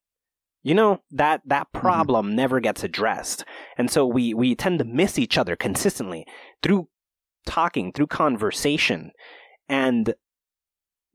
[0.63, 1.79] You know, that, that mm-hmm.
[1.79, 2.35] problem mm-hmm.
[2.35, 3.45] never gets addressed.
[3.77, 6.25] And so we, we tend to miss each other consistently
[6.63, 6.87] through
[7.45, 9.11] talking, through conversation.
[9.69, 10.15] And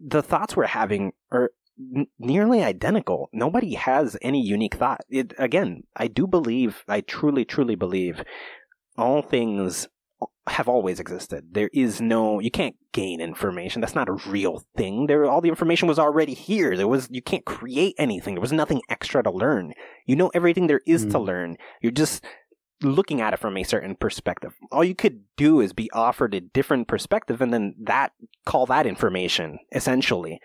[0.01, 3.29] the thoughts we're having are n- nearly identical.
[3.33, 5.03] Nobody has any unique thought.
[5.09, 8.23] It, again, I do believe, I truly, truly believe
[8.97, 9.89] all things
[10.49, 11.49] have always existed.
[11.53, 13.81] There is no, you can't gain information.
[13.81, 15.07] That's not a real thing.
[15.07, 16.77] There, all the information was already here.
[16.77, 18.35] There was, you can't create anything.
[18.35, 19.75] There was nothing extra to learn.
[20.07, 21.11] You know everything there is mm.
[21.13, 21.57] to learn.
[21.83, 22.25] You're just
[22.83, 24.55] looking at it from a certain perspective.
[24.71, 28.13] All you could do is be offered a different perspective and then that
[28.45, 30.41] call that information essentially.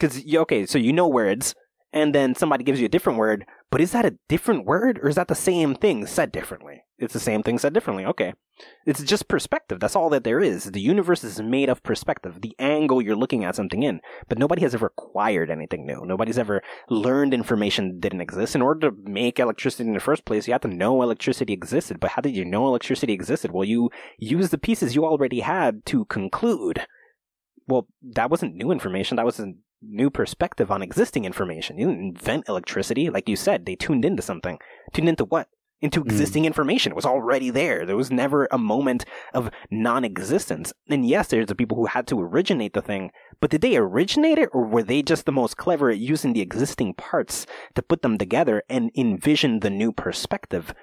[0.00, 1.54] Cuz okay, so you know words
[1.92, 5.08] and then somebody gives you a different word, but is that a different word or
[5.08, 6.84] is that the same thing said differently?
[6.96, 8.06] It's the same thing said differently.
[8.06, 8.34] Okay.
[8.86, 9.80] It's just perspective.
[9.80, 10.66] That's all that there is.
[10.66, 14.00] The universe is made of perspective, the angle you're looking at something in.
[14.28, 16.02] But nobody has ever acquired anything new.
[16.04, 18.54] Nobody's ever learned information that didn't exist.
[18.54, 21.98] In order to make electricity in the first place, you have to know electricity existed.
[21.98, 23.50] But how did you know electricity existed?
[23.50, 23.90] Well, you
[24.20, 26.86] used the pieces you already had to conclude.
[27.66, 29.16] Well, that wasn't new information.
[29.16, 29.54] That was a
[29.88, 31.78] new perspective on existing information.
[31.78, 33.10] You didn't invent electricity.
[33.10, 34.58] Like you said, they tuned into something.
[34.92, 35.48] Tuned into what?
[35.84, 36.08] into hmm.
[36.08, 36.46] existing mm.
[36.46, 36.92] information.
[36.92, 37.84] It was already there.
[37.84, 39.04] There was never a moment
[39.34, 40.72] of non existence.
[40.88, 44.38] And yes, there's the people who had to originate the thing, but did they originate
[44.38, 48.00] it or were they just the most clever at using the existing parts to put
[48.00, 50.74] them together and envision the new perspective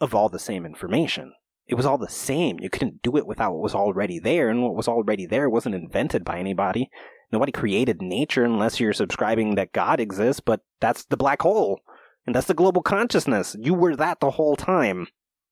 [0.00, 1.32] of all the same information?
[1.66, 2.58] It was all the same.
[2.60, 5.74] You couldn't do it without what was already there, and what was already there wasn't
[5.74, 6.90] invented by anybody.
[7.34, 11.80] Nobody created nature unless you're subscribing that God exists, but that's the black hole.
[12.28, 13.56] And that's the global consciousness.
[13.58, 15.08] You were that the whole time.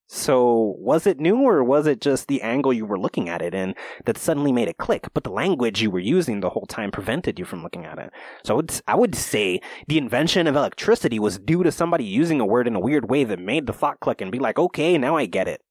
[0.06, 3.52] So, was it new or was it just the angle you were looking at it
[3.52, 5.08] in that suddenly made it click?
[5.12, 8.12] But the language you were using the whole time prevented you from looking at it.
[8.44, 12.38] So, I would, I would say the invention of electricity was due to somebody using
[12.38, 14.96] a word in a weird way that made the thought click and be like, okay,
[14.98, 15.62] now I get it.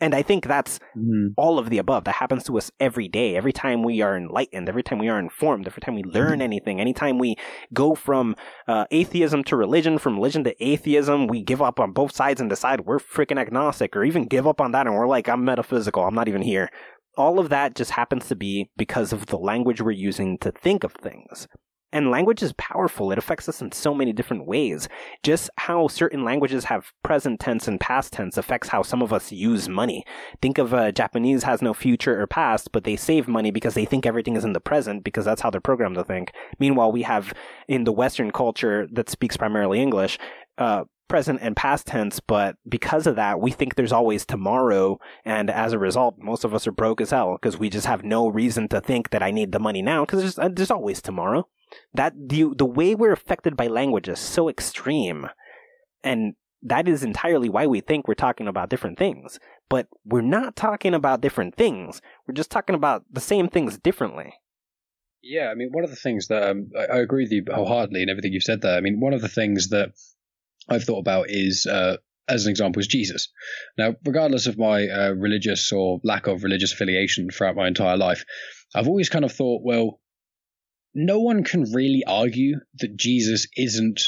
[0.00, 1.28] And I think that's mm-hmm.
[1.36, 2.04] all of the above.
[2.04, 3.36] That happens to us every day.
[3.36, 6.42] Every time we are enlightened, every time we are informed, every time we learn mm-hmm.
[6.42, 7.36] anything, anytime we
[7.72, 8.36] go from
[8.68, 12.48] uh, atheism to religion, from religion to atheism, we give up on both sides and
[12.48, 16.04] decide we're freaking agnostic, or even give up on that and we're like, I'm metaphysical,
[16.04, 16.70] I'm not even here.
[17.16, 20.84] All of that just happens to be because of the language we're using to think
[20.84, 21.48] of things.
[21.90, 23.10] And language is powerful.
[23.10, 24.88] It affects us in so many different ways.
[25.22, 29.32] Just how certain languages have present tense and past tense affects how some of us
[29.32, 30.04] use money.
[30.42, 33.86] Think of uh, Japanese has no future or past, but they save money because they
[33.86, 36.32] think everything is in the present because that's how they're programmed to think.
[36.58, 37.32] Meanwhile, we have
[37.68, 40.18] in the Western culture that speaks primarily English,
[40.58, 44.98] uh, present and past tense, but because of that, we think there's always tomorrow.
[45.24, 48.04] And as a result, most of us are broke as hell because we just have
[48.04, 51.00] no reason to think that I need the money now because there's, uh, there's always
[51.00, 51.48] tomorrow.
[51.94, 55.28] That the, the way we're affected by language is so extreme.
[56.02, 59.38] And that is entirely why we think we're talking about different things.
[59.68, 62.00] But we're not talking about different things.
[62.26, 64.34] We're just talking about the same things differently.
[65.22, 68.02] Yeah, I mean, one of the things that um, I, I agree with you wholeheartedly
[68.02, 68.76] in everything you've said there.
[68.76, 69.90] I mean, one of the things that
[70.68, 71.96] I've thought about is, uh,
[72.28, 73.28] as an example, is Jesus.
[73.76, 78.24] Now, regardless of my uh, religious or lack of religious affiliation throughout my entire life,
[78.74, 80.00] I've always kind of thought, well,
[80.94, 84.00] no one can really argue that Jesus isn't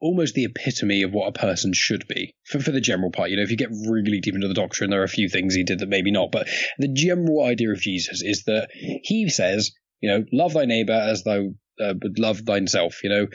[0.00, 3.30] almost the epitome of what a person should be for, for the general part.
[3.30, 5.54] You know, if you get really deep into the doctrine, there are a few things
[5.54, 6.48] he did that maybe not, but
[6.78, 11.24] the general idea of Jesus is that he says, you know, love thy neighbor as
[11.24, 11.48] thou
[11.80, 13.26] uh, love thyself, you know,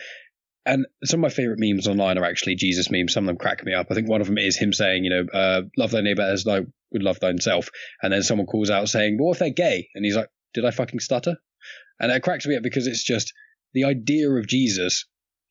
[0.65, 3.13] and some of my favorite memes online are actually Jesus memes.
[3.13, 3.87] Some of them crack me up.
[3.89, 6.45] I think one of them is him saying, you know, uh, love thy neighbor as
[6.45, 7.69] thou would love thyself.
[8.01, 9.89] And then someone calls out saying, well, if they're gay?
[9.93, 11.35] And he's like, did I fucking stutter?
[11.99, 13.33] And it cracks me up because it's just
[13.73, 15.05] the idea of Jesus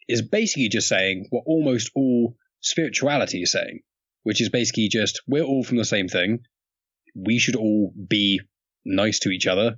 [0.08, 3.80] is basically just saying what almost all spirituality is saying,
[4.22, 6.40] which is basically just we're all from the same thing.
[7.14, 8.40] We should all be
[8.84, 9.76] nice to each other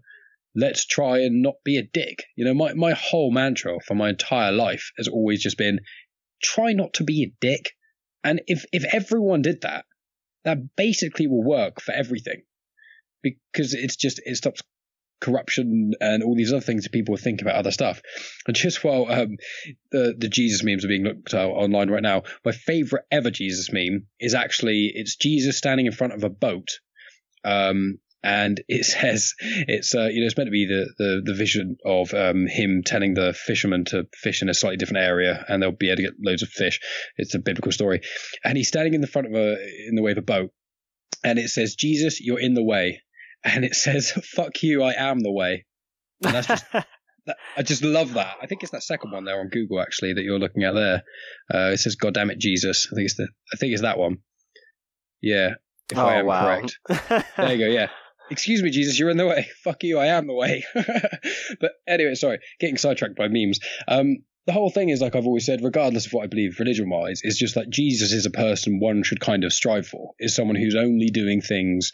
[0.55, 2.24] let's try and not be a dick.
[2.36, 5.81] You know, my, my whole mantra for my entire life has always just been
[6.43, 7.73] try not to be a dick.
[8.23, 9.85] And if, if everyone did that,
[10.45, 12.43] that basically will work for everything
[13.23, 14.62] because it's just, it stops
[15.25, 18.03] corruption and all these other things that people think about other stuff.
[18.47, 19.37] And just while um,
[19.91, 23.73] the the Jesus memes are being looked at online right now, my favorite ever Jesus
[23.73, 26.69] meme is actually it's Jesus standing in front of a boat,
[27.43, 31.35] um, and it says it's uh, you know it's meant to be the the, the
[31.35, 35.63] vision of um, him telling the fishermen to fish in a slightly different area and
[35.63, 36.81] they'll be able to get loads of fish.
[37.17, 38.03] It's a biblical story,
[38.45, 39.57] and he's standing in the front of a
[39.89, 40.51] in the way of a boat,
[41.25, 43.01] and it says Jesus, you're in the way,
[43.45, 45.66] and it says fuck you, I am the way,
[46.25, 46.65] and that's just.
[47.57, 48.37] I just love that.
[48.43, 51.03] I think it's that second one there on Google actually that you're looking at there.
[51.53, 53.29] Uh, it says "God damn it, Jesus." I think it's the.
[53.51, 54.19] I think it's that one.
[55.23, 55.55] Yeah,
[55.91, 56.45] if oh, I am wow.
[56.45, 56.79] correct.
[57.39, 57.73] there you go.
[57.73, 57.89] Yeah,
[58.31, 59.49] excuse me, Jesus, you're in the way.
[59.65, 60.65] Fuck you, I am the way.
[61.61, 63.61] but anyway, sorry, getting sidetracked by memes.
[63.89, 66.91] Um, the whole thing is like I've always said, regardless of what I believe religion
[66.91, 70.35] wise, is just that Jesus is a person one should kind of strive for, is
[70.35, 71.93] someone who's only doing things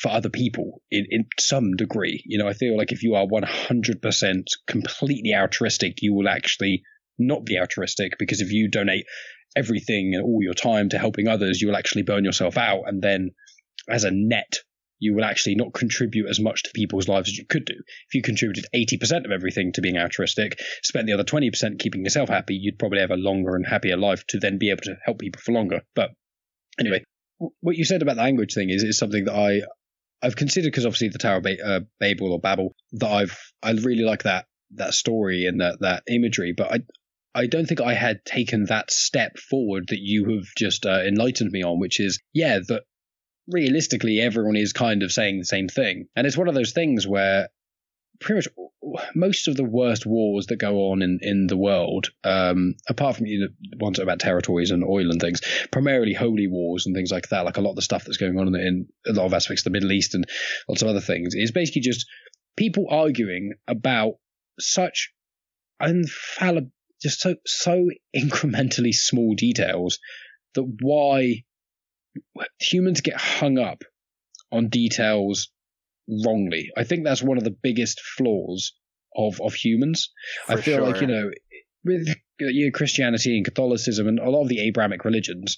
[0.00, 2.22] for other people in, in some degree.
[2.26, 6.82] You know, I feel like if you are 100% completely altruistic, you will actually
[7.18, 9.06] not be altruistic because if you donate
[9.56, 12.82] everything and all your time to helping others, you will actually burn yourself out.
[12.86, 13.30] And then
[13.88, 14.60] as a net
[15.00, 17.74] you will actually not contribute as much to people's lives as you could do.
[18.08, 22.28] If you contributed 80% of everything to being altruistic, spent the other 20% keeping yourself
[22.28, 25.20] happy, you'd probably have a longer and happier life to then be able to help
[25.20, 25.82] people for longer.
[25.94, 26.10] But
[26.78, 27.04] anyway,
[27.60, 29.60] what you said about the language thing is, is something that I,
[30.22, 33.72] I've considered because obviously the Tower of ba- uh, Babel or Babel that I've, I
[33.72, 36.78] really like that, that story and that, that imagery, but I,
[37.34, 41.52] I don't think I had taken that step forward that you have just uh, enlightened
[41.52, 42.82] me on, which is, yeah, that
[43.46, 46.06] realistically, everyone is kind of saying the same thing.
[46.16, 47.48] And it's one of those things where
[48.20, 48.48] pretty much
[49.14, 53.26] most of the worst wars that go on in, in the world, um, apart from
[53.26, 55.40] you know, ones about territories and oil and things,
[55.70, 58.38] primarily holy wars and things like that, like a lot of the stuff that's going
[58.38, 60.26] on in, in a lot of aspects of the Middle East and
[60.68, 62.06] lots of other things, is basically just
[62.56, 64.14] people arguing about
[64.58, 65.12] such
[65.80, 66.70] infallible,
[67.00, 69.98] just so so incrementally small details
[70.54, 71.44] that why
[72.58, 73.84] humans get hung up
[74.50, 75.50] on details
[76.24, 76.70] wrongly.
[76.76, 78.72] I think that's one of the biggest flaws
[79.16, 80.10] of of humans.
[80.46, 80.86] For I feel sure.
[80.86, 81.30] like you know
[81.84, 82.08] with
[82.40, 85.56] you know, Christianity and Catholicism and a lot of the Abrahamic religions,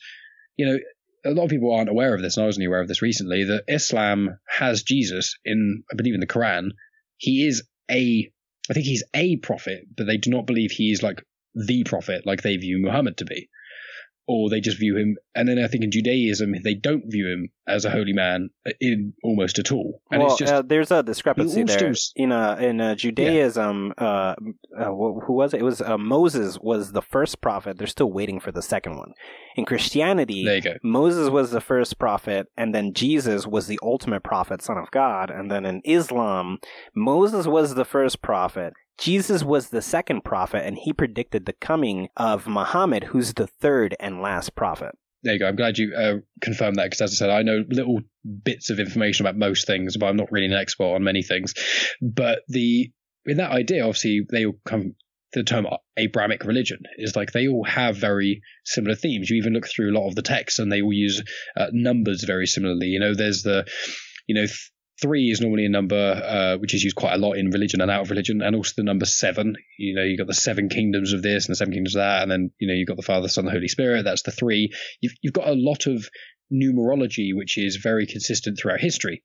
[0.57, 0.79] you know,
[1.25, 3.03] a lot of people aren't aware of this, and I was only aware of this
[3.03, 3.45] recently.
[3.45, 6.71] That Islam has Jesus in, I believe, in the Quran.
[7.19, 8.31] He is a,
[8.71, 11.23] I think he's a prophet, but they do not believe he is like
[11.55, 13.49] the prophet, like they view Muhammad to be
[14.31, 15.17] or they just view him.
[15.35, 18.51] And then I think in Judaism, they don't view him as a holy man
[18.81, 20.01] in almost at all.
[20.11, 23.93] And well, just, uh, there's a discrepancy there still, in uh, in uh, Judaism.
[23.99, 24.07] Yeah.
[24.07, 24.35] Uh,
[24.79, 25.61] uh who was it?
[25.61, 27.77] It was uh, Moses was the first prophet.
[27.77, 29.13] They're still waiting for the second one.
[29.57, 34.79] In Christianity, Moses was the first prophet, and then Jesus was the ultimate prophet, son
[34.79, 35.31] of God.
[35.31, 36.59] And then in Islam,
[36.95, 38.75] Moses was the first prophet.
[39.01, 43.97] Jesus was the second prophet, and he predicted the coming of Muhammad, who's the third
[43.99, 44.95] and last prophet.
[45.23, 45.49] There you go.
[45.49, 48.01] I'm glad you uh, confirmed that because, as I said, I know little
[48.45, 51.55] bits of information about most things, but I'm not really an expert on many things.
[52.01, 52.91] But the
[53.27, 54.95] in that idea, obviously, they all come
[55.33, 55.67] the term
[55.97, 59.31] Abrahamic religion is like they all have very similar themes.
[59.31, 61.23] You even look through a lot of the texts, and they all use
[61.57, 62.89] uh, numbers very similarly.
[62.89, 63.67] You know, there's the,
[64.27, 64.47] you know,
[65.01, 67.91] three is normally a number uh, which is used quite a lot in religion and
[67.91, 69.57] out of religion, and also the number seven.
[69.79, 72.23] You know, you've got the seven kingdoms of this and the seven kingdoms of that,
[72.23, 74.05] and then you know you've got the Father, Son, the Holy Spirit.
[74.05, 74.73] That's the three.
[75.01, 76.09] You've you've got a lot of
[76.53, 79.23] numerology which is very consistent throughout history.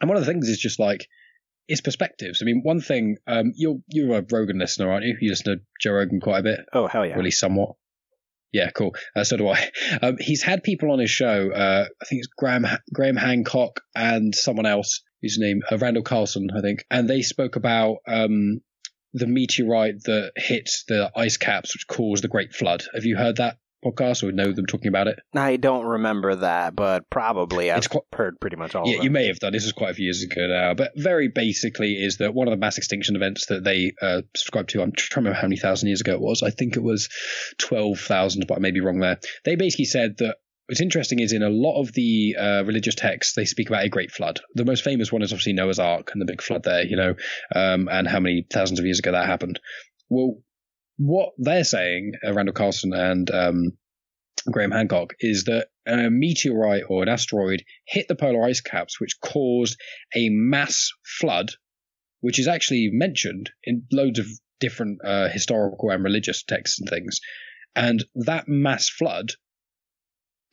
[0.00, 1.06] And one of the things is just like
[1.68, 2.42] it's perspectives.
[2.42, 5.16] I mean, one thing, um, you're you're a Rogan listener, aren't you?
[5.20, 6.60] You listen to Joe Rogan quite a bit.
[6.72, 7.76] Oh hell yeah, really somewhat.
[8.52, 8.94] Yeah, cool.
[9.16, 9.70] Uh, so do I.
[10.02, 11.50] Um, he's had people on his show.
[11.50, 16.48] Uh, I think it's Graham Graham Hancock and someone else whose name uh, Randall Carlson,
[16.56, 18.60] I think, and they spoke about um,
[19.12, 22.84] the meteorite that hit the ice caps, which caused the Great Flood.
[22.94, 25.18] Have you heard that podcast or we know them talking about it?
[25.34, 28.88] I don't remember that, but probably I've quite, heard pretty much all.
[28.88, 29.52] Yeah, you may have done.
[29.52, 32.52] This is quite a few years ago now, but very basically is that one of
[32.52, 34.82] the mass extinction events that they uh, subscribed to.
[34.82, 36.42] I'm trying to remember how many thousand years ago it was.
[36.42, 37.08] I think it was
[37.58, 39.18] twelve thousand, but I may be wrong there.
[39.44, 40.36] They basically said that
[40.68, 43.90] What's interesting is in a lot of the uh, religious texts, they speak about a
[43.90, 44.40] great flood.
[44.54, 47.14] The most famous one is obviously Noah's Ark and the big flood there, you know,
[47.54, 49.60] um, and how many thousands of years ago that happened.
[50.08, 50.36] Well,
[51.04, 53.72] what they're saying, uh, Randall Carlson and um,
[54.50, 59.18] Graham Hancock, is that a meteorite or an asteroid hit the polar ice caps, which
[59.20, 59.80] caused
[60.14, 61.50] a mass flood,
[62.20, 64.26] which is actually mentioned in loads of
[64.60, 67.20] different uh, historical and religious texts and things.
[67.74, 69.32] And that mass flood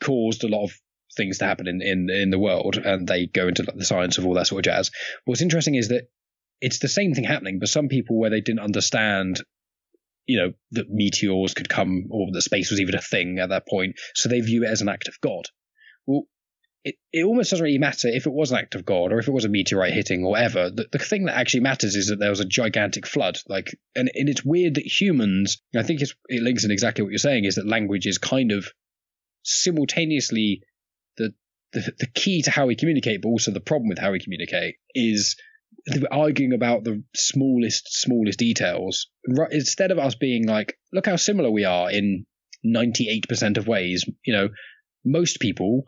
[0.04, 0.72] caused a lot of
[1.16, 4.26] things to happen in, in, in the world, and they go into the science of
[4.26, 4.90] all that sort of jazz.
[5.26, 6.10] What's interesting is that
[6.62, 9.42] it's the same thing happening, but some people where they didn't understand,
[10.30, 13.68] you know, that meteors could come or that space was even a thing at that
[13.68, 15.46] point, so they view it as an act of God.
[16.06, 16.26] Well,
[16.84, 19.28] it, it almost doesn't really matter if it was an act of God or if
[19.28, 20.70] it was a meteorite hitting or whatever.
[20.70, 23.40] The, the thing that actually matters is that there was a gigantic flood.
[23.48, 27.18] Like, and, and it's weird that humans, I think it links in exactly what you're
[27.18, 28.68] saying, is that language is kind of
[29.42, 30.62] simultaneously
[31.18, 31.34] the,
[31.74, 34.76] the the key to how we communicate, but also the problem with how we communicate
[34.94, 35.36] is
[36.12, 39.08] arguing about the smallest smallest details
[39.52, 42.26] instead of us being like, look how similar we are in
[42.66, 44.06] 98% of ways.
[44.26, 44.50] You know,
[45.06, 45.84] most people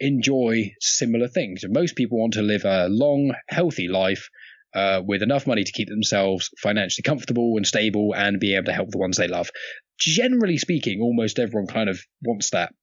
[0.00, 1.62] enjoy similar things.
[1.68, 4.28] Most people want to live a long, healthy life
[4.74, 8.72] uh, with enough money to keep themselves financially comfortable and stable and be able to
[8.72, 9.50] help the ones they love.
[9.98, 12.74] Generally speaking, almost everyone kind of wants that.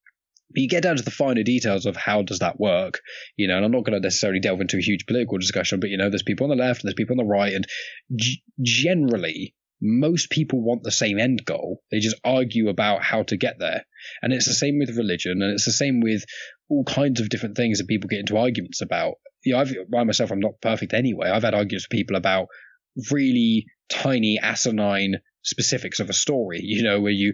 [0.51, 3.01] But you get down to the finer details of how does that work,
[3.35, 5.89] you know, and I'm not going to necessarily delve into a huge political discussion, but
[5.89, 7.67] you know, there's people on the left, and there's people on the right, and
[8.15, 11.81] g- generally, most people want the same end goal.
[11.91, 13.85] They just argue about how to get there.
[14.21, 16.23] And it's the same with religion, and it's the same with
[16.69, 19.15] all kinds of different things that people get into arguments about.
[19.45, 21.29] You know, I've, by myself, I'm not perfect anyway.
[21.29, 22.47] I've had arguments with people about
[23.11, 27.33] really tiny, asinine specifics of a story, you know, where you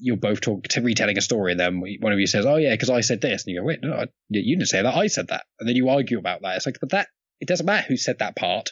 [0.00, 2.72] you're both talk, to retelling a story, and then one of you says, "Oh yeah,
[2.74, 4.94] because I said this," and you go, "Wait, no, I, you didn't say that.
[4.94, 6.56] I said that," and then you argue about that.
[6.56, 7.08] It's like, but that
[7.40, 8.70] it doesn't matter who said that part.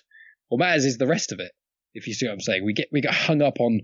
[0.49, 1.53] What matters is the rest of it.
[1.95, 3.81] If you see what I'm saying, we get we get hung up on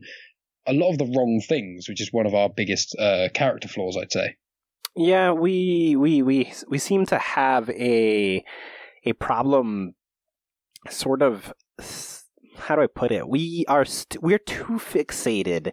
[0.66, 3.96] a lot of the wrong things, which is one of our biggest uh, character flaws,
[3.96, 4.36] I'd say.
[4.96, 8.44] Yeah, we we we we seem to have a
[9.04, 9.94] a problem,
[10.88, 11.52] sort of.
[12.56, 13.28] How do I put it?
[13.28, 15.72] We are st- we're too fixated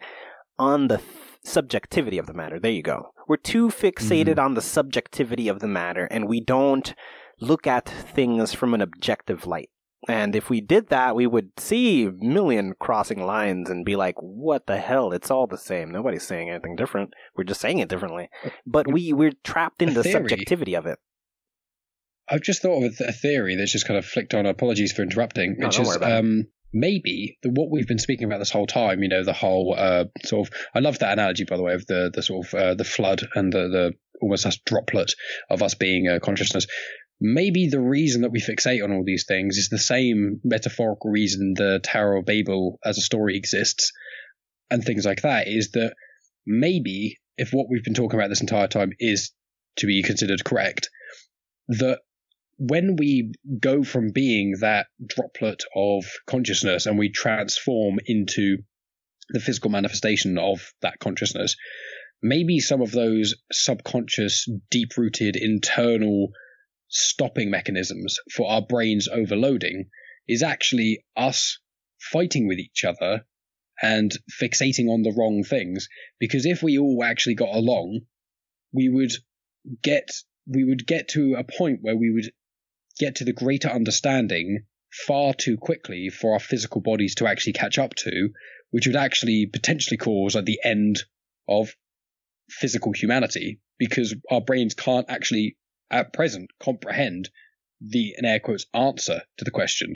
[0.57, 0.99] on the
[1.47, 2.59] subjectivity of the matter.
[2.59, 3.11] There you go.
[3.27, 4.39] We're too fixated mm-hmm.
[4.39, 6.93] on the subjectivity of the matter and we don't
[7.39, 9.69] look at things from an objective light.
[10.07, 14.15] And if we did that, we would see a million crossing lines and be like,
[14.19, 15.11] what the hell?
[15.11, 15.91] It's all the same.
[15.91, 17.13] Nobody's saying anything different.
[17.35, 18.29] We're just saying it differently.
[18.65, 20.99] But we, we're trapped in the, subjectivity of it.
[22.29, 24.45] I've just thought of a theory that's just kind of flicked on.
[24.45, 25.55] Apologies for interrupting.
[25.57, 29.23] Which is, um, maybe the, what we've been speaking about this whole time, you know,
[29.23, 32.21] the whole uh, sort of, I love that analogy, by the way, of the, the
[32.21, 35.13] sort of uh, the flood and the, the almost as droplet
[35.49, 36.67] of us being uh, consciousness.
[37.19, 41.53] Maybe the reason that we fixate on all these things is the same metaphorical reason
[41.55, 43.91] the Tower of Babel as a story exists
[44.69, 45.95] and things like that is that
[46.45, 49.31] maybe if what we've been talking about this entire time is
[49.77, 50.89] to be considered correct,
[51.69, 51.99] that
[52.57, 58.57] when we go from being that droplet of consciousness and we transform into
[59.29, 61.55] the physical manifestation of that consciousness,
[62.21, 66.29] maybe some of those subconscious, deep rooted internal
[66.87, 69.89] stopping mechanisms for our brains overloading
[70.27, 71.59] is actually us
[71.99, 73.25] fighting with each other
[73.81, 74.11] and
[74.41, 75.87] fixating on the wrong things.
[76.19, 78.01] Because if we all actually got along,
[78.73, 79.11] we would
[79.83, 80.09] get
[80.47, 82.31] we would get to a point where we would
[82.97, 87.77] get to the greater understanding far too quickly for our physical bodies to actually catch
[87.77, 88.29] up to,
[88.71, 91.03] which would actually potentially cause like the end
[91.47, 91.75] of
[92.49, 95.57] physical humanity because our brains can't actually
[95.91, 97.29] at present comprehend
[97.81, 99.93] the in air quotes answer to the question.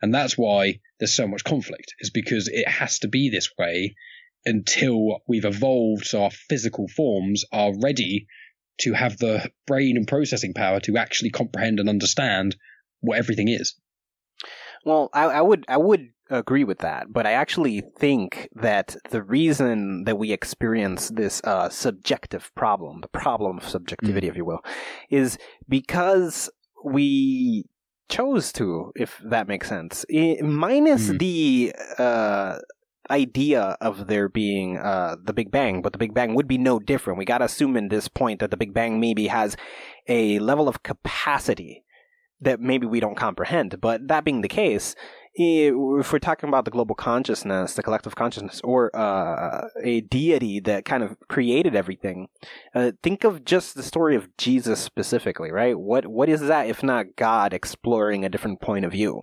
[0.00, 3.96] And that's why there's so much conflict, is because it has to be this way
[4.44, 8.26] until we've evolved so our physical forms are ready
[8.78, 12.56] to have the brain and processing power to actually comprehend and understand
[13.00, 13.74] what everything is.
[14.84, 19.22] Well, I, I would I would agree with that, but I actually think that the
[19.22, 24.30] reason that we experience this uh, subjective problem, the problem of subjectivity, mm.
[24.30, 24.64] if you will,
[25.10, 25.38] is
[25.68, 26.50] because
[26.84, 27.64] we
[28.08, 30.04] chose to, if that makes sense.
[30.42, 31.18] minus mm.
[31.18, 32.58] the uh,
[33.10, 36.78] idea of there being uh, the Big Bang, but the Big Bang would be no
[36.78, 37.18] different.
[37.18, 39.56] We got to assume in this point that the Big Bang maybe has
[40.08, 41.84] a level of capacity
[42.40, 43.80] that maybe we don't comprehend.
[43.80, 44.94] But that being the case,
[45.34, 50.84] if we're talking about the global consciousness, the collective consciousness, or uh, a deity that
[50.84, 52.28] kind of created everything,
[52.74, 55.78] uh, think of just the story of Jesus specifically, right?
[55.78, 59.22] What what is that if not God exploring a different point of view?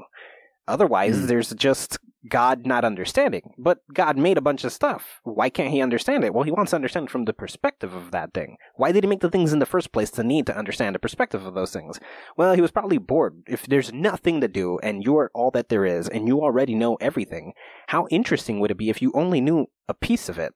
[0.67, 1.27] Otherwise, mm.
[1.27, 1.97] there's just
[2.29, 3.53] God not understanding.
[3.57, 5.19] But God made a bunch of stuff.
[5.23, 6.33] Why can't he understand it?
[6.33, 8.57] Well, he wants to understand from the perspective of that thing.
[8.75, 10.99] Why did he make the things in the first place to need to understand the
[10.99, 11.99] perspective of those things?
[12.37, 13.41] Well, he was probably bored.
[13.47, 16.95] If there's nothing to do and you're all that there is and you already know
[16.95, 17.53] everything,
[17.87, 20.53] how interesting would it be if you only knew a piece of it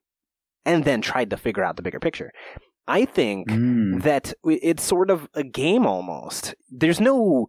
[0.65, 2.31] and then tried to figure out the bigger picture?
[2.87, 4.03] I think mm.
[4.03, 6.53] that it's sort of a game almost.
[6.69, 7.47] There's no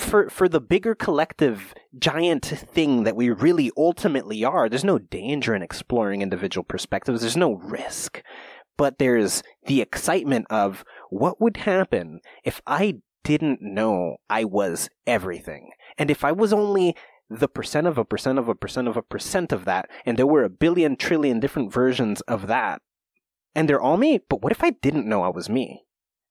[0.00, 5.54] for for the bigger collective giant thing that we really ultimately are there's no danger
[5.54, 7.20] in exploring individual perspectives.
[7.20, 8.22] There's no risk.
[8.76, 15.70] But there's the excitement of what would happen if i didn't know i was everything.
[15.98, 16.96] And if i was only
[17.28, 20.26] the percent of a percent of a percent of a percent of that and there
[20.26, 22.82] were a billion trillion different versions of that
[23.54, 25.84] and they're all me but what if i didn't know i was me?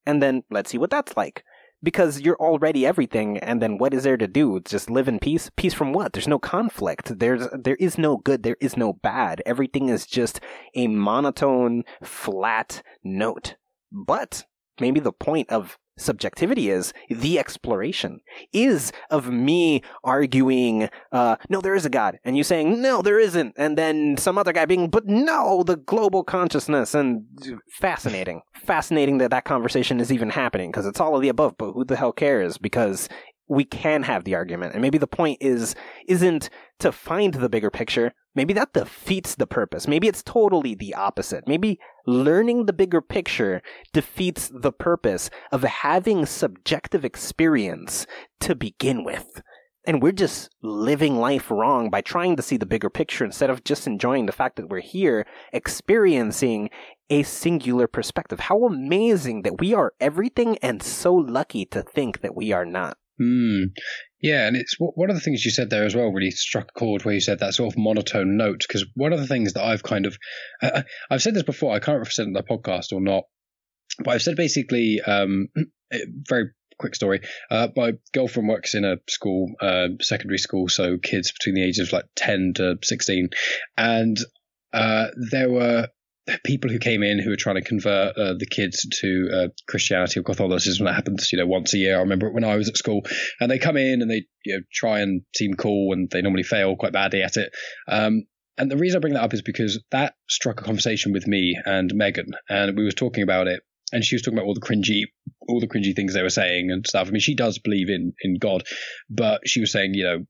[0.06, 1.44] And then let's see what that's like
[1.82, 4.60] because you're already everything and then what is there to do?
[4.62, 5.50] Just live in peace?
[5.56, 6.14] Peace from what?
[6.14, 7.20] There's no conflict.
[7.20, 8.44] There's there is no good.
[8.44, 9.42] There is no bad.
[9.46, 10.40] Everything is just
[10.76, 13.56] a monotone flat note.
[13.92, 14.46] But
[14.80, 18.20] maybe the point of subjectivity is the exploration
[18.54, 23.20] is of me arguing uh, no there is a god and you saying no there
[23.20, 27.26] isn't and then some other guy being but no the global consciousness and
[27.80, 31.72] fascinating fascinating that that conversation is even happening because it's all of the above but
[31.74, 33.10] who the hell cares because
[33.50, 34.74] we can have the argument.
[34.74, 35.76] And maybe the point is
[36.08, 36.50] isn't
[36.80, 38.14] to find the bigger picture.
[38.40, 39.86] Maybe that defeats the purpose.
[39.86, 41.46] Maybe it's totally the opposite.
[41.46, 43.62] Maybe learning the bigger picture
[43.92, 48.08] defeats the purpose of having subjective experience
[48.40, 49.42] to begin with.
[49.86, 53.66] And we're just living life wrong by trying to see the bigger picture instead of
[53.66, 56.70] just enjoying the fact that we're here experiencing
[57.10, 58.40] a singular perspective.
[58.40, 62.98] How amazing that we are everything and so lucky to think that we are not.
[63.20, 63.66] Hmm.
[64.22, 66.80] Yeah, and it's one of the things you said there as well really struck a
[66.80, 69.64] chord where you said that sort of monotone note because one of the things that
[69.64, 70.18] I've kind of
[70.62, 73.24] uh, I've said this before I can't I in the podcast or not,
[74.04, 75.48] but I've said basically um,
[76.28, 77.22] very quick story.
[77.52, 81.88] Uh, my girlfriend works in a school, uh, secondary school, so kids between the ages
[81.88, 83.30] of like ten to sixteen,
[83.78, 84.18] and
[84.74, 85.90] uh, there were
[86.44, 90.20] people who came in who were trying to convert uh, the kids to uh, Christianity
[90.20, 90.86] or Catholicism.
[90.86, 91.98] That happens, you know, once a year.
[91.98, 93.02] I remember when I was at school,
[93.40, 96.44] and they come in and they you know try and seem cool, and they normally
[96.44, 97.52] fail quite badly at it.
[97.88, 98.26] Um,
[98.58, 101.58] and the reason I bring that up is because that struck a conversation with me
[101.66, 103.62] and Megan, and we was talking about it,
[103.92, 105.04] and she was talking about all the cringy,
[105.48, 107.08] all the cringy things they were saying and stuff.
[107.08, 108.64] I mean, she does believe in in God,
[109.10, 110.26] but she was saying, you know,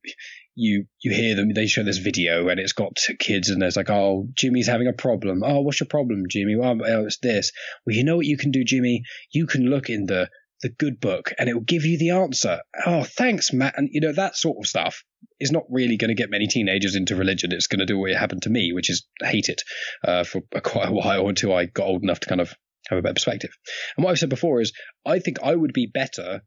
[0.60, 3.90] you you hear them they show this video and it's got kids and there's like
[3.90, 5.41] oh jimmy's having a problem.
[5.44, 6.56] Oh what's your problem jimmy?
[6.56, 7.52] Well oh, it's this.
[7.86, 9.03] Well you know what you can do jimmy?
[9.31, 10.30] You can look in the
[10.61, 12.60] the good book and it will give you the answer.
[12.86, 13.76] Oh thanks matt.
[13.77, 15.03] And you know that sort of stuff
[15.40, 17.53] is not really going to get many teenagers into religion.
[17.53, 19.61] It's going to do what happened to me which is hate it
[20.06, 22.53] uh, for quite a while until i got old enough to kind of
[22.90, 23.52] have a better perspective.
[23.95, 24.73] And what i've said before is
[25.06, 26.41] i think i would be better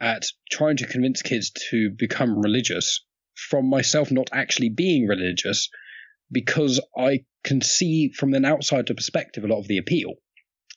[0.00, 3.04] at trying to convince kids to become religious
[3.48, 5.68] from myself not actually being religious
[6.30, 10.14] because I can see from an outsider perspective a lot of the appeal.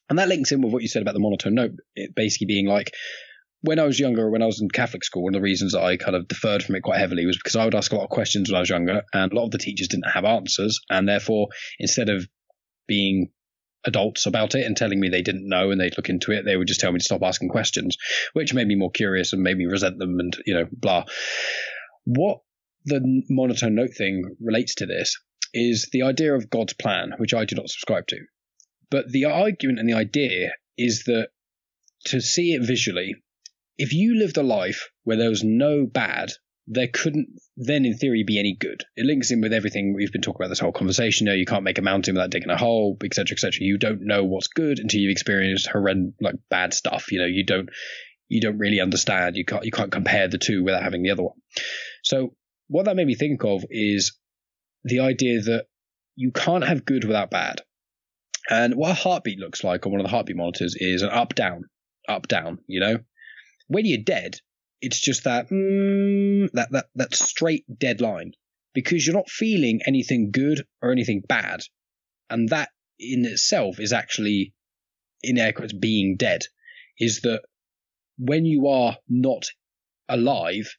[0.10, 2.68] And that links in with what you said about the monotone note, it basically being
[2.68, 2.92] like,
[3.62, 5.84] when I was younger, when I was in Catholic school, one of the reasons that
[5.84, 8.06] I kind of deferred from it quite heavily was because I would ask a lot
[8.06, 10.80] of questions when I was younger, and a lot of the teachers didn't have answers,
[10.90, 12.28] and therefore, instead of
[12.88, 13.30] being
[13.86, 16.58] adults about it and telling me they didn't know and they'd look into it, they
[16.58, 17.98] would just tell me to stop asking questions,
[18.34, 21.06] which made me more curious and made me resent them and you know blah.
[22.06, 22.40] What
[22.86, 25.18] the monotone note thing relates to this
[25.54, 28.18] is the idea of God's plan, which I do not subscribe to.
[28.90, 31.30] But the argument and the idea is that
[32.06, 33.16] to see it visually,
[33.78, 36.32] if you lived a life where there was no bad,
[36.68, 37.28] there couldn't
[37.58, 38.84] then in theory be any good.
[38.96, 41.26] It links in with everything we've been talking about this whole conversation.
[41.26, 43.60] You know, you can't make a mountain without digging a hole, etc., etc.
[43.62, 47.12] You don't know what's good until you've experienced horrendous, like bad stuff.
[47.12, 47.70] You know, you don't
[48.30, 49.36] you don't really understand.
[49.36, 51.36] You can't you can't compare the two without having the other one.
[52.04, 52.36] So
[52.72, 54.18] what that made me think of is
[54.86, 55.66] the idea that
[56.16, 57.62] you can't have good without bad.
[58.50, 61.36] And what a heartbeat looks like on one of the heartbeat monitors is an up
[61.36, 61.66] down,
[62.08, 62.60] up down.
[62.68, 62.98] You know,
[63.68, 64.38] when you're dead,
[64.80, 68.32] it's just that mm, that that that straight dead line
[68.74, 71.60] because you're not feeling anything good or anything bad,
[72.30, 74.54] and that in itself is actually
[75.22, 76.44] in air quotes being dead.
[76.98, 77.42] Is that
[78.18, 79.50] when you are not
[80.08, 80.74] alive,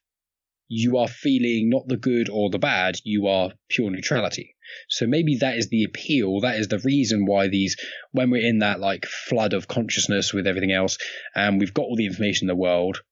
[0.74, 4.56] you are feeling not the good or the bad, you are pure neutrality.
[4.88, 7.76] So maybe that is the appeal, that is the reason why these,
[8.12, 10.96] when we're in that like flood of consciousness with everything else,
[11.34, 13.02] and we've got all the information in the world,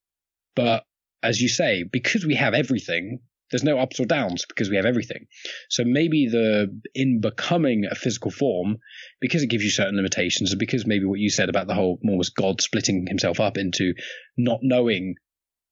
[0.56, 0.84] but
[1.22, 3.20] as you say, because we have everything,
[3.50, 5.26] there's no ups or downs because we have everything.
[5.68, 8.78] So maybe the in becoming a physical form,
[9.20, 11.98] because it gives you certain limitations, and because maybe what you said about the whole
[12.08, 13.92] almost God splitting himself up into
[14.38, 15.16] not knowing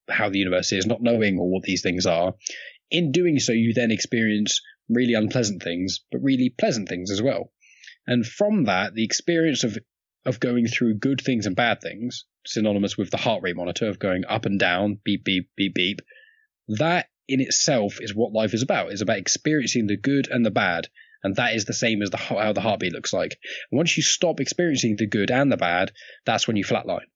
[0.09, 2.35] how the universe is, not knowing all what these things are,
[2.91, 7.53] in doing so you then experience really unpleasant things, but really pleasant things as well.
[8.07, 9.79] And from that, the experience of
[10.25, 13.99] of going through good things and bad things, synonymous with the heart rate monitor of
[13.99, 16.01] going up and down, beep, beep, beep, beep,
[16.69, 18.91] that in itself is what life is about.
[18.91, 20.89] It's about experiencing the good and the bad.
[21.23, 23.39] And that is the same as the, how the heartbeat looks like.
[23.73, 25.93] once you stop experiencing the good and the bad,
[26.25, 27.07] that's when you flatline.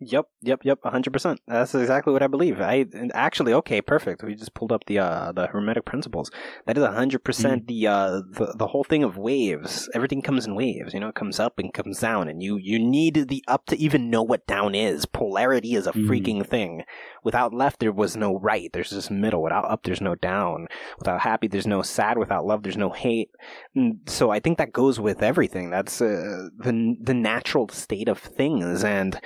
[0.00, 1.40] Yep, yep, yep, hundred percent.
[1.48, 2.60] That's exactly what I believe.
[2.60, 4.22] I actually okay, perfect.
[4.22, 6.30] We just pulled up the uh the hermetic principles.
[6.66, 7.66] That is hundred percent mm.
[7.66, 9.88] the uh the the whole thing of waves.
[9.94, 10.94] Everything comes in waves.
[10.94, 13.76] You know, it comes up and comes down, and you you need the up to
[13.76, 15.04] even know what down is.
[15.04, 16.06] Polarity is a mm.
[16.06, 16.84] freaking thing.
[17.24, 18.70] Without left, there was no right.
[18.72, 19.42] There's just middle.
[19.42, 20.68] Without up, there's no down.
[21.00, 22.18] Without happy, there's no sad.
[22.18, 23.30] Without love, there's no hate.
[23.74, 25.70] And so I think that goes with everything.
[25.70, 29.20] That's uh, the the natural state of things, and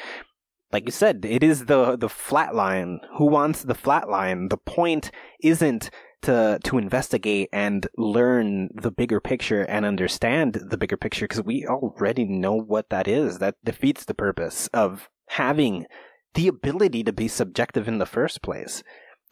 [0.72, 3.00] like you said, it is the the flat line.
[3.18, 4.48] Who wants the flat line?
[4.48, 5.10] The point
[5.42, 5.90] isn't
[6.22, 11.66] to to investigate and learn the bigger picture and understand the bigger picture because we
[11.66, 13.38] already know what that is.
[13.38, 15.86] That defeats the purpose of having
[16.34, 18.82] the ability to be subjective in the first place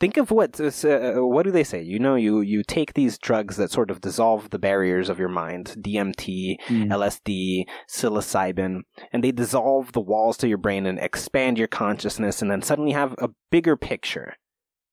[0.01, 1.83] think of what uh, what do they say?
[1.83, 5.29] You know, you you take these drugs that sort of dissolve the barriers of your
[5.29, 6.89] mind, DMT, mm.
[6.89, 8.81] LSD, psilocybin,
[9.13, 12.93] and they dissolve the walls to your brain and expand your consciousness, and then suddenly
[12.93, 14.35] have a bigger picture.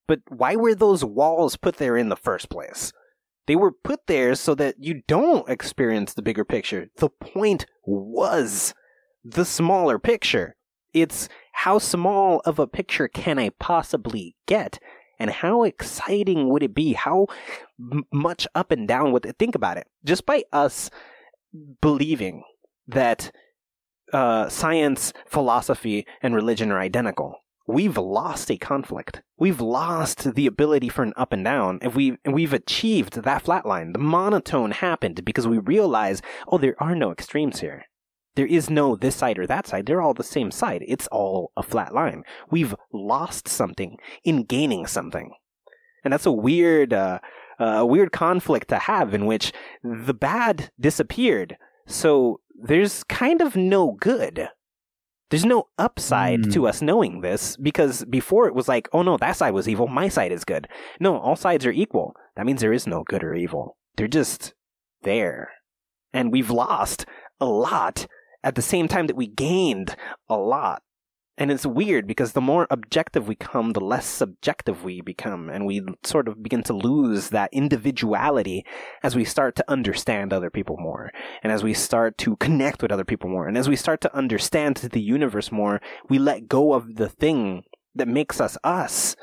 [0.07, 2.91] But why were those walls put there in the first place?
[3.47, 6.87] They were put there so that you don't experience the bigger picture.
[6.97, 8.73] The point was
[9.23, 10.55] the smaller picture.
[10.93, 14.79] It's how small of a picture can I possibly get?
[15.19, 16.93] And how exciting would it be?
[16.93, 17.27] How
[17.79, 19.37] m- much up and down would it?
[19.37, 19.87] Think about it.
[20.03, 20.89] Just by us
[21.81, 22.43] believing
[22.87, 23.31] that
[24.13, 29.21] uh, science, philosophy, and religion are identical, we've lost a conflict.
[29.37, 31.79] We've lost the ability for an up and down.
[31.81, 36.81] If we we've achieved that flat line, the monotone happened because we realize, oh, there
[36.81, 37.85] are no extremes here.
[38.37, 39.87] There is no this side or that side.
[39.87, 40.83] They're all the same side.
[40.87, 42.21] It's all a flat line.
[42.51, 45.31] We've lost something in gaining something.
[46.03, 47.17] And that's a weird, uh,
[47.57, 49.53] uh, weird conflict to have in which
[49.83, 51.57] the bad disappeared.
[51.87, 54.49] So there's kind of no good.
[55.31, 56.53] There's no upside mm.
[56.53, 59.87] to us knowing this because before it was like, oh no, that side was evil,
[59.87, 60.67] my side is good.
[60.99, 62.13] No, all sides are equal.
[62.35, 63.77] That means there is no good or evil.
[63.95, 64.53] They're just
[65.01, 65.53] there.
[66.13, 67.07] And we've lost
[67.39, 68.05] a lot
[68.47, 69.97] at the same time that we gained
[70.29, 70.81] a lot.
[71.37, 75.49] And it's weird because the more objective we come, the less subjective we become.
[75.49, 78.65] And we sort of begin to lose that individuality
[79.03, 81.11] as we start to understand other people more.
[81.43, 83.49] And as we start to connect with other people more.
[83.49, 87.63] And as we start to understand the universe more, we let go of the thing
[87.95, 89.17] that makes us us.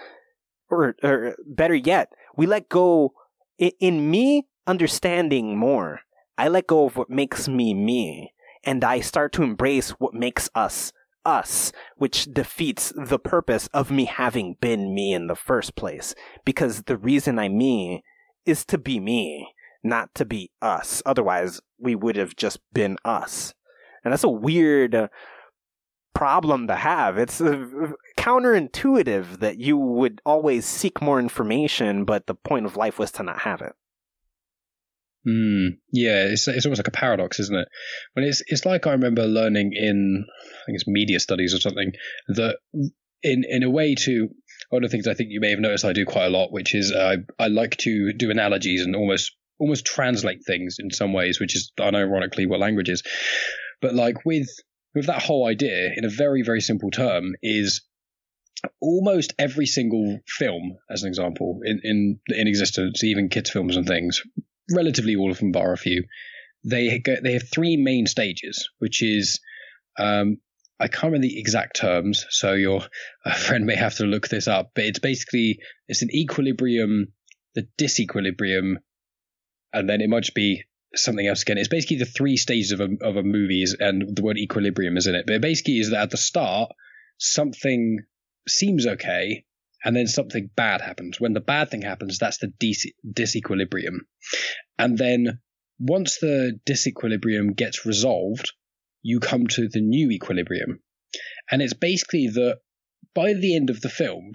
[0.69, 3.15] Or, or better yet, we let go
[3.59, 6.01] in me understanding more.
[6.37, 8.34] I let go of what makes me me
[8.65, 10.93] and I start to embrace what makes us
[11.25, 16.15] us, which defeats the purpose of me having been me in the first place.
[16.45, 18.03] Because the reason I'm me
[18.45, 21.03] is to be me, not to be us.
[21.07, 23.55] Otherwise, we would have just been us.
[24.05, 25.09] And that's a weird uh,
[26.15, 27.19] problem to have.
[27.19, 32.99] It's uh, counterintuitive that you would always seek more information, but the point of life
[32.99, 33.73] was to not have it.
[35.27, 37.69] Mm, yeah, it's it's almost like a paradox, isn't it?
[38.13, 41.93] When it's it's like I remember learning in I think it's media studies or something
[42.29, 42.59] that
[43.23, 44.29] in in a way to
[44.69, 46.53] one of the things I think you may have noticed I do quite a lot,
[46.53, 51.13] which is uh, I like to do analogies and almost almost translate things in some
[51.13, 53.03] ways, which is unironically what language is.
[53.81, 54.49] But like with
[54.95, 57.81] with that whole idea, in a very very simple term, is
[58.81, 63.87] almost every single film, as an example, in in in existence, even kids films and
[63.87, 64.23] things,
[64.71, 66.05] relatively all of them bar a few.
[66.65, 69.41] They go, they have three main stages, which is
[69.99, 70.39] um,
[70.81, 72.83] I can't remember the exact terms, so your
[73.37, 74.73] friend may have to look this up.
[74.75, 77.13] But it's basically it's an equilibrium,
[77.55, 78.77] the disequilibrium,
[79.73, 80.65] and then it might be
[80.95, 81.59] something else again.
[81.59, 85.07] It's basically the three stages of a of a movie, and the word equilibrium is
[85.07, 85.27] in it.
[85.27, 86.73] But it basically is that at the start
[87.19, 88.01] something
[88.49, 89.45] seems okay,
[89.85, 91.21] and then something bad happens.
[91.21, 93.99] When the bad thing happens, that's the dis- disequilibrium.
[94.79, 95.41] And then
[95.79, 98.53] once the disequilibrium gets resolved,
[99.03, 100.81] you come to the new equilibrium.
[101.51, 102.59] And it's basically that
[103.15, 104.33] by the end of the film,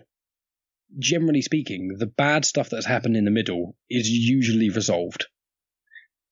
[0.99, 5.25] generally speaking, the bad stuff that's happened in the middle is usually resolved.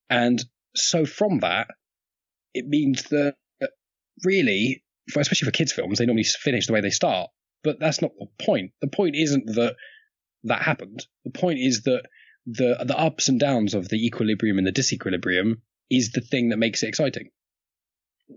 [0.09, 0.43] And
[0.75, 1.67] so from that,
[2.53, 3.67] it means that uh,
[4.23, 7.29] really, especially for kids' films, they normally finish the way they start.
[7.67, 8.71] But that's not the point.
[8.79, 9.75] The point isn't that
[10.45, 11.05] that happened.
[11.25, 12.03] The point is that
[12.45, 16.57] the the ups and downs of the equilibrium and the disequilibrium is the thing that
[16.57, 17.29] makes it exciting.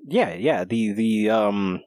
[0.08, 0.64] Yeah, yeah.
[0.64, 1.80] The the um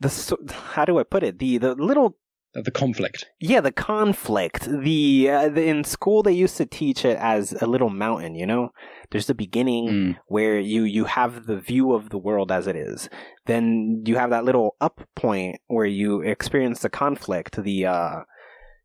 [0.00, 1.38] the how do I put it?
[1.38, 2.16] The the little
[2.62, 3.26] the conflict.
[3.40, 4.64] Yeah, the conflict.
[4.64, 8.34] The, uh, the, in school they used to teach it as a little mountain.
[8.34, 8.72] You know,
[9.10, 10.16] there's the beginning mm.
[10.26, 13.08] where you you have the view of the world as it is.
[13.46, 17.62] Then you have that little up point where you experience the conflict.
[17.62, 18.20] The uh,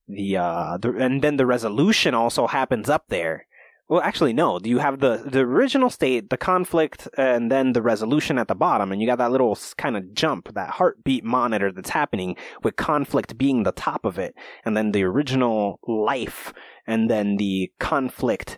[0.08, 3.48] the uh, the, and then the resolution also happens up there.
[3.90, 4.60] Well, actually, no.
[4.64, 8.92] You have the the original state, the conflict, and then the resolution at the bottom,
[8.92, 13.38] and you got that little kind of jump, that heartbeat monitor that's happening with conflict
[13.38, 16.54] being the top of it, and then the original life,
[16.88, 18.58] and then the conflict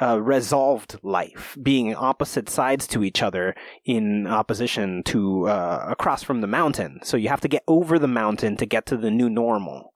[0.00, 3.54] uh, resolved life, being opposite sides to each other
[3.86, 7.00] in opposition to uh, across from the mountain.
[7.02, 9.94] So you have to get over the mountain to get to the new normal.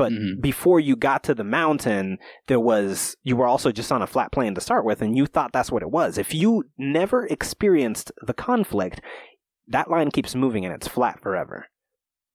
[0.00, 0.40] But mm-hmm.
[0.40, 2.16] before you got to the mountain,
[2.46, 5.26] there was, you were also just on a flat plane to start with, and you
[5.26, 6.16] thought that's what it was.
[6.16, 9.02] If you never experienced the conflict,
[9.68, 11.66] that line keeps moving and it's flat forever.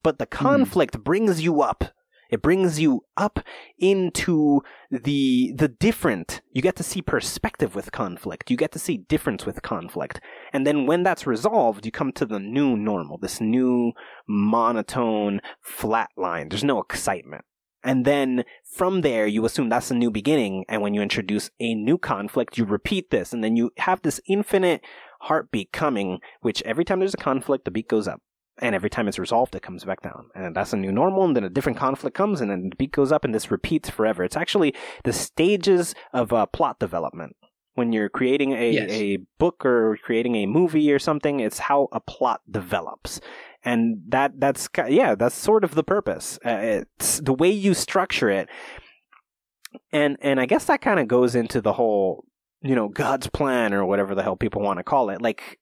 [0.04, 0.46] But the mm-hmm.
[0.46, 1.02] conflict mm-hmm.
[1.02, 1.86] brings you up.
[2.30, 3.40] It brings you up
[3.80, 4.62] into
[4.92, 6.42] the the different.
[6.52, 8.52] You get to see perspective with conflict.
[8.52, 10.22] You get to see difference with conflict.
[10.54, 13.94] And then when that's resolved, you come to the new normal, this new
[14.28, 16.50] monotone flat line.
[16.50, 17.44] There's no excitement.
[17.86, 20.66] And then from there, you assume that's a new beginning.
[20.68, 23.32] And when you introduce a new conflict, you repeat this.
[23.32, 24.84] And then you have this infinite
[25.22, 28.22] heartbeat coming, which every time there's a conflict, the beat goes up.
[28.60, 30.30] And every time it's resolved, it comes back down.
[30.34, 31.26] And that's a new normal.
[31.26, 33.90] And then a different conflict comes and then the beat goes up and this repeats
[33.90, 34.24] forever.
[34.24, 37.36] It's actually the stages of uh, plot development
[37.76, 38.90] when you're creating a, yes.
[38.90, 43.20] a book or creating a movie or something, it's how a plot develops
[43.66, 46.40] and that that's yeah that's sort of the purpose.
[46.46, 48.48] Uh, it's the way you structure it.
[49.92, 52.24] And and i guess that kind of goes into the whole
[52.62, 55.22] you know god's plan or whatever the hell people want to call it.
[55.22, 55.60] Like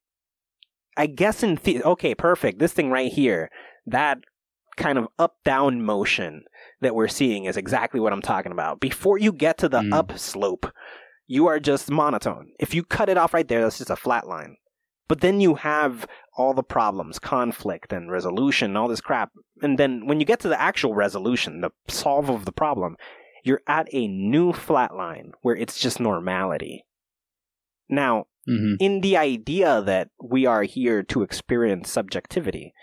[0.98, 2.60] i guess in the- okay perfect.
[2.60, 3.50] This thing right here
[3.88, 4.20] that
[4.76, 6.44] kind of up down motion
[6.82, 8.80] that we're seeing is exactly what i'm talking about.
[8.80, 9.94] Before you get to the mm.
[9.94, 10.68] up slope
[11.26, 12.52] you are just monotone.
[12.60, 14.58] If you cut it off right there that's just a flat line
[15.08, 16.08] but then you have
[16.38, 19.32] all the problems, conflict and resolution, all this crap.
[19.62, 22.96] And then when you get to the actual resolution, the solve of the problem,
[23.44, 26.86] you're at a new flat line where it's just normality.
[27.90, 28.76] Now, mm-hmm.
[28.80, 32.74] in the idea that we are here to experience subjectivity,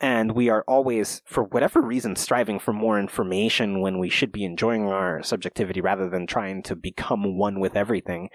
[0.00, 4.44] and we are always, for whatever reason, striving for more information when we should be
[4.44, 8.28] enjoying our subjectivity rather than trying to become one with everything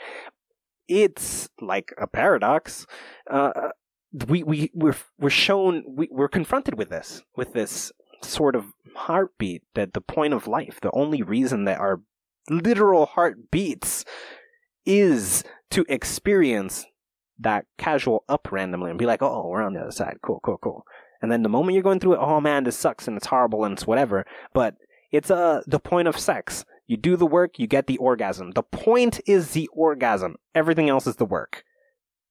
[0.89, 2.85] it's like a paradox.
[3.29, 3.69] Uh,
[4.27, 7.91] we we we're we're shown we, we're confronted with this with this
[8.21, 12.01] sort of heartbeat that the point of life, the only reason that our
[12.49, 14.03] literal heart beats,
[14.85, 16.85] is to experience
[17.37, 20.17] that casual up randomly and be like, oh, we're on the other side.
[20.21, 20.83] Cool, cool, cool.
[21.21, 23.63] And then the moment you're going through it, oh man, this sucks and it's horrible
[23.63, 24.25] and it's whatever.
[24.53, 24.75] But
[25.11, 26.65] it's uh, the point of sex.
[26.89, 28.49] You do the work, you get the orgasm.
[28.51, 30.37] The point is the orgasm.
[30.55, 31.63] Everything else is the work.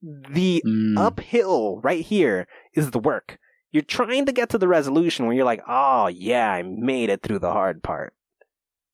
[0.02, 0.98] The Mm.
[0.98, 3.38] uphill right here is the work.
[3.70, 7.22] You're trying to get to the resolution where you're like, oh yeah, I made it
[7.22, 8.14] through the hard part.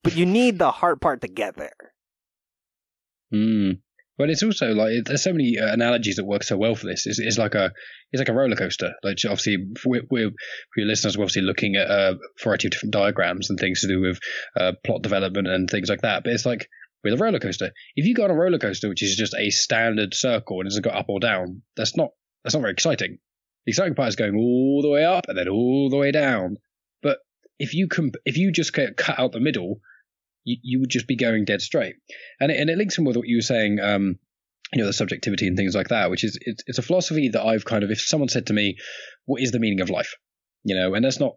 [0.03, 1.95] But you need the hard part to get there.
[3.33, 3.81] Mm.
[4.17, 7.07] But it's also like there's so many uh, analogies that work so well for this.
[7.07, 7.73] It's, it's like a
[8.13, 8.93] it's like a roller coaster.
[9.03, 12.93] Like obviously, we're, we're for your listeners, we're obviously looking at a variety of different
[12.93, 14.21] diagrams and things to do with
[14.59, 16.23] uh, plot development and things like that.
[16.23, 16.69] But it's like
[17.03, 17.73] with a roller coaster.
[17.97, 20.85] If you go on a roller coaster which is just a standard circle and doesn't
[20.85, 22.11] go up or down, that's not
[22.45, 23.19] that's not very exciting.
[23.67, 26.59] The exciting part is going all the way up and then all the way down.
[27.03, 27.19] But
[27.59, 29.81] if you can, if you just cut out the middle,
[30.45, 31.97] you, you would just be going dead straight
[32.41, 34.19] and it, and it links in with what you were saying, um,
[34.73, 37.45] you know, the subjectivity and things like that, which is it's, it's a philosophy that
[37.45, 38.77] I've kind of, if someone said to me,
[39.25, 40.15] "What is the meaning of life?"
[40.65, 41.37] you know, and that's not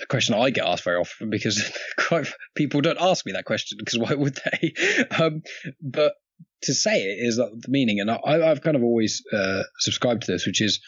[0.00, 3.78] a question I get asked very often because quite people don't ask me that question
[3.78, 4.74] because why would they?
[5.18, 5.42] Um,
[5.82, 6.14] but
[6.62, 10.32] to say it is the meaning, and I, I've kind of always uh, subscribed to
[10.32, 10.80] this, which is.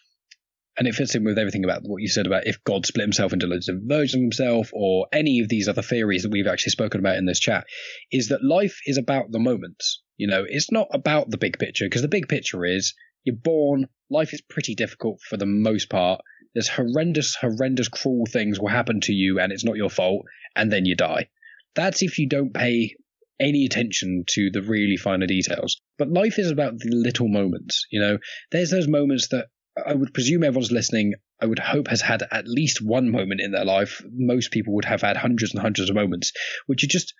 [0.80, 3.34] And it fits in with everything about what you said about if God split himself
[3.34, 6.70] into loads of versions of himself, or any of these other theories that we've actually
[6.70, 7.66] spoken about in this chat
[8.10, 10.02] is that life is about the moments.
[10.16, 12.94] You know, it's not about the big picture because the big picture is
[13.24, 16.22] you're born, life is pretty difficult for the most part.
[16.54, 20.24] There's horrendous, horrendous, cruel things will happen to you and it's not your fault,
[20.56, 21.28] and then you die.
[21.74, 22.96] That's if you don't pay
[23.38, 25.78] any attention to the really finer details.
[25.98, 28.16] But life is about the little moments, you know.
[28.50, 29.48] There's those moments that
[29.86, 33.52] I would presume everyone's listening, I would hope has had at least one moment in
[33.52, 34.02] their life.
[34.12, 36.32] Most people would have had hundreds and hundreds of moments,
[36.66, 37.14] which you just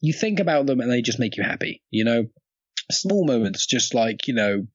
[0.00, 1.82] you think about them and they just make you happy.
[1.90, 2.26] You know,
[2.90, 4.66] small moments, just like you know,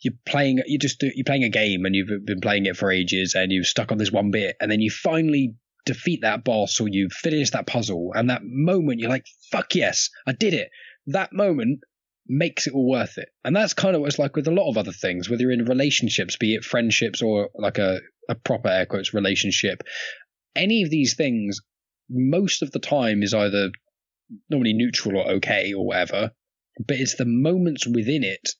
[0.00, 3.34] you're playing, you just you're playing a game and you've been playing it for ages
[3.34, 5.54] and you've stuck on this one bit and then you finally
[5.86, 10.10] defeat that boss or you finish that puzzle and that moment you're like, fuck yes,
[10.26, 10.70] I did it.
[11.08, 11.80] That moment
[12.26, 13.28] makes it all worth it.
[13.44, 15.52] And that's kind of what it's like with a lot of other things, whether you're
[15.52, 19.82] in relationships, be it friendships or like a, a proper air quotes relationship.
[20.56, 21.60] Any of these things,
[22.08, 23.70] most of the time, is either
[24.48, 26.30] normally neutral or okay or whatever,
[26.86, 28.50] but it's the moments within it.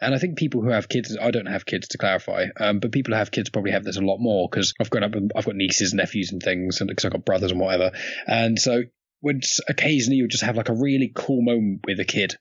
[0.00, 2.92] And I think people who have kids, I don't have kids to clarify, um, but
[2.92, 5.30] people who have kids probably have this a lot more because I've grown up, and
[5.34, 7.92] I've got nieces, and nephews, and things, and because I've got brothers and whatever.
[8.26, 8.82] And so
[9.20, 12.36] when occasionally you'll just have like a really cool moment with a kid,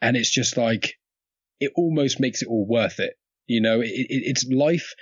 [0.00, 0.94] and it's just like
[1.60, 3.14] it almost makes it all worth it.
[3.46, 4.94] You know, it, it, it's life.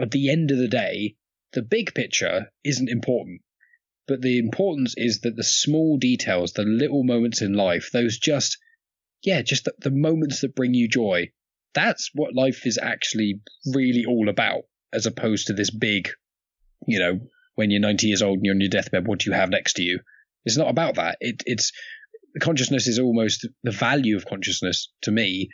[0.00, 1.16] At the end of the day,
[1.52, 3.40] the big picture isn't important,
[4.06, 8.58] but the importance is that the small details, the little moments in life, those just,
[9.22, 11.30] yeah, just the, the moments that bring you joy.
[11.74, 16.08] That's what life is actually really all about, as opposed to this big,
[16.86, 17.20] you know,
[17.54, 19.74] when you're 90 years old and you're on your deathbed, what do you have next
[19.74, 20.00] to you?
[20.44, 21.18] It's not about that.
[21.20, 21.72] It, it's
[22.38, 25.48] consciousness is almost the value of consciousness to me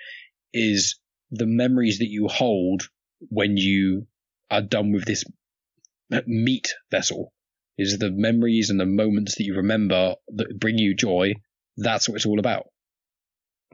[0.52, 0.98] is
[1.30, 2.88] the memories that you hold
[3.28, 4.06] when you
[4.50, 5.24] are done with this
[6.26, 7.32] meat vessel.
[7.76, 11.34] Is the memories and the moments that you remember that bring you joy.
[11.76, 12.66] That's what it's all about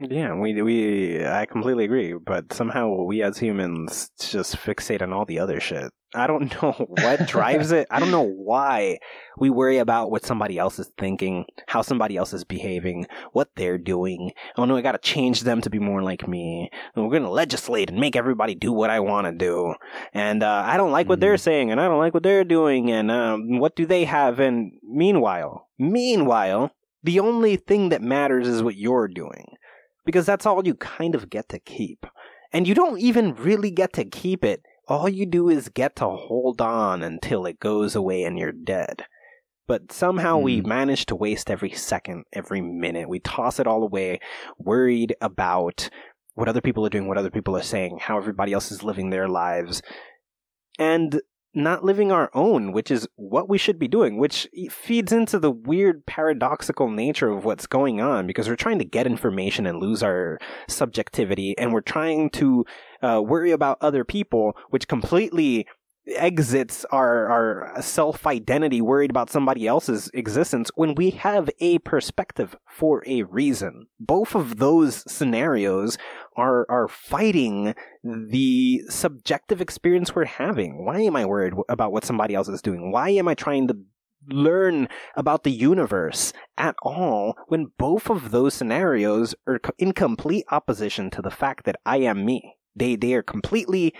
[0.09, 5.25] Yeah, we we I completely agree, but somehow we as humans just fixate on all
[5.25, 5.91] the other shit.
[6.15, 7.87] I don't know what drives it.
[7.91, 8.97] I don't know why
[9.37, 13.77] we worry about what somebody else is thinking, how somebody else is behaving, what they're
[13.77, 14.31] doing.
[14.57, 16.71] Oh no, I got to change them to be more like me.
[16.95, 19.75] And we're gonna legislate and make everybody do what I want to do.
[20.15, 22.89] And uh, I don't like what they're saying, and I don't like what they're doing,
[22.91, 24.39] and um, what do they have?
[24.39, 26.71] And meanwhile, meanwhile,
[27.03, 29.45] the only thing that matters is what you're doing
[30.05, 32.05] because that's all you kind of get to keep.
[32.51, 34.63] And you don't even really get to keep it.
[34.87, 39.05] All you do is get to hold on until it goes away and you're dead.
[39.67, 40.67] But somehow we Hmm.
[40.67, 43.07] manage to waste every second, every minute.
[43.07, 44.19] We toss it all away,
[44.57, 45.89] worried about
[46.33, 49.09] what other people are doing, what other people are saying, how everybody else is living
[49.11, 49.81] their lives,
[50.79, 51.21] and
[51.53, 55.51] not living our own, which is what we should be doing, which feeds into the
[55.51, 60.01] weird paradoxical nature of what's going on because we're trying to get information and lose
[60.01, 62.65] our subjectivity, and we're trying to
[63.01, 65.67] uh, worry about other people, which completely
[66.15, 72.55] exits our, our self identity worried about somebody else's existence when we have a perspective
[72.67, 73.87] for a reason.
[73.99, 75.97] Both of those scenarios
[76.35, 80.85] are are fighting the subjective experience we're having.
[80.85, 82.91] Why am I worried about what somebody else is doing?
[82.91, 83.77] Why am I trying to
[84.27, 91.09] learn about the universe at all when both of those scenarios are in complete opposition
[91.09, 92.55] to the fact that I am me?
[92.75, 93.93] They they are completely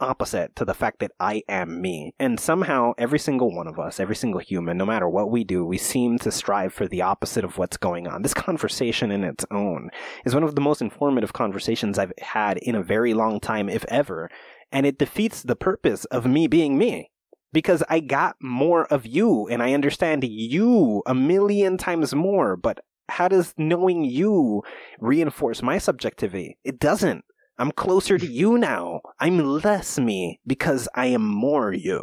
[0.00, 2.14] opposite to the fact that I am me.
[2.18, 5.64] And somehow every single one of us, every single human, no matter what we do,
[5.64, 8.22] we seem to strive for the opposite of what's going on.
[8.22, 9.90] This conversation in its own
[10.24, 13.84] is one of the most informative conversations I've had in a very long time, if
[13.88, 14.30] ever.
[14.72, 17.10] And it defeats the purpose of me being me.
[17.52, 22.78] Because I got more of you and I understand you a million times more, but
[23.08, 24.62] how does knowing you
[25.00, 26.58] reinforce my subjectivity?
[26.64, 27.24] It doesn't.
[27.60, 29.02] I'm closer to you now.
[29.20, 32.02] I'm less me because I am more you.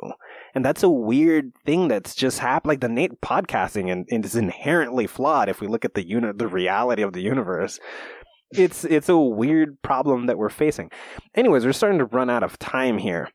[0.53, 2.69] And that's a weird thing that's just happened.
[2.69, 6.37] Like the Nate podcasting and, and is inherently flawed if we look at the unit,
[6.37, 7.79] the reality of the universe.
[8.51, 10.91] It's it's a weird problem that we're facing.
[11.33, 13.29] Anyways, we're starting to run out of time here.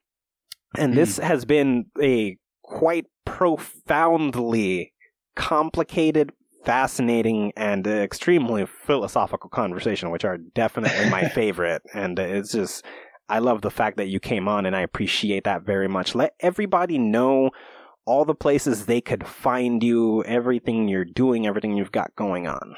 [0.78, 1.24] And this mm.
[1.24, 4.92] has been a quite profoundly
[5.34, 6.32] complicated
[6.64, 11.82] fascinating and extremely philosophical conversation, which are definitely my favorite.
[11.94, 12.84] And it's just,
[13.28, 16.14] I love the fact that you came on and I appreciate that very much.
[16.14, 17.50] Let everybody know
[18.04, 22.76] all the places they could find you, everything you're doing, everything you've got going on.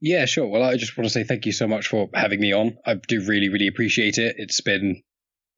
[0.00, 0.46] Yeah, sure.
[0.46, 2.76] Well, I just want to say thank you so much for having me on.
[2.84, 4.36] I do really, really appreciate it.
[4.38, 5.02] It's been,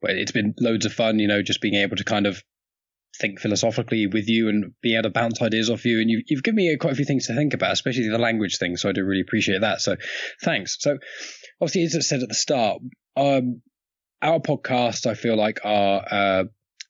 [0.02, 2.42] well, it's been loads of fun, you know, just being able to kind of
[3.20, 6.00] think philosophically with you and be able to bounce ideas off you.
[6.00, 8.58] And you, you've given me quite a few things to think about, especially the language
[8.58, 8.76] thing.
[8.76, 9.80] So I do really appreciate that.
[9.80, 9.96] So
[10.42, 10.76] thanks.
[10.80, 10.98] So
[11.60, 12.82] obviously, as I said at the start,
[13.16, 13.62] um,
[14.22, 16.44] our podcasts, I feel like, are uh,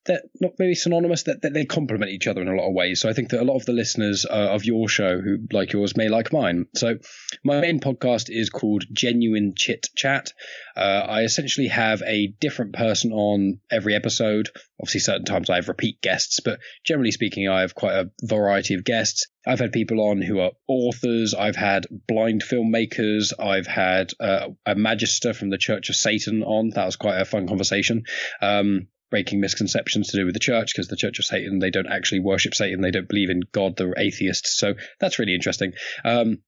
[0.07, 3.01] they're not maybe synonymous that, that, they complement each other in a lot of ways
[3.01, 5.73] so i think that a lot of the listeners uh, of your show who like
[5.73, 6.97] yours may like mine so
[7.45, 10.33] my main podcast is called genuine chit chat
[10.77, 14.49] uh, i essentially have a different person on every episode
[14.81, 18.75] obviously certain times i have repeat guests but generally speaking i have quite a variety
[18.75, 21.33] of guests I've had people on who are authors.
[21.33, 23.33] I've had blind filmmakers.
[23.39, 26.71] I've had uh, a magister from the Church of Satan on.
[26.71, 28.03] That was quite a fun conversation.
[28.43, 31.91] Um, breaking misconceptions to do with the church because the Church of Satan they don't
[31.91, 35.73] actually worship Satan they don't believe in God they're atheists so that's really interesting.
[36.05, 36.39] Um,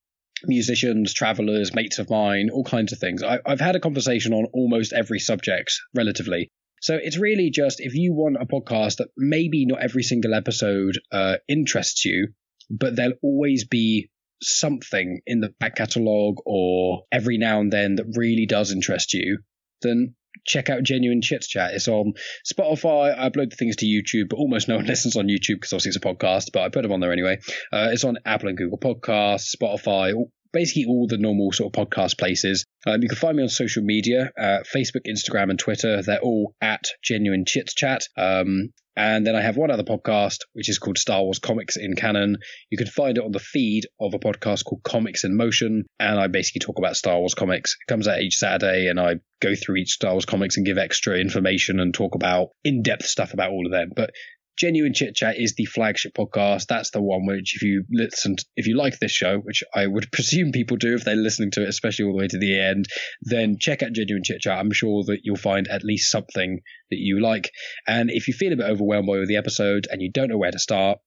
[0.44, 3.22] musicians, travelers, mates of mine, all kinds of things.
[3.22, 6.48] I, have had a conversation on almost every subject relatively.
[6.80, 10.98] So it's really just if you want a podcast that maybe not every single episode
[11.10, 12.28] uh, interests you,
[12.70, 14.10] but there'll always be
[14.40, 19.38] something in the back catalogue or every now and then that really does interest you,
[19.82, 20.14] then
[20.48, 21.74] check out Genuine Chit Chat.
[21.74, 22.14] It's on
[22.50, 23.16] Spotify.
[23.16, 25.90] I upload the things to YouTube, but almost no one listens on YouTube because obviously
[25.90, 27.38] it's a podcast, but I put them on there anyway.
[27.72, 30.14] Uh, it's on Apple and Google Podcasts, Spotify,
[30.52, 32.64] basically all the normal sort of podcast places.
[32.86, 36.02] Um, you can find me on social media, uh, Facebook, Instagram, and Twitter.
[36.02, 38.06] They're all at Genuine Chit Chat.
[38.16, 41.94] Um, and then I have one other podcast, which is called Star Wars Comics in
[41.94, 42.38] Canon.
[42.68, 45.86] You can find it on the feed of a podcast called Comics in Motion.
[46.00, 47.76] And I basically talk about Star Wars comics.
[47.80, 50.78] It comes out each Saturday, and I go through each Star Wars comics and give
[50.78, 53.90] extra information and talk about in depth stuff about all of them.
[53.94, 54.10] But
[54.58, 56.66] Genuine Chit Chat is the flagship podcast.
[56.66, 59.86] That's the one which, if you listen, to, if you like this show, which I
[59.86, 62.60] would presume people do if they're listening to it, especially all the way to the
[62.60, 62.86] end,
[63.22, 64.58] then check out Genuine Chit Chat.
[64.58, 66.60] I'm sure that you'll find at least something
[66.90, 67.50] that you like.
[67.86, 70.50] And if you feel a bit overwhelmed by the episode and you don't know where
[70.50, 70.98] to start,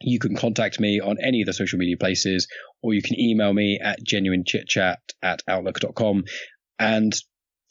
[0.00, 2.46] you can contact me on any of the social media places,
[2.82, 6.24] or you can email me at genuinechitchat at outlook.com.
[6.78, 7.12] And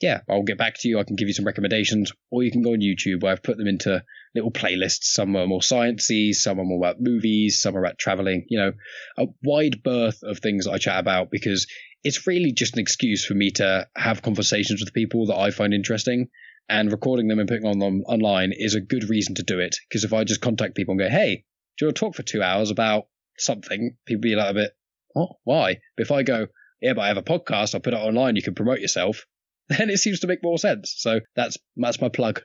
[0.02, 1.00] yeah, I'll get back to you.
[1.00, 3.58] I can give you some recommendations, or you can go on YouTube where I've put
[3.58, 4.04] them into
[4.36, 5.06] little playlists.
[5.06, 8.46] Some are more sciencey, some are more about movies, some are about traveling.
[8.50, 8.74] You know,
[9.18, 11.66] a wide berth of things that I chat about because
[12.04, 15.74] it's really just an excuse for me to have conversations with people that I find
[15.74, 16.30] interesting.
[16.70, 19.78] And recording them and putting on them online is a good reason to do it.
[19.88, 21.46] Because if I just contact people and go, "Hey,
[21.78, 23.08] do you want to talk for two hours about
[23.38, 24.72] something?" People be like a bit,
[25.14, 25.38] "What?
[25.44, 26.48] Why?" But if I go,
[26.82, 27.74] "Yeah, but I have a podcast.
[27.74, 28.36] I'll put it online.
[28.36, 29.26] You can promote yourself."
[29.78, 30.96] then it seems to make more sense.
[30.98, 32.42] So that's that's my plug.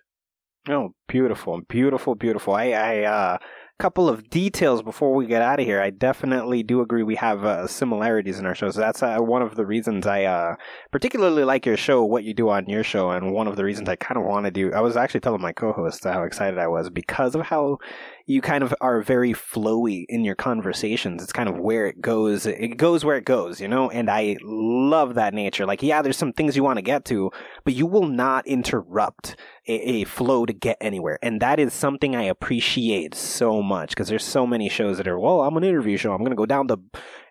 [0.68, 2.54] Oh, beautiful, beautiful, beautiful.
[2.54, 3.38] I, I, uh,
[3.82, 5.80] couple of details before we get out of here.
[5.80, 8.76] I definitely do agree we have uh, similarities in our shows.
[8.76, 10.54] That's uh, one of the reasons I uh,
[10.92, 13.88] particularly like your show, what you do on your show, and one of the reasons
[13.88, 14.72] I kind of want to do.
[14.72, 17.78] I was actually telling my co-host how excited I was because of how
[18.26, 21.22] you kind of are very flowy in your conversations.
[21.22, 22.46] It's kind of where it goes.
[22.46, 23.90] It goes where it goes, you know?
[23.90, 25.66] And I love that nature.
[25.66, 27.30] Like, yeah, there's some things you want to get to,
[27.64, 29.36] but you will not interrupt
[29.68, 31.18] a, a flow to get anywhere.
[31.22, 35.18] And that is something I appreciate so much because there's so many shows that are,
[35.18, 36.12] well, I'm an interview show.
[36.12, 36.78] I'm going to go down the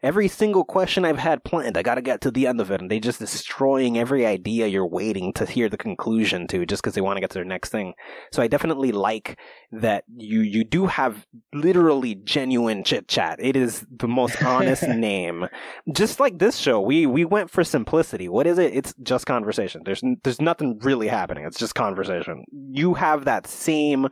[0.04, 2.90] every single question I've had planned, I gotta get to the end of it, and
[2.90, 7.02] they just destroying every idea you're waiting to hear the conclusion to, just because they
[7.02, 7.94] want to get to their next thing.
[8.32, 9.38] So I definitely like
[9.72, 13.40] that you you do have literally genuine chit chat.
[13.42, 15.48] It is the most honest name.
[15.92, 18.30] Just like this show, we we went for simplicity.
[18.30, 18.74] What is it?
[18.74, 19.82] It's just conversation.
[19.86, 21.46] There's there's nothing really happening.
[21.46, 22.46] It's just conversation.
[22.52, 24.08] You have that same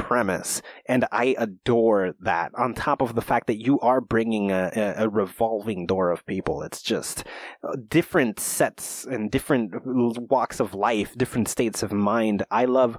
[0.00, 4.94] premise and i adore that on top of the fact that you are bringing a,
[4.96, 6.62] a, revolving door of people.
[6.62, 7.24] It's just
[7.62, 12.44] uh, different sets and different walks of life different states of mind.
[12.50, 12.98] I love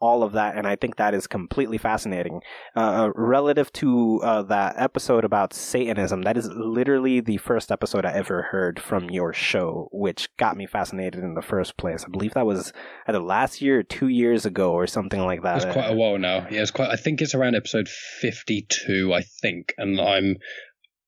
[0.00, 2.40] all of that, and I think that is completely fascinating.
[2.74, 8.04] Uh, uh, relative to uh, that episode about Satanism, that is literally the first episode
[8.04, 12.04] I ever heard from your show, which got me fascinated in the first place.
[12.04, 12.72] I believe that was
[13.06, 15.62] either last year or two years ago or something like that.
[15.62, 16.46] It's quite a while now.
[16.50, 16.90] Yeah, it's quite.
[16.90, 19.12] I think it's around episode fifty-two.
[19.12, 20.36] I think, and I'm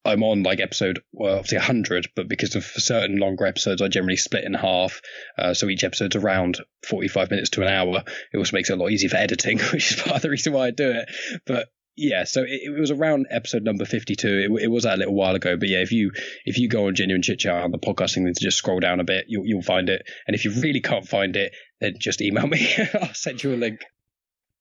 [0.04, 4.16] I'm on like episode, well, obviously 100, but because of certain longer episodes, I generally
[4.16, 5.00] split in half.
[5.38, 6.58] Uh, so each episode's around
[6.88, 8.02] 45 minutes to an hour.
[8.32, 10.52] It also makes it a lot easier for editing, which is part of the reason
[10.52, 11.40] why I do it.
[11.46, 14.28] But yeah, so it, it was around episode number 52.
[14.28, 15.56] It, it, was that a little while ago.
[15.56, 16.10] But yeah, if you
[16.44, 19.04] if you go on Genuine Chit Chat on the podcasting, then just scroll down a
[19.04, 20.02] bit, you'll, you'll find it.
[20.26, 22.74] And if you really can't find it, then just email me.
[22.94, 23.84] I'll send you a link.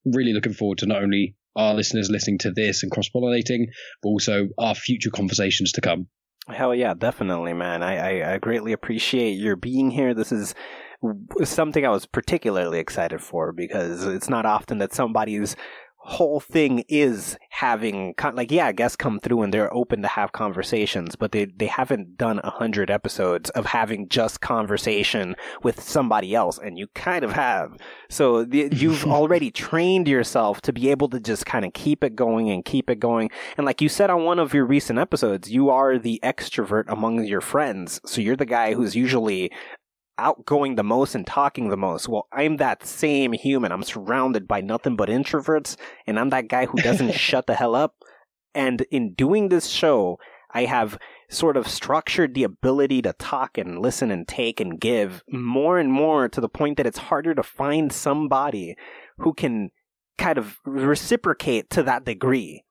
[0.06, 3.66] Really looking forward to not only our listeners listening to this and cross pollinating,
[4.02, 6.08] but also our future conversations to come.
[6.48, 7.84] Hell yeah, definitely, man.
[7.84, 10.14] I, I, I greatly appreciate your being here.
[10.14, 10.56] This is
[11.44, 15.56] something I was particularly excited for because it's not often that somebody's
[16.12, 21.16] whole thing is having like yeah guests come through and they're open to have conversations
[21.16, 26.58] but they they haven't done a hundred episodes of having just conversation with somebody else
[26.58, 27.78] and you kind of have.
[28.10, 32.16] So the, you've already trained yourself to be able to just kind of keep it
[32.16, 33.30] going and keep it going.
[33.58, 37.24] And like you said on one of your recent episodes you are the extrovert among
[37.24, 39.52] your friends so you're the guy who's usually
[40.18, 42.08] outgoing the most and talking the most.
[42.08, 43.72] Well, I'm that same human.
[43.72, 47.76] I'm surrounded by nothing but introverts, and I'm that guy who doesn't shut the hell
[47.76, 47.96] up.
[48.54, 50.20] And in doing this show,
[50.54, 50.98] I have
[51.30, 55.92] sort of structured the ability to talk and listen and take and give more and
[55.92, 58.76] more to the point that it's harder to find somebody
[59.20, 59.72] who can
[60.18, 62.64] kind of reciprocate to that degree.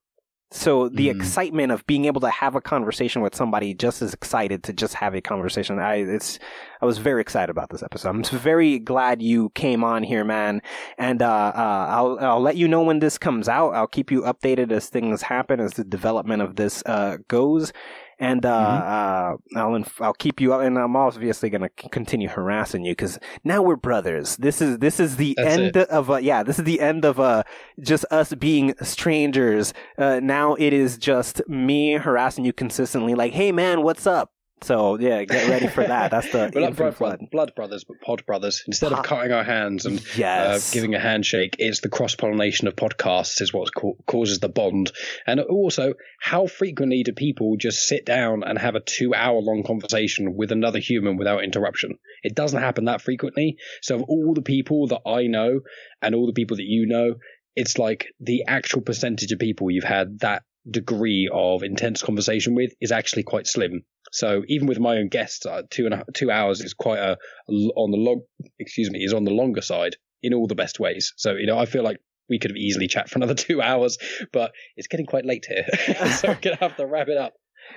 [0.53, 1.17] So the mm.
[1.17, 4.95] excitement of being able to have a conversation with somebody just as excited to just
[4.95, 5.79] have a conversation.
[5.79, 6.41] I it's
[6.83, 8.09] I was very excited about this episode.
[8.09, 10.61] I'm very glad you came on here, man.
[10.99, 13.75] And uh, uh, I'll I'll let you know when this comes out.
[13.75, 17.73] I'll keep you updated as things happen as the development of this uh, goes
[18.21, 19.59] and uh, mm-hmm.
[19.59, 23.19] uh, I'll inf- I'll keep you up, and I'm obviously gonna continue harassing you because
[23.43, 24.37] now we're brothers.
[24.37, 25.89] This is this is the That's end it.
[25.89, 27.45] of uh, yeah, this is the end of uh
[27.81, 29.73] just us being strangers.
[29.97, 34.33] Uh, now it is just me harassing you consistently, like, hey man, what's up?
[34.63, 36.11] So yeah, get ready for that.
[36.11, 37.31] That's the We're not blood, blood.
[37.31, 38.63] blood, brothers, but pod brothers.
[38.67, 40.71] Instead of cutting our hands and uh, yes.
[40.71, 44.49] uh, giving a handshake, it's the cross pollination of podcasts is what ca- causes the
[44.51, 44.93] bond.
[45.27, 49.63] And also, how frequently do people just sit down and have a two hour long
[49.67, 51.99] conversation with another human without interruption?
[52.23, 53.57] It doesn't happen that frequently.
[53.81, 55.61] So of all the people that I know
[56.03, 57.15] and all the people that you know,
[57.57, 62.73] it's like the actual percentage of people you've had that degree of intense conversation with
[62.81, 63.85] is actually quite slim.
[64.11, 67.17] So even with my own guests, uh, two and a, two hours is quite a
[67.49, 68.23] on the long
[68.59, 71.13] excuse me is on the longer side in all the best ways.
[71.17, 73.99] So you know I feel like we could have easily chat for another two hours,
[74.33, 75.67] but it's getting quite late here,
[76.17, 77.35] so we're gonna have to wrap it up.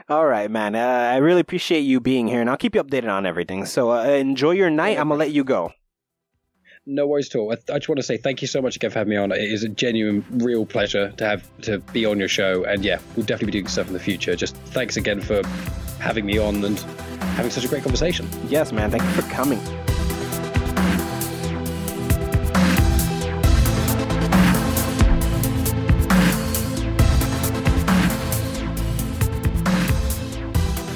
[0.09, 0.75] All right, man.
[0.75, 3.65] Uh, I really appreciate you being here, and I'll keep you updated on everything.
[3.65, 4.97] So uh, enjoy your night.
[4.97, 5.71] I'm gonna let you go.
[6.85, 7.49] No worries at all.
[7.51, 9.31] I, I, just want to say thank you so much again for having me on.
[9.31, 12.65] It is a genuine, real pleasure to have to be on your show.
[12.65, 14.35] And yeah, we'll definitely be doing stuff in the future.
[14.35, 15.41] Just thanks again for
[15.99, 16.77] having me on and
[17.37, 18.27] having such a great conversation.
[18.49, 18.91] Yes, man.
[18.91, 19.59] Thank you for coming.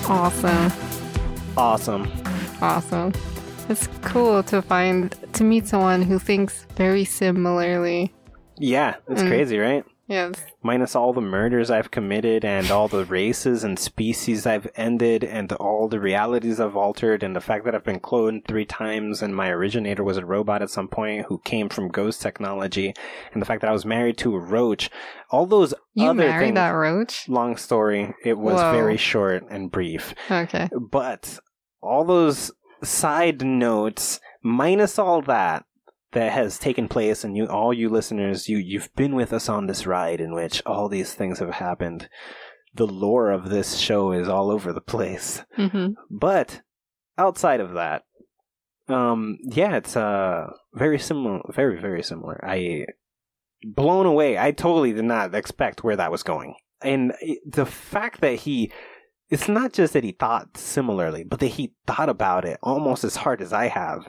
[0.10, 0.72] Awesome.
[1.56, 2.12] Awesome.
[2.62, 3.14] Awesome.
[3.70, 8.14] It's cool to find to meet someone who thinks very similarly.
[8.58, 9.28] Yeah, it's mm.
[9.28, 9.84] crazy, right?
[10.08, 10.36] Yes.
[10.64, 15.52] Minus all the murders I've committed and all the races and species I've ended and
[15.54, 19.36] all the realities I've altered and the fact that I've been cloned three times and
[19.36, 22.94] my originator was a robot at some point who came from ghost technology
[23.34, 24.90] and the fact that I was married to a roach.
[25.30, 27.28] All those you other married things, that roach?
[27.28, 28.14] Long story.
[28.24, 28.72] It was Whoa.
[28.72, 30.16] very short and brief.
[30.32, 30.70] Okay.
[30.90, 31.38] But
[31.82, 32.52] all those
[32.84, 35.66] side notes, minus all that
[36.14, 39.68] that has taken place, and you, all you listeners, you you've been with us on
[39.68, 42.10] this ride in which all these things have happened.
[42.74, 45.44] the lore of this show is all over the place.
[45.56, 46.62] hmm But
[47.18, 48.04] outside of that,
[48.88, 52.40] um, yeah, it's uh very similar, very very similar.
[52.46, 52.86] I
[53.64, 54.38] blown away.
[54.38, 57.14] I totally did not expect where that was going, and
[57.46, 58.72] the fact that he.
[59.30, 63.18] It's not just that he thought similarly, but that he thought about it almost as
[63.18, 64.08] hard as I have.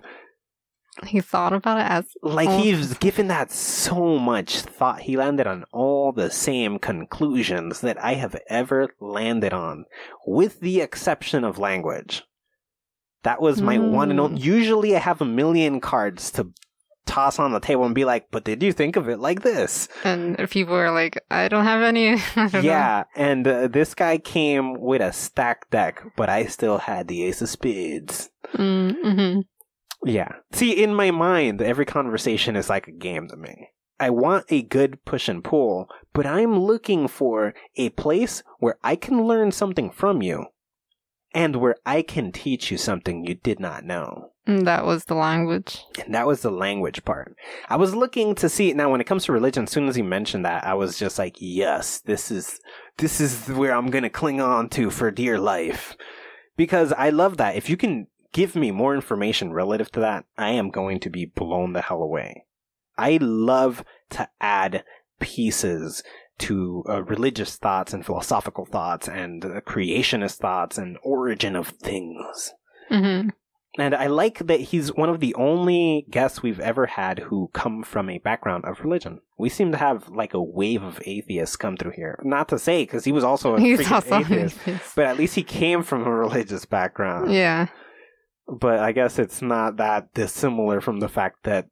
[1.07, 2.59] He thought about it as Like Oh.
[2.59, 5.03] he's given that so much thought.
[5.03, 9.85] He landed on all the same conclusions that I have ever landed on,
[10.27, 12.25] with the exception of language.
[13.25, 14.25] That was my one and hmm.
[14.27, 14.41] only.
[14.41, 16.53] Usually, I have a million cards to
[17.09, 19.89] toss on the table and be like, "But did you think of it like this?"
[20.05, 22.17] and people were like, I don't have any.
[22.35, 22.61] Don't know.
[22.61, 27.25] Yeah, and uh, this guy came with a stacked deck, but I still had the
[27.25, 28.31] Ace of Spades.
[28.55, 29.41] Mm-hmm.
[30.05, 30.33] Yeah.
[30.53, 33.71] See, in my mind, every conversation is like a game to me.
[33.99, 38.95] I want a good push and pull, but I'm looking for a place where I
[38.95, 40.47] can learn something from you
[41.35, 44.31] and where I can teach you something you did not know.
[44.49, 45.85] And that was the language.
[46.03, 47.37] And that was the language part.
[47.69, 50.01] I was looking to see now when it comes to religion, as soon as he
[50.01, 52.59] mentioned that, I was just like, yes, this is
[52.97, 55.95] this is where I'm gonna cling on to for dear life.
[56.57, 57.57] Because I love that.
[57.57, 61.27] If you can give me more information relative to that, I am going to be
[61.27, 62.47] blown the hell away.
[62.97, 64.83] I love to add
[65.21, 66.03] pieces
[66.39, 72.55] to uh, religious thoughts and philosophical thoughts and uh, creationist thoughts and origin of things.
[72.89, 73.29] hmm
[73.79, 77.85] And I like that he's one of the only guests we've ever had who come
[77.85, 79.21] from a background of religion.
[79.39, 82.21] We seem to have like a wave of atheists come through here.
[82.25, 84.59] Not to say, because he was also a He's also atheist,
[84.97, 87.33] but at least he came from a religious background.
[87.33, 87.69] yeah.
[88.51, 91.69] But I guess it's not that dissimilar from the fact that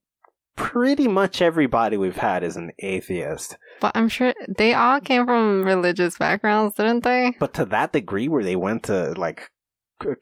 [0.56, 3.56] pretty much everybody we've had is an atheist.
[3.80, 7.34] But I'm sure they all came from religious backgrounds, didn't they?
[7.40, 9.50] But to that degree where they went to like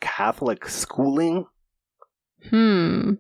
[0.01, 1.47] Catholic schooling,
[2.50, 3.14] Hmm.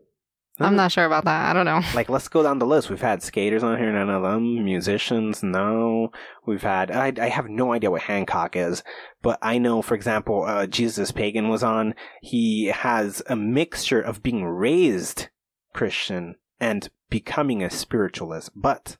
[0.60, 1.50] I'm not sure about that.
[1.50, 1.80] I don't know.
[1.94, 2.90] Like, let's go down the list.
[2.90, 4.64] We've had skaters on here, none of them.
[4.64, 6.12] Musicians, no.
[6.46, 8.84] We've had, I, I have no idea what Hancock is,
[9.22, 11.94] but I know, for example, uh, Jesus Pagan was on.
[12.22, 15.28] He has a mixture of being raised
[15.72, 18.96] Christian and becoming a spiritualist, but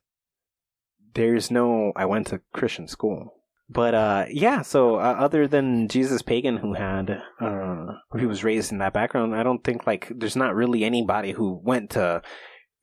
[1.14, 3.34] there's no, I went to Christian school.
[3.69, 8.73] But uh, yeah, so uh, other than Jesus Pagan, who had uh, who was raised
[8.73, 12.20] in that background, I don't think like there's not really anybody who went to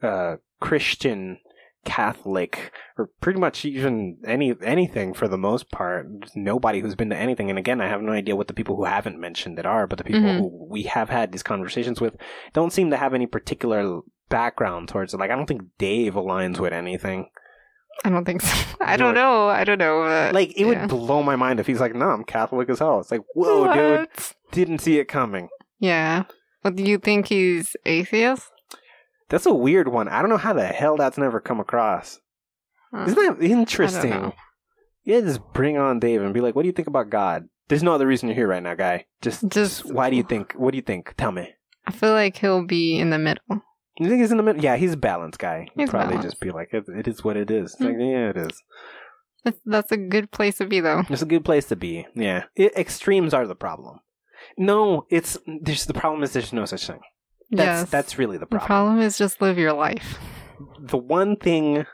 [0.02, 1.38] uh, Christian,
[1.86, 6.08] Catholic, or pretty much even any anything for the most part.
[6.36, 7.50] Nobody who's been to anything.
[7.52, 9.98] And again, I have no idea what the people who haven't mentioned it are, but
[10.00, 10.38] the people Mhm.
[10.40, 12.16] who we have had these conversations with
[12.54, 14.00] don't seem to have any particular
[14.30, 15.18] background towards it.
[15.20, 17.28] Like I don't think Dave aligns with anything.
[18.04, 18.76] I don't think so.
[18.82, 19.48] I don't like- know.
[19.48, 20.02] I don't know.
[20.04, 20.82] But Like it yeah.
[20.82, 23.74] would blow my mind if he's like, "No, I'm Catholic as hell." It's like, "Whoa,
[23.74, 24.08] dude,
[24.52, 25.50] didn't see it coming."
[25.80, 26.24] Yeah.
[26.64, 28.50] But do you think he's atheist?
[29.30, 30.08] That's a weird one.
[30.08, 32.20] I don't know how the hell that's never come across.
[32.94, 33.06] Huh.
[33.08, 34.34] Isn't that interesting?
[35.04, 37.84] Yeah, just bring on Dave and be like, "What do you think about God?" There's
[37.84, 39.06] no other reason you're here right now, guy.
[39.22, 40.54] Just, Just- just why do you think?
[40.54, 41.14] What do you think?
[41.18, 41.54] Tell me.
[41.88, 43.62] I feel like he'll be in the middle.
[43.98, 44.64] You think he's in the middle?
[44.64, 45.68] Yeah, he's a balanced guy.
[45.76, 46.30] He'd He's probably balanced.
[46.30, 48.12] just be like, it, "It is what it is." Like, mm.
[48.12, 48.64] yeah, it is.
[49.44, 51.04] That's, that's a good place to be, though.
[51.10, 52.08] It's a good place to be.
[52.16, 54.00] Yeah, it, extremes are the problem.
[54.58, 57.02] No, it's there's the problem is there's no such thing.
[57.52, 57.90] That's yes.
[57.90, 58.64] that's really the problem.
[58.64, 59.00] the problem.
[59.00, 60.18] is just live your life.
[60.80, 61.86] The one thing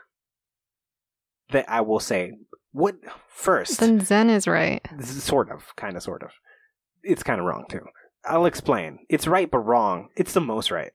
[1.50, 2.32] that I will say,
[2.72, 2.96] what
[3.28, 4.86] first, Then Zen is right.
[4.96, 6.30] this is sort of, kind of, sort of,
[7.02, 7.80] it's kind of wrong too.
[8.24, 9.00] I'll explain.
[9.08, 10.08] It's right but wrong.
[10.16, 10.92] It's the most right.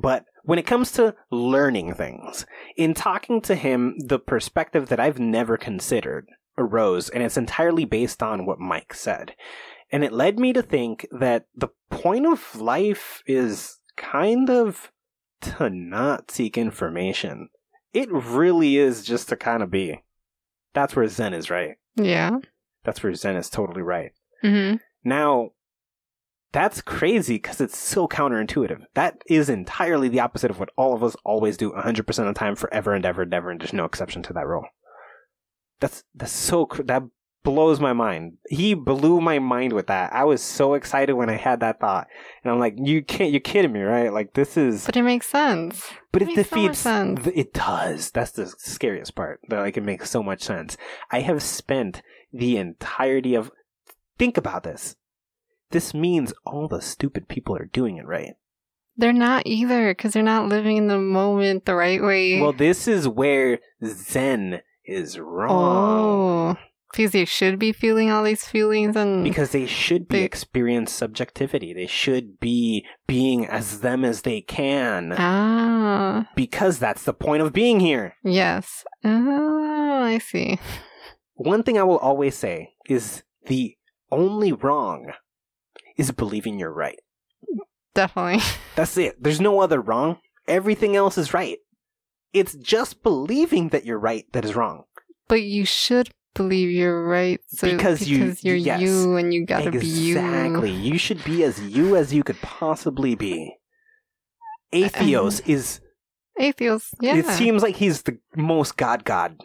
[0.00, 2.46] But when it comes to learning things,
[2.76, 8.22] in talking to him, the perspective that I've never considered arose, and it's entirely based
[8.22, 9.34] on what Mike said.
[9.90, 14.92] And it led me to think that the point of life is kind of
[15.40, 17.48] to not seek information.
[17.92, 20.04] It really is just to kind of be.
[20.74, 21.76] That's where Zen is right.
[21.96, 22.38] Yeah.
[22.84, 24.12] That's where Zen is totally right.
[24.42, 25.50] hmm Now,
[26.52, 28.82] that's crazy because it's so counterintuitive.
[28.94, 32.32] That is entirely the opposite of what all of us always do 100% of the
[32.32, 34.64] time, forever and ever and ever, and there's no exception to that rule.
[35.80, 37.02] That's, that's so, cr- that
[37.44, 38.38] blows my mind.
[38.48, 40.12] He blew my mind with that.
[40.12, 42.08] I was so excited when I had that thought.
[42.42, 44.12] And I'm like, you can't, you're kidding me, right?
[44.12, 45.86] Like, this is, But it makes sense.
[46.12, 46.82] but it so defeats.
[46.82, 48.10] th- it does.
[48.10, 49.40] That's the scariest part.
[49.48, 50.76] That like it makes so much sense.
[51.12, 52.02] I have spent
[52.32, 53.50] the entirety of.
[54.18, 54.96] Think about this.
[55.70, 58.34] This means all the stupid people are doing it right.
[58.96, 62.40] They're not either because they're not living in the moment the right way.
[62.40, 65.50] Well, this is where Zen is wrong.
[65.50, 66.56] oh.
[66.90, 70.90] because they should be feeling all these feelings and because they should be They- experience
[70.90, 71.72] subjectivity.
[71.74, 77.52] They should be being as them as they can ah because that's the point of
[77.52, 78.14] being here.
[78.24, 78.84] yes.
[79.04, 80.58] Oh, I see.
[81.34, 83.76] One thing I will always say is the
[84.10, 85.12] only wrong
[85.98, 86.98] is believing you're right.
[87.94, 88.40] Definitely.
[88.76, 89.22] That's it.
[89.22, 90.18] There's no other wrong.
[90.46, 91.58] Everything else is right.
[92.32, 94.84] It's just believing that you're right that is wrong.
[95.28, 97.40] But you should believe you're right.
[97.48, 98.80] So Because you- because you're yes.
[98.80, 100.16] you and you gotta be you.
[100.16, 100.70] exactly.
[100.70, 103.56] You should be as you as you could possibly be.
[104.72, 105.80] Atheos is.
[106.38, 106.94] Atheos.
[107.00, 107.16] Yeah.
[107.16, 109.40] It seems like he's the most god god.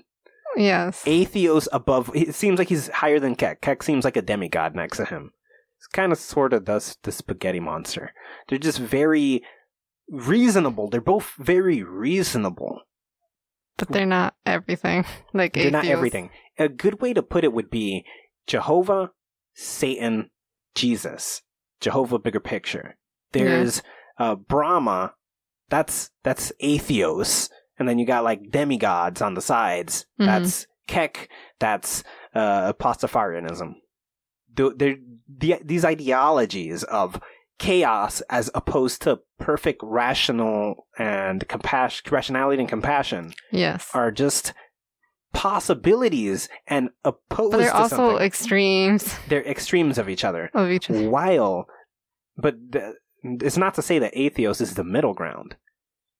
[0.55, 1.03] yes.
[1.05, 2.11] Atheos above.
[2.13, 3.61] It seems like he's higher than Kek.
[3.61, 5.31] Kek seems like a demigod next to him.
[5.83, 8.13] It's kind of sort of thus the spaghetti monster.
[8.47, 9.43] They're just very
[10.09, 10.89] reasonable.
[10.89, 12.83] They're both very reasonable.
[13.77, 15.03] but they're not everything.
[15.33, 16.29] Like They're not everything.
[16.57, 18.05] A good way to put it would be
[18.47, 19.11] Jehovah,
[19.55, 20.29] Satan,
[20.73, 21.41] Jesus.
[21.81, 22.95] Jehovah, bigger picture.
[23.33, 23.81] There's
[24.17, 25.15] uh, Brahma.
[25.69, 30.05] That's that's atheos, and then you got like demigods on the sides.
[30.17, 30.27] Mhm.
[30.27, 31.29] That's Kek.
[31.59, 32.03] That's
[32.33, 33.73] uh, Pastafarianism.
[34.55, 37.19] The, the, these ideologies of
[37.59, 43.89] chaos as opposed to perfect rational and compassion, rationality and compassion Yes.
[43.93, 44.53] are just
[45.33, 48.25] possibilities and opposed But they're also something.
[48.25, 50.49] extremes they're extremes of each other.
[50.53, 51.09] of each other.
[51.09, 51.65] While,
[52.37, 55.55] but the, it's not to say that atheos is the middle ground.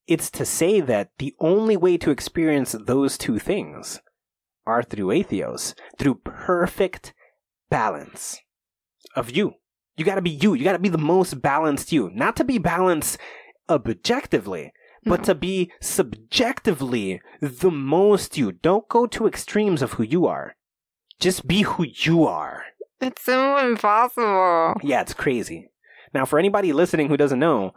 [0.08, 4.02] It's to say that the only way to experience those two things
[4.66, 7.14] are through atheos, through perfect
[7.74, 8.40] balance
[9.16, 9.56] of you.
[9.98, 10.54] You gotta be you.
[10.54, 12.12] You gotta be the most balanced you.
[12.14, 13.18] Not to be balanced
[13.68, 14.72] objectively,
[15.04, 15.26] but No.
[15.26, 18.52] to be subjectively the most you.
[18.52, 20.56] Don't go to extremes of who you are.
[21.20, 22.64] Just be who you are.
[23.02, 24.76] It's so impossible.
[24.84, 25.70] Yeah, it's crazy.
[26.14, 27.74] Now, for anybody listening who doesn't know,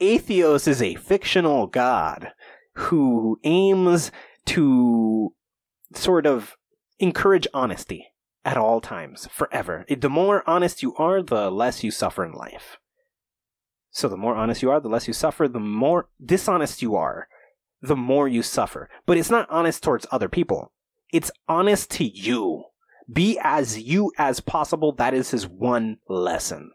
[0.00, 2.32] Atheos is a fictional god
[2.74, 4.12] who aims
[4.46, 5.32] to
[5.94, 6.54] sort of
[6.98, 8.12] encourage honesty
[8.48, 9.84] at all times, forever.
[9.90, 12.78] The more honest you are, the less you suffer in life.
[13.90, 15.48] So, the more honest you are, the less you suffer.
[15.48, 17.28] The more dishonest you are,
[17.82, 18.88] the more you suffer.
[19.04, 20.72] But it's not honest towards other people,
[21.12, 22.64] it's honest to you.
[23.12, 24.92] Be as you as possible.
[24.92, 26.72] That is his one lesson.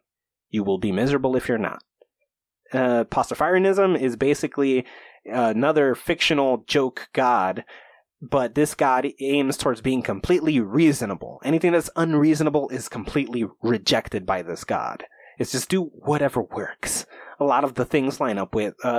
[0.51, 1.83] You will be miserable if you're not.
[2.71, 4.85] Uh, Pastafarianism is basically
[5.25, 7.65] another fictional joke god,
[8.29, 11.39] but this god aims towards being completely reasonable.
[11.43, 15.03] Anything that's unreasonable is completely rejected by this god.
[15.39, 17.05] It's just do whatever works.
[17.39, 18.89] A lot of the things line up with uh,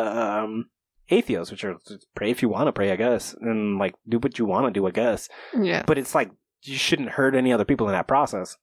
[0.44, 0.66] um,
[1.08, 1.76] atheists, which are
[2.14, 4.72] pray if you want to pray, I guess, and like do what you want to
[4.72, 5.84] do, I guess Yeah.
[5.86, 6.30] but it's like
[6.62, 8.56] you shouldn't hurt any other people in that process.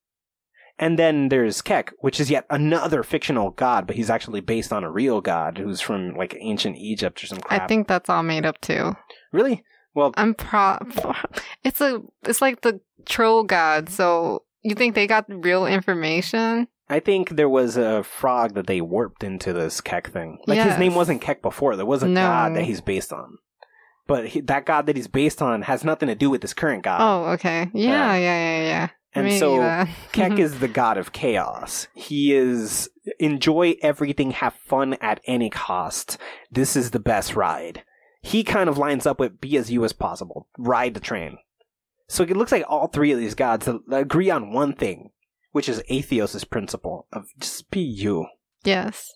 [0.79, 4.83] And then there's Kek, which is yet another fictional god, but he's actually based on
[4.83, 7.61] a real god who's from like ancient Egypt or some crap.
[7.63, 8.95] I think that's all made up too.
[9.31, 9.63] really?
[9.93, 10.77] Well, I'm pro.
[11.63, 12.01] It's a.
[12.23, 13.89] It's like the troll god.
[13.89, 16.68] So you think they got real information?
[16.89, 20.39] I think there was a frog that they warped into this Kek thing.
[20.45, 21.76] Like his name wasn't Kek before.
[21.76, 22.22] There was a No.
[22.22, 23.38] god that he's based on.
[24.07, 26.84] But he, that god that he's based on has nothing to do with this current
[26.84, 26.99] god.
[27.01, 27.69] oh, okay.
[27.73, 28.88] Yeah, yeah, yeah, yeah.
[29.13, 29.85] and Maybe so.
[30.11, 31.88] Kek is the god of chaos.
[31.93, 32.89] He is
[33.19, 36.18] enjoy everything, have fun at any cost.
[36.51, 37.84] This is the best ride.
[38.22, 40.48] He kind of lines up with be as you as possible.
[40.57, 41.38] Ride the train.
[42.07, 45.11] So it looks like all three of these gods agree on one thing,
[45.52, 48.27] which is Atheos' principle of just be you.
[48.64, 49.11] yes.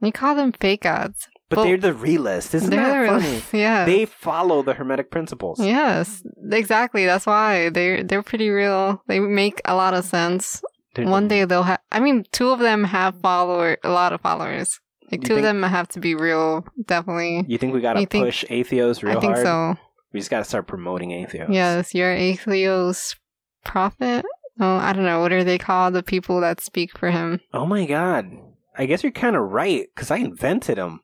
[0.00, 1.26] We call them fake gods.
[1.48, 2.54] But Well, they're the realists.
[2.54, 3.42] Isn't that funny?
[3.52, 3.84] Yeah.
[3.84, 5.58] They follow the Hermetic principles.
[5.58, 6.22] Yes,
[6.52, 7.04] exactly.
[7.04, 9.02] That's why they're they're pretty real.
[9.08, 10.62] They make a lot of sense.
[10.94, 11.80] They're- One day they'll have.
[11.90, 14.78] I mean, two of them have follower, a lot of followers.
[15.10, 17.44] Like two of them have to be real, definitely.
[17.48, 19.18] You think we gotta think- push Atheos real hard?
[19.18, 19.46] I think hard?
[19.76, 19.80] so.
[20.12, 21.52] We just gotta start promoting Atheos.
[21.52, 23.16] Yes, you're Atheos
[23.64, 24.24] prophet.
[24.60, 25.20] Oh, I don't know.
[25.20, 25.94] What are they called?
[25.94, 27.40] The people that speak for him.
[27.54, 28.30] Oh my god.
[28.76, 31.00] I guess you're kind of right, because I invented him.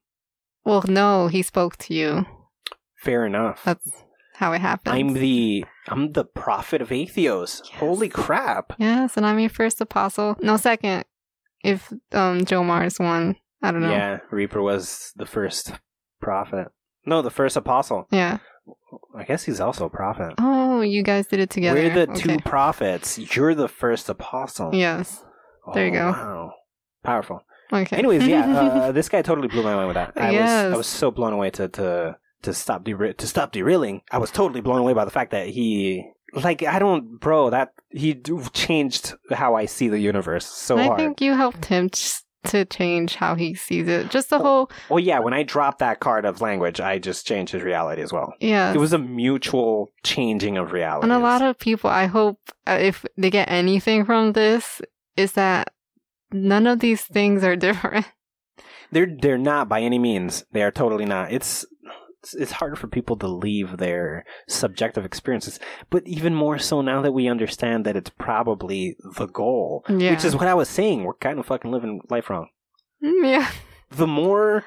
[0.65, 2.25] Well, no, he spoke to you.
[2.97, 3.63] Fair enough.
[3.65, 3.91] That's
[4.37, 4.95] how it happens.
[4.95, 7.65] I'm the I'm the prophet of Atheos.
[7.73, 8.73] Holy crap.
[8.79, 10.37] yes, and I'm your first apostle.
[10.41, 11.05] No, second.
[11.63, 13.91] If um Joe Mars won, I don't know.
[13.91, 15.73] Yeah, Reaper was the first
[16.21, 16.69] prophet.
[17.07, 18.07] No, the first apostle.
[18.11, 18.39] Yeah.
[19.17, 20.35] I guess he's also a prophet.
[20.39, 21.79] Oh, you guys did it together.
[21.81, 22.37] We're the Okay.
[22.37, 23.19] two prophets.
[23.37, 24.75] You're the first apostle.
[24.75, 25.23] Yes.
[25.75, 26.11] there you Oh, go.
[26.13, 26.53] Wow.
[27.03, 27.41] Powerful.
[27.73, 27.97] Okay.
[27.97, 30.13] Anyways, yeah, uh, this guy totally blew my mind with that.
[30.17, 30.73] I was Yes.
[30.73, 34.03] I was so blown away to to to stop dera- to stop derailing.
[34.11, 36.05] I was totally blown away by the fact that he
[36.35, 37.51] like I don't, bro.
[37.51, 38.15] That he
[38.53, 40.99] changed how I see the universe so I hard.
[40.99, 41.91] think you helped him
[42.45, 44.11] to change how he sees it.
[44.11, 45.19] Just the whole, well, yeah.
[45.19, 48.35] When I dropped that card of language, I just changed his reality as well.
[48.41, 48.73] yeah.
[48.73, 51.05] It was a mutual changing of reality.
[51.05, 54.81] And a lot of people, I hope, uh, if they get anything from this,
[55.17, 55.73] is that
[56.33, 58.07] none of these things are different.
[58.91, 60.45] they're they're not by any means.
[60.53, 61.33] They are totally not.
[61.33, 61.65] It's
[62.25, 65.61] it's- it's hard for people to leave their subjective experiences,
[65.91, 70.11] but even more so now that we understand that it's probably the goal, Yeah.
[70.13, 71.05] which is what I was saying.
[71.05, 72.49] We're kind of fucking living life wrong.
[73.03, 73.51] Mm, yeah.
[73.91, 74.65] The more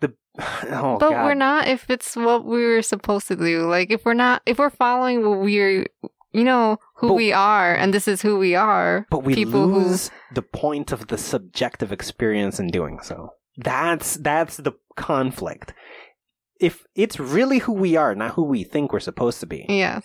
[0.00, 1.24] the oh but God.
[1.24, 3.68] we're not if it's what we were supposed to do.
[3.68, 5.86] Like, if we're not, if we're following what we're,
[6.32, 9.06] you know, who But- we are, and this is who we are.
[9.10, 13.30] But we people lose the point of the subjective experience in doing so.
[13.56, 15.72] That's that's the conflict.
[16.60, 20.04] If it's really who we are, not who we think we're supposed to be, yes.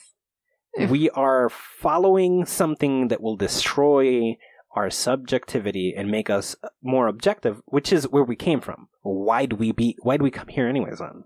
[0.73, 4.37] If- we are following something that will destroy
[4.75, 8.87] our subjectivity and make us more objective, which is where we came from.
[9.01, 9.97] Why do we be?
[10.01, 10.99] Why do we come here anyways?
[10.99, 11.25] Then,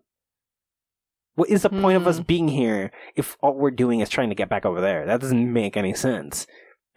[1.35, 2.23] what is the point of us Hmm.
[2.23, 5.05] being here if all we're doing is trying to get back over there?
[5.05, 6.47] That doesn't make any sense.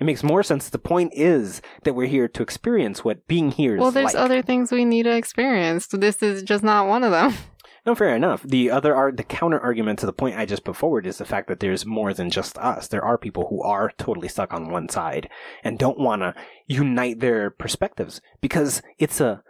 [0.00, 0.68] It makes more sense.
[0.70, 4.22] The point is that we're here to experience what being here is Well, there's like.
[4.24, 5.88] other things we need to experience.
[5.88, 7.34] This is just not one of them.
[7.86, 8.42] No, fair enough.
[8.42, 11.24] The other are the counter argument to the point I just put forward is the
[11.24, 12.88] fact that there's more than just us.
[12.88, 15.28] There are people who are totally stuck on one side
[15.64, 16.34] and don't want to
[16.66, 19.42] unite their perspectives because it's a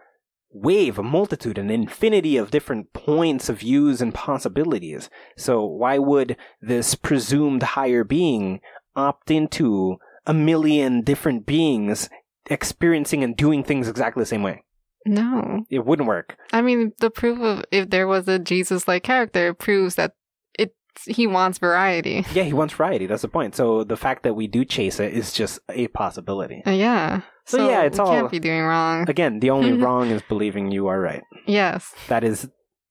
[0.50, 5.10] wave, a multitude, an infinity of different points of views and possibilities.
[5.36, 8.60] So why would this presumed higher being
[8.96, 12.08] opt into a million different beings
[12.46, 14.62] experiencing and doing things exactly the same way?
[15.08, 15.64] No.
[15.70, 16.36] It wouldn't work.
[16.52, 20.12] I mean, the proof of if there was a Jesus-like character proves that
[20.58, 20.74] it
[21.06, 22.24] he wants variety.
[22.34, 23.06] Yeah, he wants variety.
[23.06, 23.54] That's the point.
[23.54, 26.62] So the fact that we do chase it is just a possibility.
[26.66, 27.22] Uh, yeah.
[27.46, 29.08] So, yeah, it's all- can't be doing wrong.
[29.08, 31.22] Again, the only wrong is believing you are right.
[31.46, 31.94] Yes.
[32.08, 32.48] That is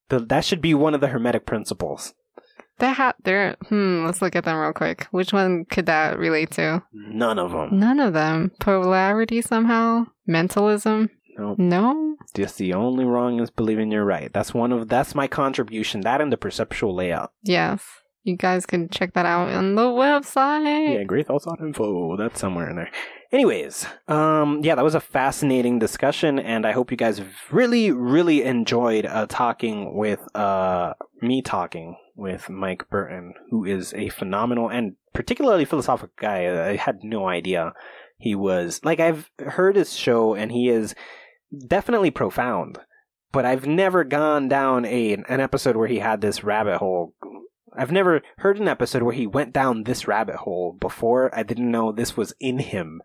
[0.09, 2.13] the that should be one of the hermetic principles.
[2.79, 3.55] That ha- there.
[3.69, 4.05] Hmm.
[4.05, 5.07] Let's look at them real quick.
[5.11, 6.83] Which one could that relate to?
[6.93, 7.79] None of them.
[7.79, 8.51] None of them.
[8.59, 10.05] Polarity somehow.
[10.27, 11.09] Mentalism.
[11.37, 11.55] No.
[11.57, 12.15] No.
[12.33, 14.31] Just the only wrong is believing you're right.
[14.33, 16.01] That's one of that's my contribution.
[16.01, 17.31] That and the perceptual layout.
[17.43, 17.83] Yes.
[18.23, 20.95] You guys can check that out on the website.
[20.95, 22.17] Yeah, greythoughts.info.
[22.17, 22.91] That's somewhere in there.
[23.31, 28.43] Anyways, um, yeah, that was a fascinating discussion, and I hope you guys really, really
[28.43, 34.95] enjoyed uh, talking with uh, me talking with Mike Burton, who is a phenomenal and
[35.13, 36.69] particularly philosophical guy.
[36.71, 37.73] I had no idea
[38.17, 40.95] he was like I've heard his show, and he is
[41.67, 42.79] definitely profound.
[43.31, 47.13] But I've never gone down a an episode where he had this rabbit hole
[47.77, 51.33] I've never heard an episode where he went down this rabbit hole before.
[51.37, 53.01] I didn't know this was in him.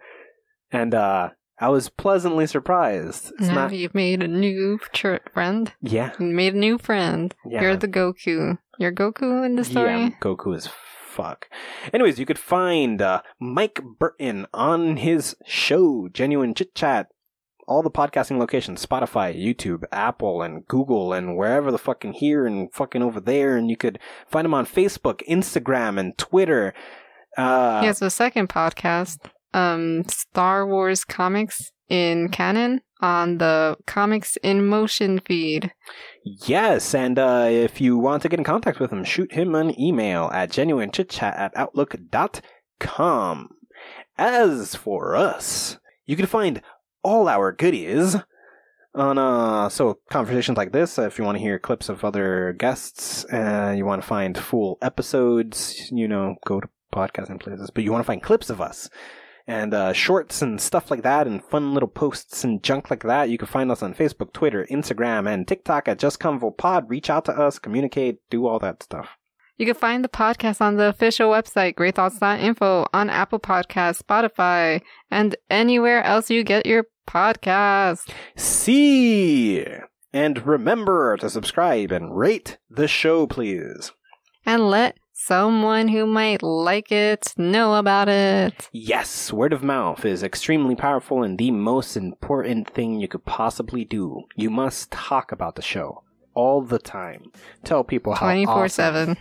[0.70, 3.32] And uh I was pleasantly surprised.
[3.38, 5.72] It's now not you've made a new tr- friend.
[5.80, 6.12] Yeah.
[6.18, 7.34] You made a new friend.
[7.46, 7.60] Yeah.
[7.62, 8.58] You're the Goku.
[8.78, 9.90] You're Goku in the story.
[9.90, 10.68] Yeah, Goku is
[11.06, 11.48] fuck.
[11.92, 17.08] Anyways, you could find uh, Mike Burton on his show, Genuine Chit Chat.
[17.68, 22.72] All the podcasting locations, Spotify, YouTube, Apple, and Google, and wherever the fucking here and
[22.72, 23.56] fucking over there.
[23.56, 26.74] And you could find them on Facebook, Instagram, and Twitter.
[27.36, 29.18] Uh, he has a second podcast,
[29.54, 35.72] um, Star Wars comics in canon on the Comics in Motion feed.
[36.24, 39.78] Yes, and uh, if you want to get in contact with him, shoot him an
[39.78, 43.48] email at genuinechitchat at outlook.com.
[44.16, 46.62] As for us, you can find
[47.02, 48.16] all our goodies
[48.94, 53.24] on uh so conversations like this if you want to hear clips of other guests
[53.32, 57.90] uh you want to find full episodes you know go to podcasting places but you
[57.90, 58.90] want to find clips of us
[59.46, 63.28] and uh, shorts and stuff like that, and fun little posts and junk like that.
[63.28, 66.88] You can find us on Facebook, Twitter, Instagram, and TikTok at Just Convo Pod.
[66.88, 69.18] Reach out to us, communicate, do all that stuff.
[69.58, 75.36] You can find the podcast on the official website, greythoughts.info, on Apple Podcasts, Spotify, and
[75.50, 78.10] anywhere else you get your podcast.
[78.34, 79.64] See,
[80.12, 83.92] and remember to subscribe and rate the show, please.
[84.44, 88.68] And let someone who might like it know about it.
[88.72, 93.84] Yes, word of mouth is extremely powerful and the most important thing you could possibly
[93.84, 94.22] do.
[94.34, 96.02] You must talk about the show
[96.34, 97.30] all the time.
[97.64, 99.16] Tell people how 24 awesome.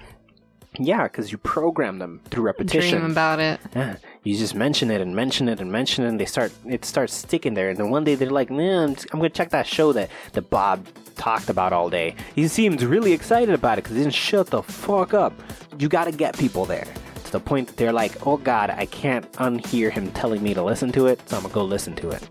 [0.73, 0.85] 7.
[0.85, 2.99] Yeah, because you program them through repetition.
[2.99, 3.59] Dream about it.
[3.75, 6.85] Yeah, you just mention it and mention it and mention it, and they start it
[6.85, 7.69] starts sticking there.
[7.69, 10.49] And then one day they're like, "Man, I'm, I'm gonna check that show that that
[10.49, 10.85] Bob
[11.15, 14.61] talked about all day." He seemed really excited about it because he didn't shut the
[14.63, 15.33] fuck up.
[15.77, 16.87] You got to get people there.
[17.25, 20.63] To the point that they're like, oh god, I can't unhear him telling me to
[20.63, 22.27] listen to it, so I'm gonna go listen to it.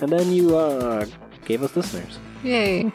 [0.00, 1.06] And then you uh,
[1.44, 2.18] gave us listeners.
[2.42, 2.92] Yay.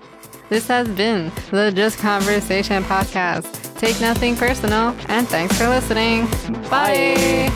[0.50, 3.78] This has been the Just Conversation podcast.
[3.78, 6.26] Take nothing personal, and thanks for listening.
[6.72, 7.52] Bye.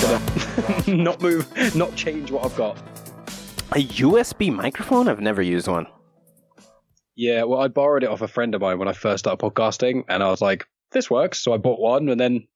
[0.00, 2.93] Gonna not move, not change what I've got.
[3.74, 5.08] A USB microphone?
[5.08, 5.88] I've never used one.
[7.16, 10.04] Yeah, well, I borrowed it off a friend of mine when I first started podcasting,
[10.08, 12.46] and I was like, "This works." So I bought one, and then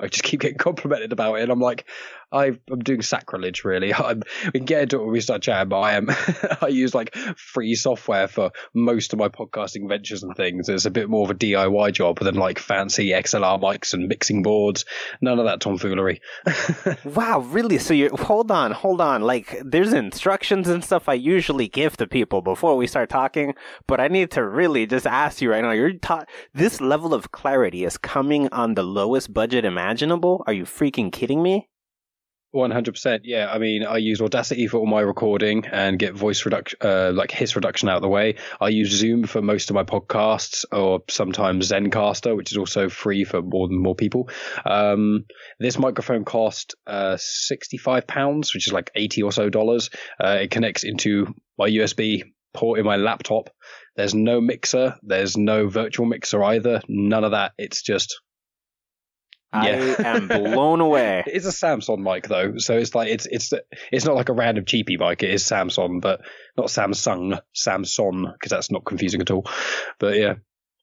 [0.00, 1.42] I just keep getting complimented about it.
[1.42, 1.86] And I'm like,
[2.34, 3.94] I, I'm doing sacrilege, really.
[3.94, 6.08] I'm, we can get into it when we start chatting, but I am.
[6.60, 10.68] I use like free software for most of my podcasting ventures and things.
[10.68, 14.42] It's a bit more of a DIY job than like fancy XLR mics and mixing
[14.42, 14.84] boards.
[15.20, 16.20] None of that tomfoolery.
[17.04, 17.78] Wow, really?
[17.78, 19.22] So you're hold on, hold on.
[19.22, 23.54] Like there's instructions and stuff I usually give to people before we start talking,
[23.86, 25.70] but I need to really just ask you right now.
[25.70, 25.92] You're
[26.54, 30.42] this level of clarity is coming on the lowest budget imaginable.
[30.46, 31.68] Are you freaking kidding me?
[32.54, 33.22] One hundred percent.
[33.24, 37.10] Yeah, I mean, I use Audacity for all my recording and get voice reduction, uh,
[37.12, 38.36] like hiss reduction out of the way.
[38.60, 43.24] I use Zoom for most of my podcasts, or sometimes Zencastr, which is also free
[43.24, 44.28] for more than more people.
[44.64, 45.24] Um,
[45.58, 49.90] this microphone cost uh, sixty-five pounds, which is like eighty or so dollars.
[50.22, 53.50] Uh, it connects into my USB port in my laptop.
[53.96, 54.94] There's no mixer.
[55.02, 56.82] There's no virtual mixer either.
[56.86, 57.50] None of that.
[57.58, 58.20] It's just
[59.54, 61.22] I am blown away.
[61.26, 63.52] It's a Samson mic though, so it's like it's it's
[63.92, 65.22] it's not like a random cheapy mic.
[65.22, 66.20] It is Samson, but
[66.56, 69.46] not Samsung, Samsung, because that's not confusing at all.
[69.98, 70.34] But yeah,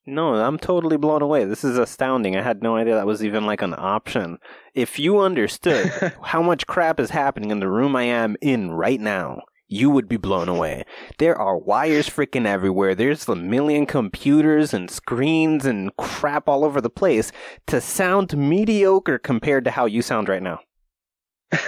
[0.06, 1.46] No, I'm totally blown away.
[1.46, 2.36] This is astounding.
[2.36, 4.38] I had no idea that was even like an option.
[4.74, 9.00] If you understood how much crap is happening in the room I am in right
[9.00, 9.42] now,
[9.72, 10.84] you would be blown away.
[11.18, 12.94] There are wires freaking everywhere.
[12.94, 17.32] There's a million computers and screens and crap all over the place
[17.68, 20.60] to sound mediocre compared to how you sound right now.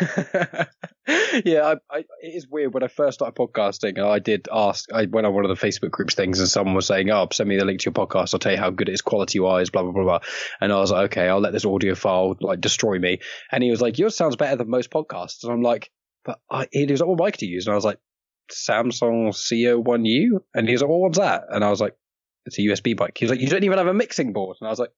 [1.44, 2.74] yeah, I, I, it is weird.
[2.74, 5.92] When I first started podcasting, I did ask, I went on one of the Facebook
[5.92, 8.34] groups things, and someone was saying, "Oh, send me the link to your podcast.
[8.34, 10.20] I'll tell you how good it is quality wise." Blah blah blah blah.
[10.62, 13.20] And I was like, "Okay, I'll let this audio file like destroy me."
[13.52, 15.92] And he was like, "Yours sounds better than most podcasts." And I'm like,
[16.26, 18.00] "But I, he was like, what mic to use?" And I was like,
[18.52, 21.96] "Samson CO1U." And he was like, "Well, what's that?" And I was like,
[22.46, 24.68] "It's a USB mic." He was like, "You don't even have a mixing board." And
[24.68, 24.92] I was like,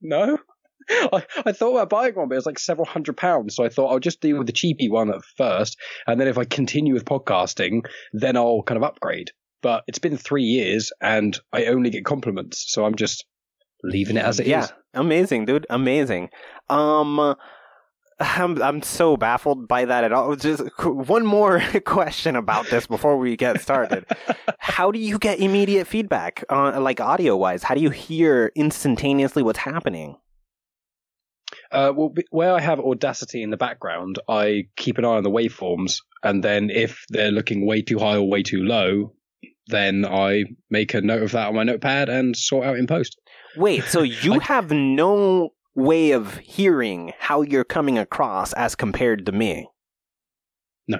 [0.00, 0.38] "No."
[0.90, 3.54] I, I thought about buying one, but it was like several hundred pounds.
[3.54, 6.38] So I thought I'll just deal with the cheapy one at first, and then if
[6.38, 9.30] I continue with podcasting, then I'll kind of upgrade.
[9.62, 13.24] But it's been three years, and I only get compliments, so I'm just
[13.84, 14.50] leaving it as it is.
[14.50, 16.30] yeah, amazing, dude, amazing.
[16.68, 17.36] Um,
[18.22, 20.34] I'm I'm so baffled by that at all.
[20.36, 24.06] Just one more question about this before we get started.
[24.58, 27.62] How do you get immediate feedback, uh, like audio wise?
[27.62, 30.16] How do you hear instantaneously what's happening?
[31.70, 35.30] Uh, well, where I have Audacity in the background, I keep an eye on the
[35.30, 39.12] waveforms, and then if they're looking way too high or way too low,
[39.68, 43.18] then I make a note of that on my notepad and sort out in post.
[43.56, 49.32] Wait, so you have no way of hearing how you're coming across as compared to
[49.32, 49.68] me?
[50.88, 50.98] No.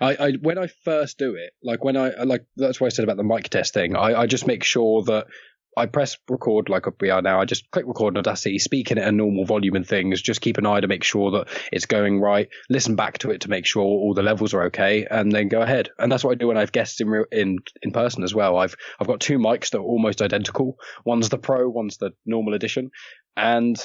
[0.00, 3.04] I, I when I first do it, like when I like that's what I said
[3.04, 3.96] about the mic test thing.
[3.96, 5.26] I, I just make sure that
[5.76, 7.40] I press record like we are now.
[7.40, 10.20] I just click record in Audacity, speaking at a normal volume and things.
[10.20, 12.48] Just keep an eye to make sure that it's going right.
[12.68, 15.62] Listen back to it to make sure all the levels are okay, and then go
[15.62, 15.88] ahead.
[15.98, 18.34] And that's what I do when I have guests in real, in in person as
[18.34, 18.56] well.
[18.56, 20.76] I've I've got two mics that are almost identical.
[21.04, 22.90] One's the Pro, one's the normal edition,
[23.36, 23.76] and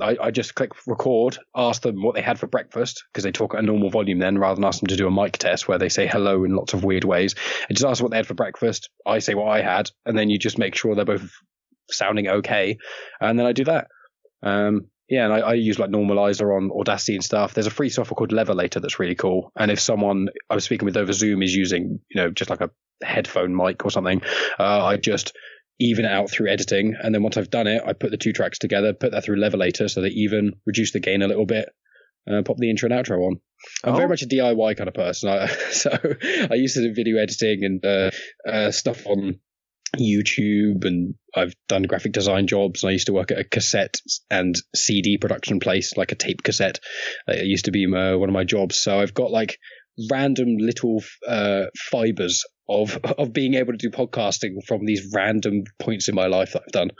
[0.00, 3.54] I, I just click record, ask them what they had for breakfast because they talk
[3.54, 5.78] at a normal volume then, rather than ask them to do a mic test where
[5.78, 7.34] they say hello in lots of weird ways.
[7.68, 8.90] And just ask what they had for breakfast.
[9.06, 11.30] I say what I had, and then you just make sure they're both
[11.90, 12.78] sounding okay,
[13.20, 13.88] and then I do that.
[14.42, 17.54] Um, yeah, and I, I use like Normalizer on Audacity and stuff.
[17.54, 19.52] There's a free software called Levelator that's really cool.
[19.56, 22.60] And if someone I was speaking with over Zoom is using, you know, just like
[22.60, 22.70] a
[23.02, 24.20] headphone mic or something,
[24.58, 25.34] uh, I just
[25.80, 26.94] even it out through editing.
[27.00, 29.36] And then once I've done it, I put the two tracks together, put that through
[29.38, 31.68] Levelator so they even, reduce the gain a little bit,
[32.30, 33.40] uh, pop the intro and outro on.
[33.84, 33.96] I'm Oh.
[33.96, 35.28] very much a DIY kind of person.
[35.30, 35.90] I, so
[36.50, 38.10] I used to do video editing and uh,
[38.48, 39.40] uh, stuff on
[39.96, 42.82] YouTube, and I've done graphic design jobs.
[42.82, 44.00] And I used to work at a cassette
[44.30, 46.80] and CD production place, like a tape cassette.
[47.28, 48.78] Uh, It used to be my, one of my jobs.
[48.78, 49.58] So I've got like
[50.10, 56.08] random little uh, fibers of of being able to do podcasting from these random points
[56.08, 56.90] in my life that I've done.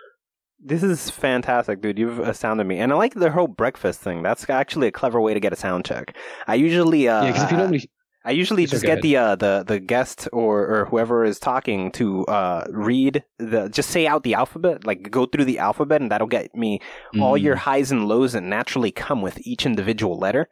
[0.60, 1.98] This is fantastic, dude.
[2.00, 4.22] You've astounded me, and I like the whole breakfast thing.
[4.24, 6.16] That's actually a clever way to get a sound check.
[6.48, 7.90] I usually, uh, yeah, because if you normally
[8.24, 9.02] I usually just get ahead.
[9.04, 13.90] the uh, the the guest or or whoever is talking to uh, read the just
[13.90, 16.80] say out the alphabet, like go through the alphabet, and that'll get me
[17.20, 17.42] all Mm.
[17.42, 20.48] your highs and lows that naturally come with each individual letter.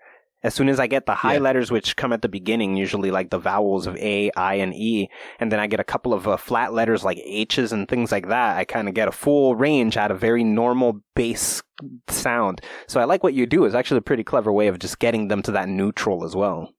[0.46, 1.40] As soon as I get the high Yeah.
[1.40, 5.08] letters, which come at the beginning, usually like the vowels of A, I, and E,
[5.40, 8.28] and then I get a couple of uh, flat letters like H's and things like
[8.28, 11.62] that, I kind of get a full range out of very normal bass
[12.08, 12.60] sound.
[12.86, 13.64] So I like what you do.
[13.64, 16.72] It's actually a pretty clever way of just getting them to that neutral as well.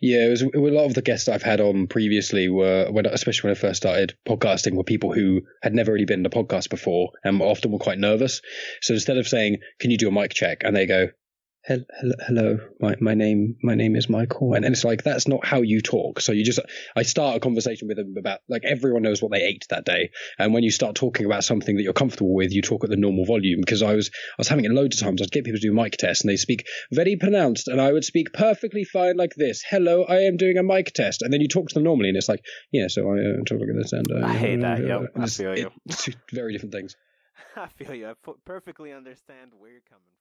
[0.00, 3.48] Yeah, it was, a lot of the guests I've had on previously were when, especially
[3.48, 6.70] when I first started podcasting, were people who had never really been in a podcast
[6.70, 8.40] before and often were quite nervous.
[8.80, 11.19] So instead of saying, "Can you do a mic check?" and they go, "Hel- hel-
[11.62, 15.60] "Hello, my my name my name is Michael," and, and it's like that's not how
[15.60, 16.20] you talk.
[16.20, 16.58] So you just
[16.96, 20.10] I start a conversation with them about like everyone knows what they ate that day,
[20.38, 22.96] and when you start talking about something that you're comfortable with, you talk at the
[22.96, 23.60] normal volume.
[23.60, 25.20] Because I was I was having it loads of times.
[25.20, 28.04] I'd get people to do mic tests, and they speak very pronounced, and I would
[28.04, 29.62] speak perfectly fine like this.
[29.68, 32.16] Hello, I am doing a mic test, and then you talk to them normally, and
[32.16, 35.12] it's like, yeah, so I uh, talk like this, and uh, I hate that, yep,
[35.16, 35.70] I feel you.
[35.90, 36.96] Two very different things.
[37.56, 38.08] I feel you.
[38.08, 38.14] I
[38.44, 40.19] perfectly understand where you're coming from.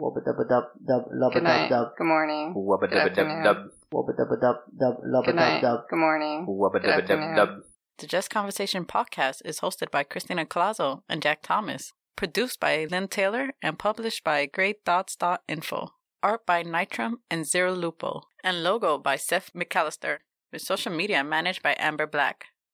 [0.00, 1.68] Wubba dubba dub dub lubba Good night.
[1.68, 2.54] dub dub Good morning.
[2.56, 3.44] Wubba Good afternoon.
[3.92, 5.60] wubba dubba dub dub lubba Good dub night.
[5.62, 5.80] dub.
[5.90, 6.46] Good morning.
[6.46, 7.62] Wubba Good afternoon.
[7.98, 13.06] The Just Conversation podcast is hosted by Christina Colazo and Jack Thomas, produced by Lynn
[13.06, 15.88] Taylor, and published by GreyThoughts.info.
[16.22, 20.18] Art by Nitrum and Zero Lupo, and logo by Seth McAllister,
[20.52, 22.46] with social media managed by Amber Black.